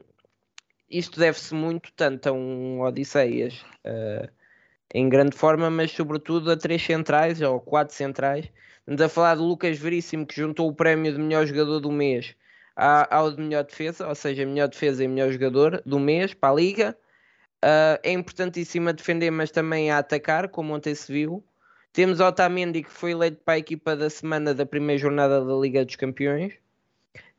[0.89, 4.29] isto deve-se muito tanto a um Odisseias uh,
[4.93, 8.49] em grande forma, mas sobretudo a três centrais ou quatro centrais.
[8.87, 12.35] Estamos a falar de Lucas Veríssimo, que juntou o prémio de melhor jogador do mês
[12.75, 16.55] ao de melhor defesa, ou seja, melhor defesa e melhor jogador do mês para a
[16.55, 16.97] Liga.
[17.63, 21.43] Uh, é importantíssimo a defender, mas também a atacar, como ontem se viu.
[21.93, 25.83] Temos Otamendi, que foi eleito para a equipa da semana da primeira jornada da Liga
[25.83, 26.53] dos Campeões.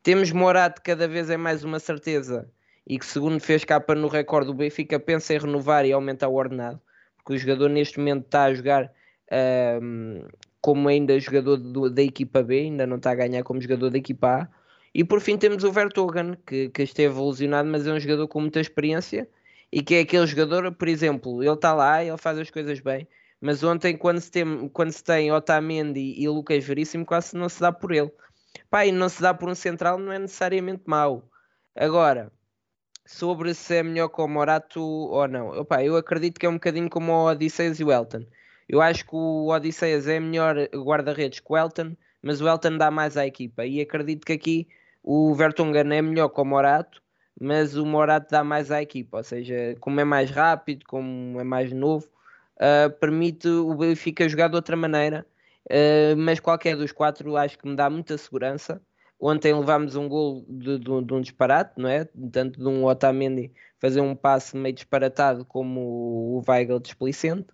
[0.02, 2.50] Temos Morato, que cada vez é mais uma certeza,
[2.84, 6.34] e que segundo fez capa no recorde do Benfica, pensa em renovar e aumentar o
[6.34, 6.80] ordenado,
[7.16, 8.90] porque o jogador neste momento está a jogar
[9.30, 10.26] ahm,
[10.66, 13.98] como ainda jogador do- da equipa B, ainda não está a ganhar como jogador da
[13.98, 14.48] equipa A.
[14.92, 18.40] E por fim temos o Vertogen, que, que esteve lesionado, mas é um jogador com
[18.40, 19.28] muita experiência
[19.70, 23.06] e que é aquele jogador, por exemplo, ele está lá, ele faz as coisas bem,
[23.40, 27.60] mas ontem quando se tem, quando se tem Otamendi e Lucas Veríssimo quase não se
[27.60, 28.10] dá por ele.
[28.68, 31.30] Pá, e não se dá por um central não é necessariamente mau.
[31.76, 32.32] Agora,
[33.06, 36.54] sobre se é melhor com o Morato ou não, Opa, eu acredito que é um
[36.54, 38.26] bocadinho como o Odisseias e o Elton.
[38.68, 42.90] Eu acho que o Odisseias é melhor guarda-redes que o Elton, mas o Elton dá
[42.90, 43.64] mais à equipa.
[43.64, 44.68] E acredito que aqui
[45.02, 47.00] o Vertonghen é melhor com o Morato,
[47.40, 49.18] mas o Morato dá mais à equipa.
[49.18, 52.08] Ou seja, como é mais rápido, como é mais novo,
[52.58, 55.26] ah, permite o Benfica jogar de outra maneira.
[55.70, 58.80] Ah, mas qualquer dos quatro acho que me dá muita segurança.
[59.18, 62.04] Ontem levámos um gol de, de de um disparate, não é?
[62.32, 67.46] Tanto de um Otamendi fazer um passe meio disparatado como o Weigl displicente.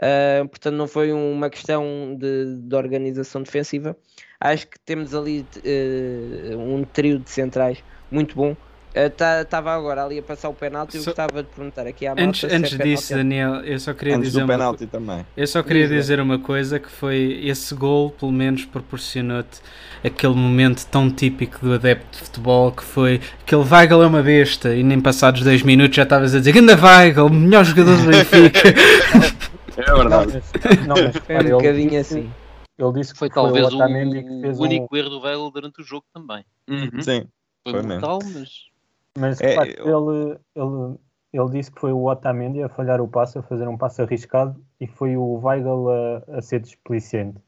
[0.00, 3.96] Uh, portanto, não foi uma questão de, de organização defensiva.
[4.40, 8.56] Acho que temos ali uh, um trio de centrais muito bom.
[8.94, 10.96] Estava agora ali a passar o penalti.
[10.96, 13.92] Eu Só- gostava de perguntar aqui à malta Antes, é antes disso, Daniel, eu só
[13.92, 15.26] queria Antes dizer do uma também.
[15.36, 19.60] Eu só queria Diz, dizer uma coisa que foi esse gol pelo menos proporcionou-te
[20.04, 24.72] aquele momento tão típico do adepto de futebol que foi aquele Weigl é uma besta
[24.72, 28.74] e nem passados 10 minutos já estavas a dizer Ganda Weigl, melhor jogador do Benfica.
[29.76, 30.42] É verdade.
[30.86, 32.30] Não, mas, Foi repara, um bocadinho assim.
[32.78, 35.10] Ele disse que Foi foi, talvez o o, Otamendi que fez o um- único erro
[35.10, 36.44] do Weigl durante o jogo também.
[36.68, 37.02] Uhum.
[37.02, 37.28] Sim.
[37.62, 38.64] Foi, Foi mas
[39.16, 40.98] Mas É, eu- ele, ele,
[41.32, 44.60] ele disse que foi o Otamendi a falhar o passo, a fazer um passo arriscado
[44.80, 47.38] e foi o Weigl a, a ser displicente.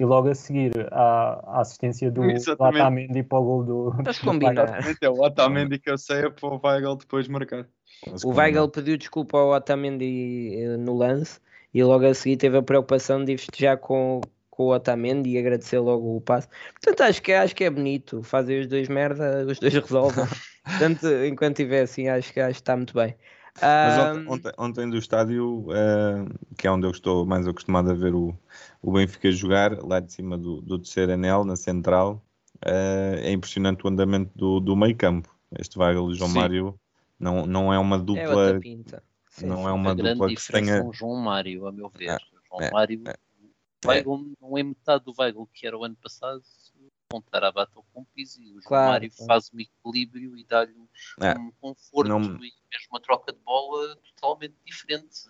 [0.00, 2.80] E logo a seguir à, à assistência do, Exatamente.
[2.80, 3.94] Otamendi para o gol do.
[3.98, 4.52] Estás a do combinar.
[4.64, 7.66] Exatamente, é o Otamendi que eu sei é para o Weigl depois marcar.
[8.10, 8.68] Mas O Weigl não?
[8.70, 11.38] pediu desculpa ao Otamendi eh, no lance
[11.72, 14.20] e logo a seguir teve a preocupação de festejar com,
[14.50, 16.48] com o Otamendi e agradecer logo o passo.
[16.72, 18.22] Portanto, acho que, acho que é bonito.
[18.22, 20.24] Fazem os dois merda, os dois resolvem.
[20.64, 23.14] Portanto, enquanto tiver assim, acho que, acho que está muito bem.
[23.60, 26.24] Mas ontem, ontem, ontem do estádio, eh,
[26.56, 28.34] que é onde eu estou mais acostumado a ver o,
[28.80, 32.24] o Benfica jogar, lá de cima do, do terceiro anel, na central,
[32.64, 35.28] eh, é impressionante o andamento do, do meio campo.
[35.58, 36.38] Este Weigl e João Sim.
[36.38, 36.80] Mário
[37.18, 39.02] não, não é uma é dupla, pinta.
[39.30, 39.68] Sim, não sim.
[39.68, 40.82] é uma dupla que diferença tenha...
[40.82, 42.08] é o João Mário, a meu ver.
[42.10, 43.14] É, o João é, Mário, é.
[43.84, 46.42] o Weigl não é metade do Weigl que era o ano passado,
[47.12, 49.26] montar a bata ao compis e o João Claro, Mário claro.
[49.26, 50.88] faz um equilíbrio e dá-lhe um,
[51.24, 55.28] É, um conforto não- e mesmo uma troca de bola totalmente diferente.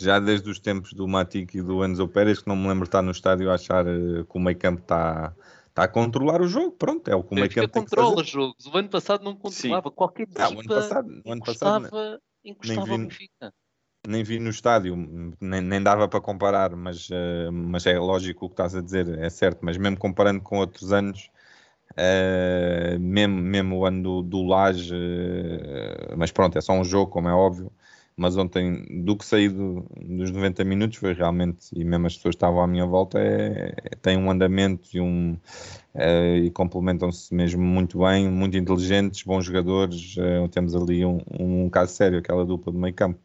[0.00, 2.88] Já desde os tempos do Matic e do Enzo Pérez, que não me lembro de
[2.88, 5.34] estar no estádio a achar eh, que o meio campo está
[5.68, 6.72] está a controlar o jogo.
[6.72, 8.66] Pronto, é o que o Benfica controla jogos.
[8.66, 9.90] O ano passado não controlava.
[9.90, 11.90] Qualquer equipa Ah, o ano passado, o ano passado
[12.50, 13.54] encostava, encostava vi- ao Benfica.
[14.06, 14.96] nem vi no estádio,
[15.40, 19.08] nem, nem dava para comparar, mas, eh, mas é lógico o que estás a dizer,
[19.18, 21.30] é certo, mas mesmo comparando com outros anos,
[21.96, 27.10] eh, mesmo, mesmo o ano do, do Laje, eh, mas pronto, é só um jogo,
[27.12, 27.72] como é óbvio,
[28.18, 32.34] mas ontem, do que saí do- dos 90 minutos, foi realmente, e mesmo as pessoas
[32.34, 35.38] que estavam à minha volta, é, é- tem um andamento e um
[35.94, 41.70] eh, e complementam-se mesmo muito bem, muito inteligentes, bons jogadores, eh, temos ali um, um
[41.70, 43.18] caso sério, aquela dupla do meio campo.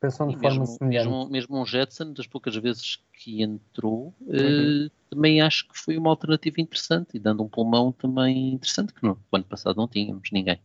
[0.00, 1.08] Pensam E de forma mesmo, semelhante.
[1.08, 4.86] mesmo, mesmo um Jetson, das poucas vezes que entrou, Uhum.
[4.86, 9.02] eh, também acho que foi uma alternativa interessante e dando um pulmão também interessante, que
[9.02, 10.58] no o ano passado não tínhamos ninguém.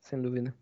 [0.00, 0.54] sem dúvida.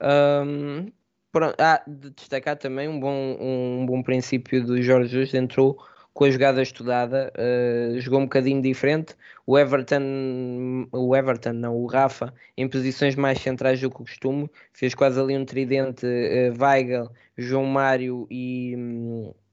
[0.00, 0.92] Ahm,
[1.32, 5.78] pronto, ah, de destacar também um bom, um bom princípio do Jorge Jesus, entrou
[6.12, 9.14] com a jogada estudada, eh, jogou um bocadinho diferente.
[9.46, 10.02] O Everton,
[10.92, 15.20] o Everton, não, o Rafa, em posições mais centrais do que o costume, fez quase
[15.20, 17.08] ali um tridente eh, Weigl,
[17.38, 18.76] João Mário e,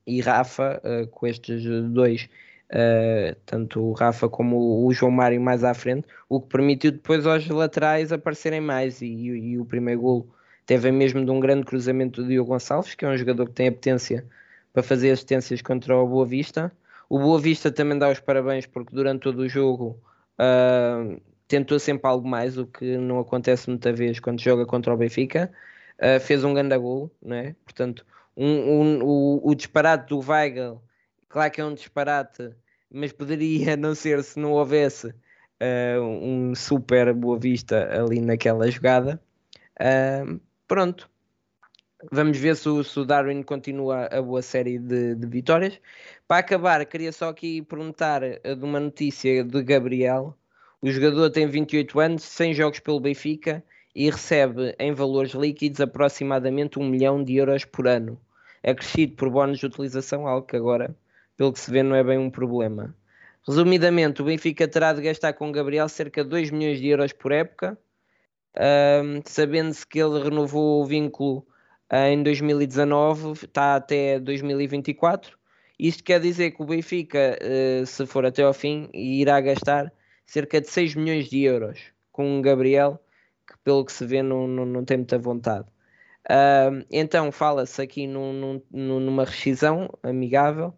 [0.06, 2.28] e Rafa, eh, com estes dois,
[2.70, 7.26] eh, tanto o Rafa como o João Mário mais à frente o que permitiu depois
[7.26, 10.30] aos laterais aparecerem mais e, e- e o primeiro golo
[10.68, 13.70] teve mesmo de um grande cruzamento do Diogo Gonçalves, que é um jogador que tem
[13.70, 14.28] a potência
[14.74, 16.72] para fazer assistências contra o Boa Vista.
[17.10, 20.00] O Boa Vista também dá os parabéns porque durante todo o jogo
[20.38, 21.04] ah,
[21.48, 25.52] tentou sempre algo mais, o que não acontece muita vez quando joga contra o Benfica.
[26.00, 27.56] Ah, fez um grande golo, né?
[27.66, 28.46] portanto, um,
[28.82, 30.82] um- o, o disparate do Weigl,
[31.30, 32.52] claro que é um disparate,
[32.92, 39.22] mas poderia não ser se não houvesse uh, um super Boa Vista ali naquela jogada.
[39.80, 41.10] Uh, pronto.
[42.12, 45.80] Vamos ver se o, se o Darwin continua a boa série de, de vitórias.
[46.28, 50.38] Para acabar, queria só aqui perguntar uh, de uma notícia de Gabriel.
[50.80, 53.64] O jogador tem 28 anos, 100 jogos pelo Benfica
[53.96, 58.20] e recebe em valores líquidos aproximadamente 1 milhão de euros por ano,
[58.64, 60.96] acrescido por bónus de utilização, algo que agora,
[61.36, 62.96] pelo que se vê, não é bem um problema.
[63.48, 67.32] Resumidamente, o Benfica terá de gastar com Gabriel cerca de 2 milhões de euros por
[67.32, 67.76] época,
[68.58, 71.46] ahm, sabendo-se que ele renovou o vínculo
[71.90, 75.38] ah, em 2019, está até 2024.
[75.80, 79.94] Isto quer dizer que o Benfica, eh, se for até ao fim, irá gastar
[80.26, 81.80] cerca de 6 milhões de euros
[82.12, 83.00] com o Gabriel,
[83.48, 85.68] que pelo que se vê não, não, não tem muita vontade.
[86.92, 90.74] Então fala-se aqui num- num- numa rescisão amigável,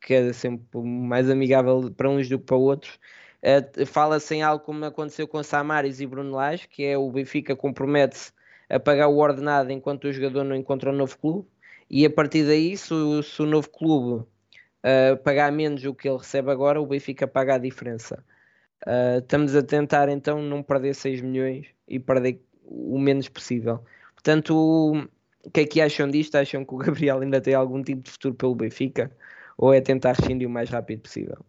[0.00, 2.98] que é sempre mais amigável para uns do que para outros.
[3.42, 7.56] Uh, Fala-se em algo como aconteceu com Samaris e Bruno Lage, que é o Benfica
[7.56, 8.32] compromete-se
[8.70, 11.48] a pagar o ordenado enquanto o jogador não encontra um novo clube,
[11.90, 14.24] e a partir daí, se se o novo clube
[14.82, 18.24] uh, pagar menos do que ele recebe agora, o Benfica paga a diferença.
[18.86, 23.84] Uh, estamos a tentar então não perder 6 milhões e perder o menos possível.
[24.14, 24.54] Portanto,
[25.44, 26.36] o que é que acham disto?
[26.36, 29.10] Acham que o Gabriel ainda tem algum tipo de futuro pelo Benfica?
[29.58, 31.44] Ou é tentar rescindir o mais rápido possível?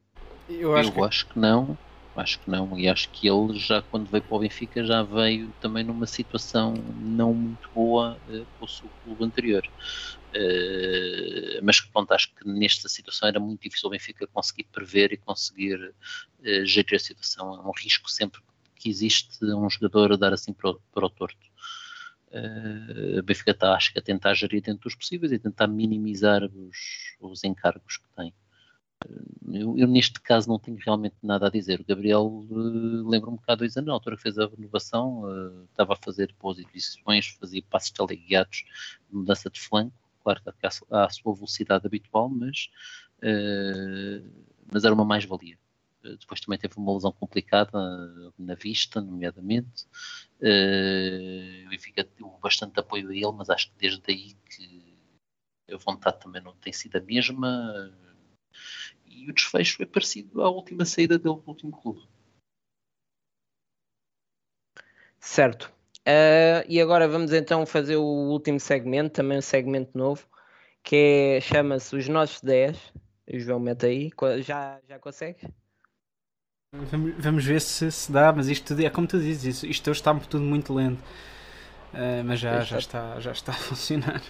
[0.54, 1.78] Eu acho eu que acho que não,
[2.16, 5.52] acho que não, e acho que ele já quando veio para o Benfica já veio
[5.60, 9.64] também numa situação não muito boa eh, com o seu clube anterior.
[10.34, 15.14] Eh, mas que pronto, acho que nesta situação era muito difícil o Benfica conseguir prever
[15.14, 15.94] e conseguir
[16.44, 17.56] eh, gerir a situação.
[17.56, 18.42] É um risco sempre
[18.76, 21.48] que existe um jogador a dar assim para o, para o torto.
[22.32, 26.44] Eh, o Benfica está, acho que, a tentar gerir dentro dos possíveis e tentar minimizar
[26.44, 26.78] os,
[27.20, 28.34] os encargos que tem.
[29.52, 31.80] Eu, eu, neste caso não tenho realmente nada a dizer.
[31.80, 35.66] O Gabriel uh, lembra um bocado dois anos, na altura que fez a renovação, uh,
[35.66, 38.66] estava a fazer boas exibições, fazia passos teleguiados
[39.10, 39.94] de mudança de flanco,
[40.24, 42.70] claro que à, sua velocidade habitual, mas,
[43.20, 44.28] uh,
[44.72, 45.58] mas era uma mais-valia.
[46.02, 47.78] depois também teve uma lesão complicada
[48.40, 49.86] na vista, nomeadamente.
[50.42, 52.08] Uh, e fica
[52.42, 54.94] bastante apoio a ele, mas acho que desde aí que
[55.72, 57.94] a vontade também não tem sido a mesma
[59.16, 62.02] e o desfecho é parecido à última saída dele do último clube.
[65.20, 65.72] Certo.
[66.02, 70.28] Uh, e agora vamos então fazer o último segmento, também um segmento novo,
[70.84, 72.78] que é, chama-se Os Nossos 10.
[73.32, 74.12] O João mete aí,
[74.42, 75.42] já, já consegues?
[76.74, 80.14] Vamos, vamos ver se se dá, mas isto é como tu dizes, isto hoje está
[80.20, 81.02] tudo muito lento.
[81.94, 84.22] Uh, mas já, já, está, já está a funcionar.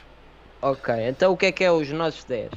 [0.61, 2.51] Ok, então o que é que é os nossos 10?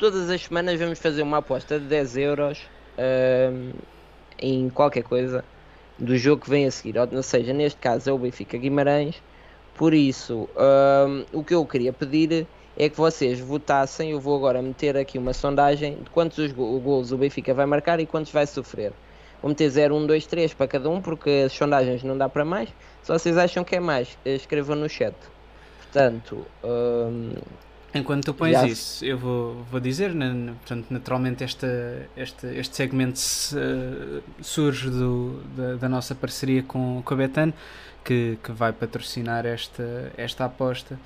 [0.00, 2.58] Todas as semanas vamos fazer uma aposta de 10 euros
[2.96, 3.78] uh,
[4.40, 5.44] em qualquer coisa
[5.98, 6.94] do jogo que vem a seguir.
[6.96, 9.22] Ou seja, neste caso é o Benfica Guimarães.
[9.74, 12.46] Por isso, uh, o que eu queria pedir
[12.78, 14.12] é que vocês votassem.
[14.12, 18.00] Eu vou agora meter aqui uma sondagem de quantos os gols o Benfica vai marcar
[18.00, 18.94] e quantos vai sofrer.
[19.42, 22.46] Vou meter 0, 1, 2, 3 para cada um, porque as sondagens não dá para
[22.46, 22.70] mais.
[23.02, 25.14] Se vocês acham que é mais, escrevam no chat.
[25.82, 27.34] Portanto, hum,
[27.92, 33.18] Enquanto tu pões isso, eu vou, vou dizer, né, portanto, naturalmente esta, este, este segmento
[33.18, 37.52] uh, surge do, da, da, nossa parceria com, com a Betan,
[38.04, 40.96] que, que vai patrocinar esta, esta aposta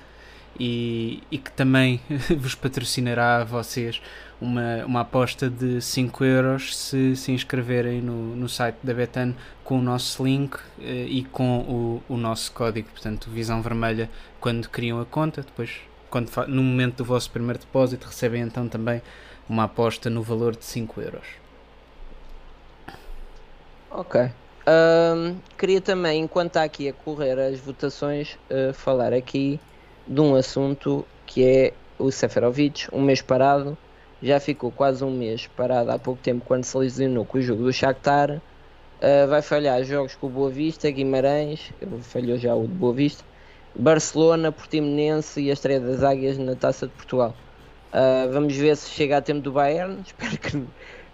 [0.59, 1.99] e, e que também
[2.37, 3.99] vos patrocinará a vocês
[4.39, 9.33] uma, uma aposta de 5 euros se se inscreverem no, no site da Betan
[9.63, 14.09] com o nosso link eh, e com o, o nosso código, portanto, visão vermelha
[14.39, 15.71] quando criam a conta, depois
[16.15, 19.01] quando, no momento do vosso primeiro depósito recebem então também
[19.49, 21.27] uma aposta no valor de 5 euros.
[23.91, 24.21] Ok.
[24.65, 29.59] Um, queria também, enquanto está aqui a correr as votações, uh, falar aqui
[30.07, 33.77] de um assunto que é o Seferovic, um mês parado,
[34.23, 37.63] já ficou quase um mês parado há pouco tempo quando se lesionou com o jogo
[37.63, 41.73] do Shakhtar, uh, vai falhar jogos com o Boa Vista, Guimarães,
[42.03, 43.25] falhou já o de Boa Vista,
[43.75, 47.35] Barcelona, Portimonense e a estreia das Águias na Taça de Portugal.
[47.93, 50.65] Uh, vamos ver se chega a tempo do Bayern, espero que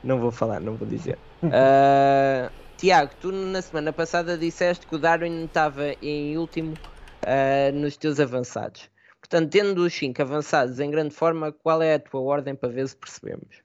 [0.03, 1.17] não vou falar, não vou dizer.
[1.43, 7.97] Uh, Tiago, tu na semana passada disseste que o Darwin estava em último uh, nos
[7.97, 8.89] teus avançados.
[9.19, 12.87] Portanto, tendo os 5 avançados em grande forma, qual é a tua ordem para ver
[12.87, 13.61] se percebemos?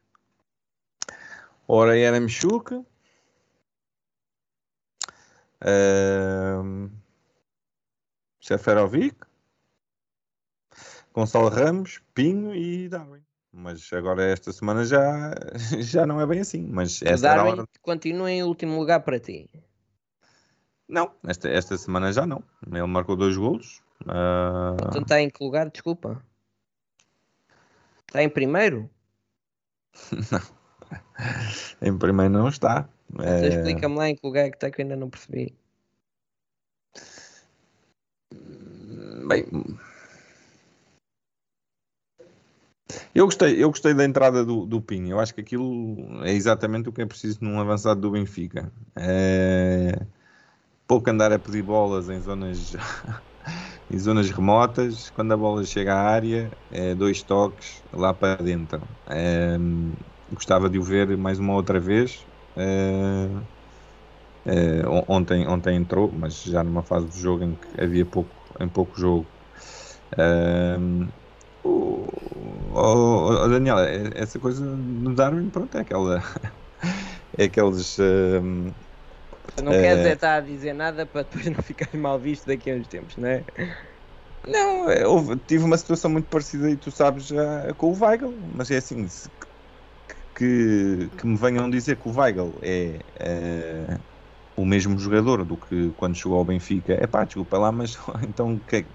[1.66, 2.85] Ora, Yaremchuk.
[5.62, 6.90] Uh,
[8.47, 9.16] Seferovic.
[11.12, 13.20] Gonçalo Ramos, Pinho e Darwin.
[13.52, 15.35] Mas agora esta semana já,
[15.82, 16.62] já não é bem assim.
[16.62, 17.68] Mas essa Darwin hora...
[17.82, 19.51] continua em último lugar para ti.
[20.89, 22.40] Não, esta, esta semana já não.
[22.70, 23.82] Ele marcou dois golos.
[24.02, 24.77] Uh...
[24.90, 25.68] Então está em que lugar?
[25.68, 26.23] Desculpa.
[28.06, 28.89] Está em primeiro?
[30.31, 30.40] não.
[31.82, 32.89] Em primeiro não está.
[33.12, 33.48] Então é...
[33.48, 35.52] explica-me lá em que lugar é que está que eu ainda não percebi.
[43.15, 45.11] Eu gostei, eu gostei da entrada do, do Pinho.
[45.11, 48.70] Eu acho que aquilo é exatamente o que é preciso num avançado do Benfica.
[48.94, 49.98] É
[50.86, 52.74] pouco andar a pedir bolas em zonas
[53.90, 55.11] em zonas remotas.
[55.11, 58.81] Quando a bola chega à área, é dois toques lá para dentro.
[59.09, 59.57] É,
[60.32, 62.24] gostava de o ver mais uma outra vez.
[62.57, 63.28] É,
[64.47, 68.31] é, ontem, ontem entrou, mas já numa fase do jogo em que havia pouco,
[68.61, 69.27] em pouco jogo.
[70.19, 71.09] Um,
[71.65, 72.09] o,
[72.73, 73.78] o, o, Daniel,
[74.15, 76.23] essa coisa no Darwin, pronto, é aquela.
[77.37, 77.99] é aqueles.
[77.99, 78.73] Um,
[79.62, 79.81] não é...
[79.81, 83.16] queres estar a dizer nada para depois não ficar mal visto daqui a uns tempos,
[83.16, 83.45] não é?
[84.47, 88.70] Não, eu tive uma situação muito parecida e tu sabes já com o Weigl, mas
[88.70, 89.09] é assim
[90.37, 93.99] que, que me venham dizer que o Weigl é, é
[94.57, 96.95] o mesmo jogador do que quando chegou ao Benfica.
[96.95, 98.87] É pá, desculpa lá, mas então, que,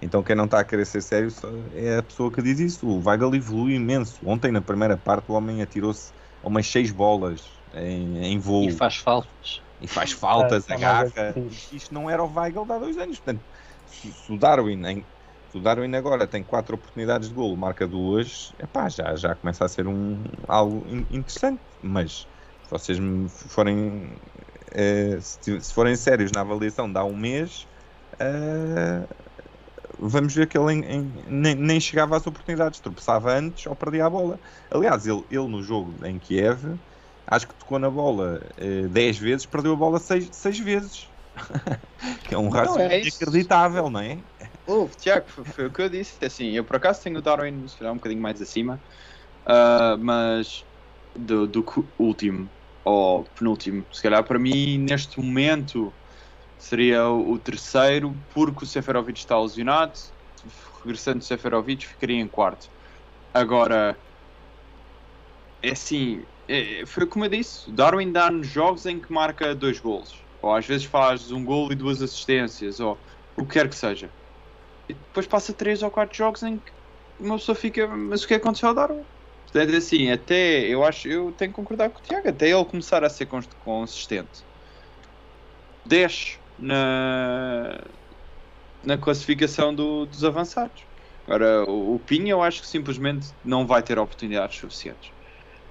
[0.00, 1.30] então quem não está a querer ser sério
[1.74, 2.88] é a pessoa que diz isso.
[2.88, 4.18] O Weigl evolui imenso.
[4.24, 7.42] Ontem, na primeira parte, o homem atirou-se a umas seis bolas
[7.74, 8.64] em, em voo.
[8.64, 9.62] E faz faltas.
[9.80, 11.34] E faz faltas, é, agarra.
[11.72, 13.18] Isto não era o Weigl de há dois anos.
[13.18, 13.42] Portanto,
[13.86, 15.06] se o Darwin, em,
[15.50, 19.64] se o Darwin agora tem quatro oportunidades de golo, marca duas, epá, já, já começa
[19.64, 21.60] a ser um, algo interessante.
[21.82, 22.28] Mas
[22.62, 24.10] se vocês me forem
[24.72, 27.66] uh, se, se, forem sérios na avaliação, dá um mês,
[28.14, 29.08] uh,
[29.98, 34.06] vamos ver que ele em, em, nem, nem, chegava às oportunidades, tropeçava antes ou perdia
[34.06, 34.38] a bola.
[34.70, 36.78] Aliás, ele, ele no jogo em Kiev,
[37.26, 38.40] acho que tocou na bola
[38.90, 41.08] 10 uh, vezes, perdeu a bola 6 vezes.
[42.24, 44.18] que é um raciocínio é inacreditável, não é?
[44.88, 46.14] Tiago, foi, foi, o que eu disse.
[46.20, 48.80] É assim, eu por acaso tenho o Darwin se calhar um bocadinho mais acima,
[49.46, 50.64] uh, mas
[51.16, 51.64] do, do
[51.98, 52.48] último
[52.84, 53.84] ou penúltimo.
[53.92, 55.92] Se calhar para mim, neste momento,
[56.58, 59.98] seria o, terceiro, porque o Seferovic está lesionado.
[60.82, 62.70] Regressando o Seferovic, ficaria em quarto.
[63.34, 63.96] Agora,
[65.62, 69.78] é assim, é, foi como eu disse: Darwin dá nos jogos em que marca dois
[69.78, 70.24] golos.
[70.42, 72.98] ou às vezes faz um gol e duas assistências, ou
[73.36, 74.10] o que quer que seja.
[74.88, 76.72] E depois passa 3 ou 4 jogos em que
[77.20, 79.04] uma pessoa fica, mas o que aconteceu ao Darwin?
[79.52, 83.04] Portanto, assim, até eu acho, eu tenho que concordar com o Tiago, até ele começar
[83.04, 84.46] a ser cons- consistente,
[85.84, 87.78] desce na,
[88.82, 90.86] na classificação do- dos avançados.
[91.26, 95.12] Agora, o, o Pinho eu acho que simplesmente não vai ter oportunidades suficientes.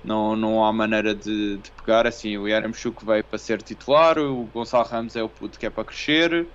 [0.03, 2.37] Não, não há maneira de, de pegar assim.
[2.37, 5.85] O Yaramchuk veio para ser titular, o Gonçalo Ramos é o puto que é para
[5.85, 6.51] crescer,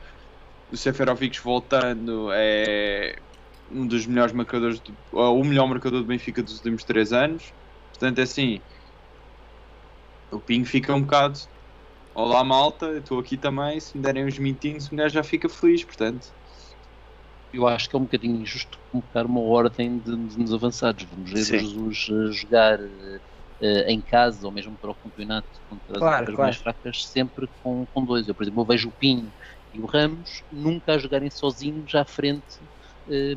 [0.69, 3.17] o Seferovic voltando é
[3.75, 7.55] um dos melhores marcadores, do, ou o melhor marcador do Benfica dos últimos 3 anos.
[7.93, 8.65] Portanto, é assim,
[10.31, 11.39] o Pinho fica um bocado.
[12.15, 13.81] Olá malta, eu estou aqui também.
[13.81, 15.85] Se me derem uns mintinhos, o gajo já fica feliz.
[15.85, 16.29] Portanto,
[17.53, 21.05] Eu acho que é um bocadinho injusto colocar uma ordem de, de nos avançados.
[21.05, 21.59] Vamos ver Sim.
[21.59, 22.79] Jesus eh, jogar
[23.61, 26.41] eh, em casa ou mesmo para o campeonato contra Claro, as equipas claro.
[26.41, 28.27] mais fracas, sempre com, com dois.
[28.29, 29.33] Eu, por exemplo, eu vejo o Pinho
[29.73, 32.69] e o Ramos nunca a jogarem sozinhos à frente,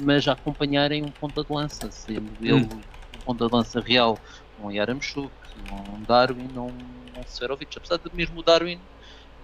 [0.03, 4.17] mas a acompanharem um ponta de lança, sendo ele um ponta de lança real,
[4.61, 5.31] um Yaramchuk,
[5.71, 7.77] um Darwin, um, um Seferovic.
[7.77, 8.79] Apesar de mesmo o Darwin,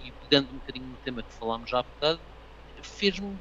[0.04, 2.20] e pegando um bocadinho no tema que falámos já há bocado,
[2.82, 3.38] fez-me um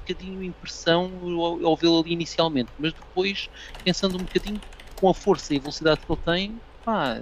[0.00, 3.48] bocadinho impressão ao, ao vê-lo ali inicialmente, mas depois,
[3.84, 4.60] pensando um bocadinho
[4.96, 7.20] com a força e a velocidade que ele tem, pá,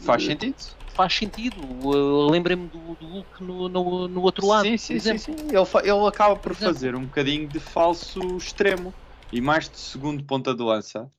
[0.00, 0.56] faz eh, sentido.
[0.96, 1.60] Faz sentido.
[1.60, 4.66] Uh, Lembrei-me do, do Hulk no, no, no outro lado.
[4.66, 5.32] Sim, sim, sim, sim.
[5.32, 8.92] Ele, ele acaba por Por fazer um bocadinho de falso extremo
[9.30, 11.10] e mais de segundo ponta de lança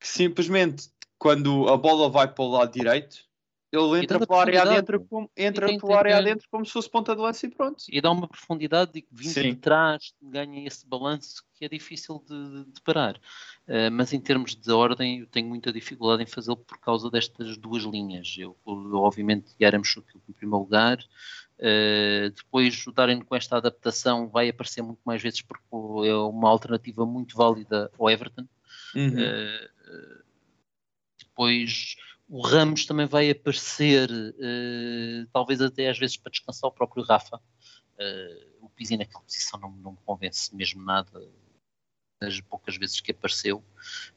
[0.00, 0.88] que simplesmente
[1.18, 3.24] quando a bola vai para o lado direito
[3.76, 7.14] ele entra pela área adentro como, entra tem- pela área adentro como se fosse ponta
[7.14, 7.82] de lança e pronto.
[7.88, 9.50] E dá uma profundidade e que vindo Sim.
[9.50, 13.16] de trás ganha esse balanço que é difícil de, de parar.
[13.66, 17.56] Uh, mas em termos de ordem, eu tenho muita dificuldade em fazê-lo por causa destas
[17.56, 18.34] duas linhas.
[18.38, 20.98] Eu, eu obviamente, Yaramchuk em primeiro lugar.
[21.58, 25.62] Uh, depois, o Darren com esta adaptação vai aparecer muito mais vezes porque
[26.08, 28.46] é uma alternativa muito válida ao Everton.
[28.94, 29.08] Uhum.
[29.08, 30.24] Uh, uh,
[31.18, 31.96] depois
[32.28, 37.36] o Ramos também vai aparecer, uh, talvez até às vezes para descansar o próprio Rafa.
[37.36, 41.22] Uh, o Pizzi naquela posição não, não me convence mesmo nada
[42.20, 43.62] das poucas vezes que apareceu.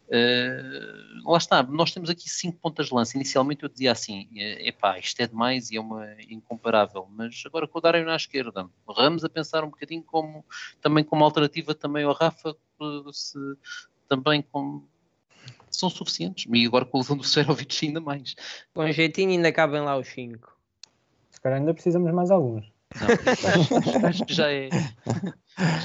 [0.08, 3.18] Uh, lá está, nós temos aqui cinco pontas de lança.
[3.18, 7.78] Inicialmente eu dizia assim: epá, isto é demais e é uma incomparável, mas agora com
[7.78, 10.46] o Dário na esquerda, Ramos a pensar um bocadinho como
[10.82, 12.56] também como alternativa também ao Rafa,
[13.12, 13.38] se,
[14.08, 14.88] também com
[15.69, 16.45] são suficientes.
[16.52, 18.36] E agora com o Serovic ainda mais.
[18.74, 20.56] Com um jeitinho ainda cabem lá os 5.
[21.32, 22.65] Se calhar ainda precisamos mais alguns.
[22.99, 24.69] Não, acho, que já é,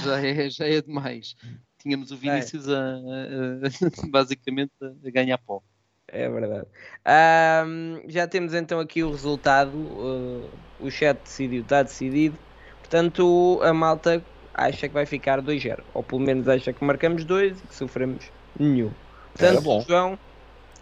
[0.03, 1.35] já é, já é demais.
[1.77, 5.61] Tínhamos o Vinícius a, a- a- basicamente a ganhar pó.
[6.07, 6.65] É verdade.
[7.05, 9.75] Ahm, já temos então aqui o resultado.
[9.75, 10.49] uh,
[10.79, 12.37] o chat decidiu, está decidido.
[12.79, 14.23] Portanto, a malta
[14.53, 15.83] acha que vai ficar 2-0.
[15.93, 18.25] Ou pelo menos acha que marcamos 2 e que sofremos
[18.59, 18.91] nenhum.
[19.39, 19.85] Era Portanto, bom.
[19.87, 20.19] João,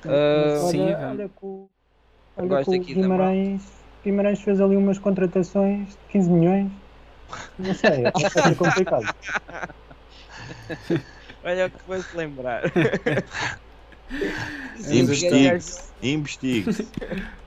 [0.06, 1.32] olha, sim, olha vamos.
[1.32, 1.70] que o,
[2.38, 3.62] olha que o Guimarães,
[4.04, 6.72] Guimarães fez ali umas contratações de 15 milhões.
[7.58, 9.06] Não sei, acho que vai ser complicado.
[11.44, 12.64] olha o que foi-se lembrar.
[14.90, 15.90] Investigue-se.
[16.02, 16.88] Investigue-se.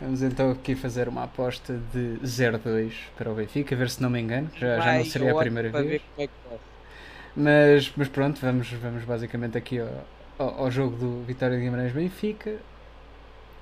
[0.00, 4.18] Vamos então aqui fazer uma aposta de 0-2 para o Benfica, ver se não me
[4.18, 5.86] engano, já, já Vai, não seria a primeira vez.
[5.86, 6.30] ver como é.
[7.36, 9.88] Mas, mas pronto, vamos, vamos basicamente aqui ao,
[10.40, 12.58] ao, ao jogo do Vitória de Guimarães Benfica.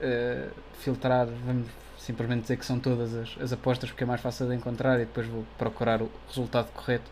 [0.00, 1.66] Uh, filtrar, vamos
[1.98, 5.04] simplesmente dizer que são todas as, as apostas porque é mais fácil de encontrar e
[5.04, 7.10] depois vou procurar o resultado correto.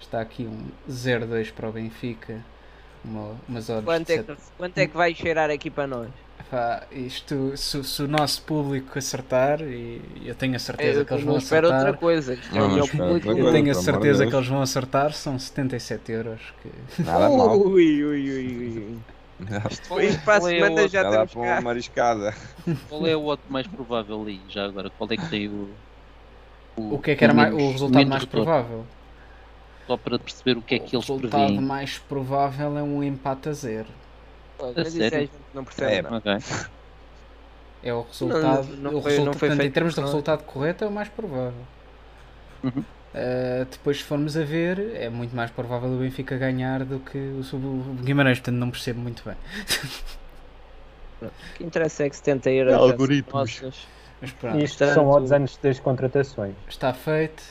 [0.00, 2.40] Está aqui um 0-2 para o Benfica,
[3.04, 6.08] uma, umas odds Quanto é, que, quanto é que vai cheirar aqui para nós?
[6.48, 11.12] Pá, isto, se, se o nosso público acertar, e eu tenho a certeza Eu que
[11.12, 12.34] eles vão acertar, outra coisa.
[12.34, 13.28] Isto é Não, o espero público.
[13.38, 16.40] eu tenho a certeza que eles vão acertar, são 77 euros.
[16.62, 17.02] Que...
[17.02, 17.58] Nada mal.
[17.58, 18.98] Ui, ui, ui, ui.
[19.70, 22.34] Depois para a é semana o- já para uma mariscada.
[22.88, 24.90] Qual é o outro mais provável ali, já agora?
[24.90, 25.68] Qual é que tem o.
[26.76, 28.44] O que é que era mais, o resultado mais retorno?
[28.46, 28.86] provável?
[29.86, 31.60] Só para perceber o que é que o eles resultado preveem.
[31.60, 33.88] mais provável é um empate a zero.
[34.76, 36.16] Mas isso gente não percebe É, nada.
[36.16, 36.38] Ok.
[37.82, 38.68] É o resultado.
[38.76, 41.08] não o foi- resulta- não foi portanto, em termos de resultado correto, é o mais
[41.08, 41.52] provável.
[42.62, 42.70] Uhum.
[43.12, 47.16] Uh, depois, se formos a ver, é muito mais provável o Benfica ganhar do que
[47.18, 49.34] o o Guimarães, portanto, não percebo muito bem.
[51.22, 53.60] O que interessa é que 70 euros É algoritmos.
[54.20, 56.54] Mas pronto, Isto Portanto- são odds antes das contratações.
[56.68, 57.42] está feito.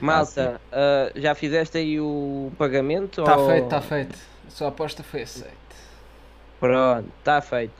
[0.00, 3.20] Malta, ah, já fizeste aí o pagamento?
[3.20, 4.18] Está ou- feito, está feito.
[4.46, 5.56] A sua aposta foi aceita.
[6.60, 7.74] Pronto, está feito.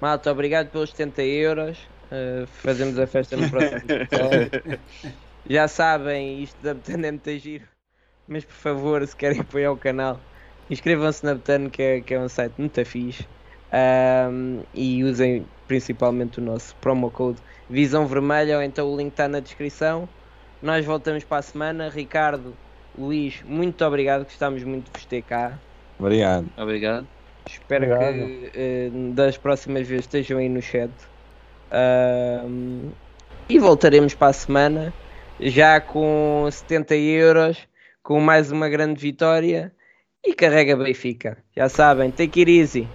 [0.00, 1.78] Malta, obrigado pelos 70 euros.
[2.06, 4.80] Uh, fazemos a festa no próximo episódio.
[5.48, 7.64] Já sabem, isto da Betano é muito giro.
[8.28, 10.20] Mas por favor, se querem apoiar o canal,
[10.68, 13.26] inscrevam-se na Betano, que é, que é um site muito fixe.
[13.72, 17.38] Um, e usem principalmente o nosso promo code
[17.68, 20.08] Visão Vermelha, ou então o link está na descrição.
[20.62, 21.88] Nós voltamos para a semana.
[21.88, 22.56] Ricardo,
[22.96, 25.58] Luís, muito obrigado, gostamos muito de vos ter cá.
[25.98, 26.48] Obrigado.
[26.56, 27.15] Obrigado.
[27.46, 28.26] Espero Obrigado.
[28.26, 30.90] que uh, das próximas vezes estejam aí no chat.
[31.72, 32.90] Um,
[33.48, 34.94] e voltaremos para a semana,
[35.40, 37.68] já com 70 euros,
[38.02, 39.72] com mais uma grande vitória.
[40.24, 41.38] E carrega Benfica.
[41.56, 42.88] Já sabem, take it easy.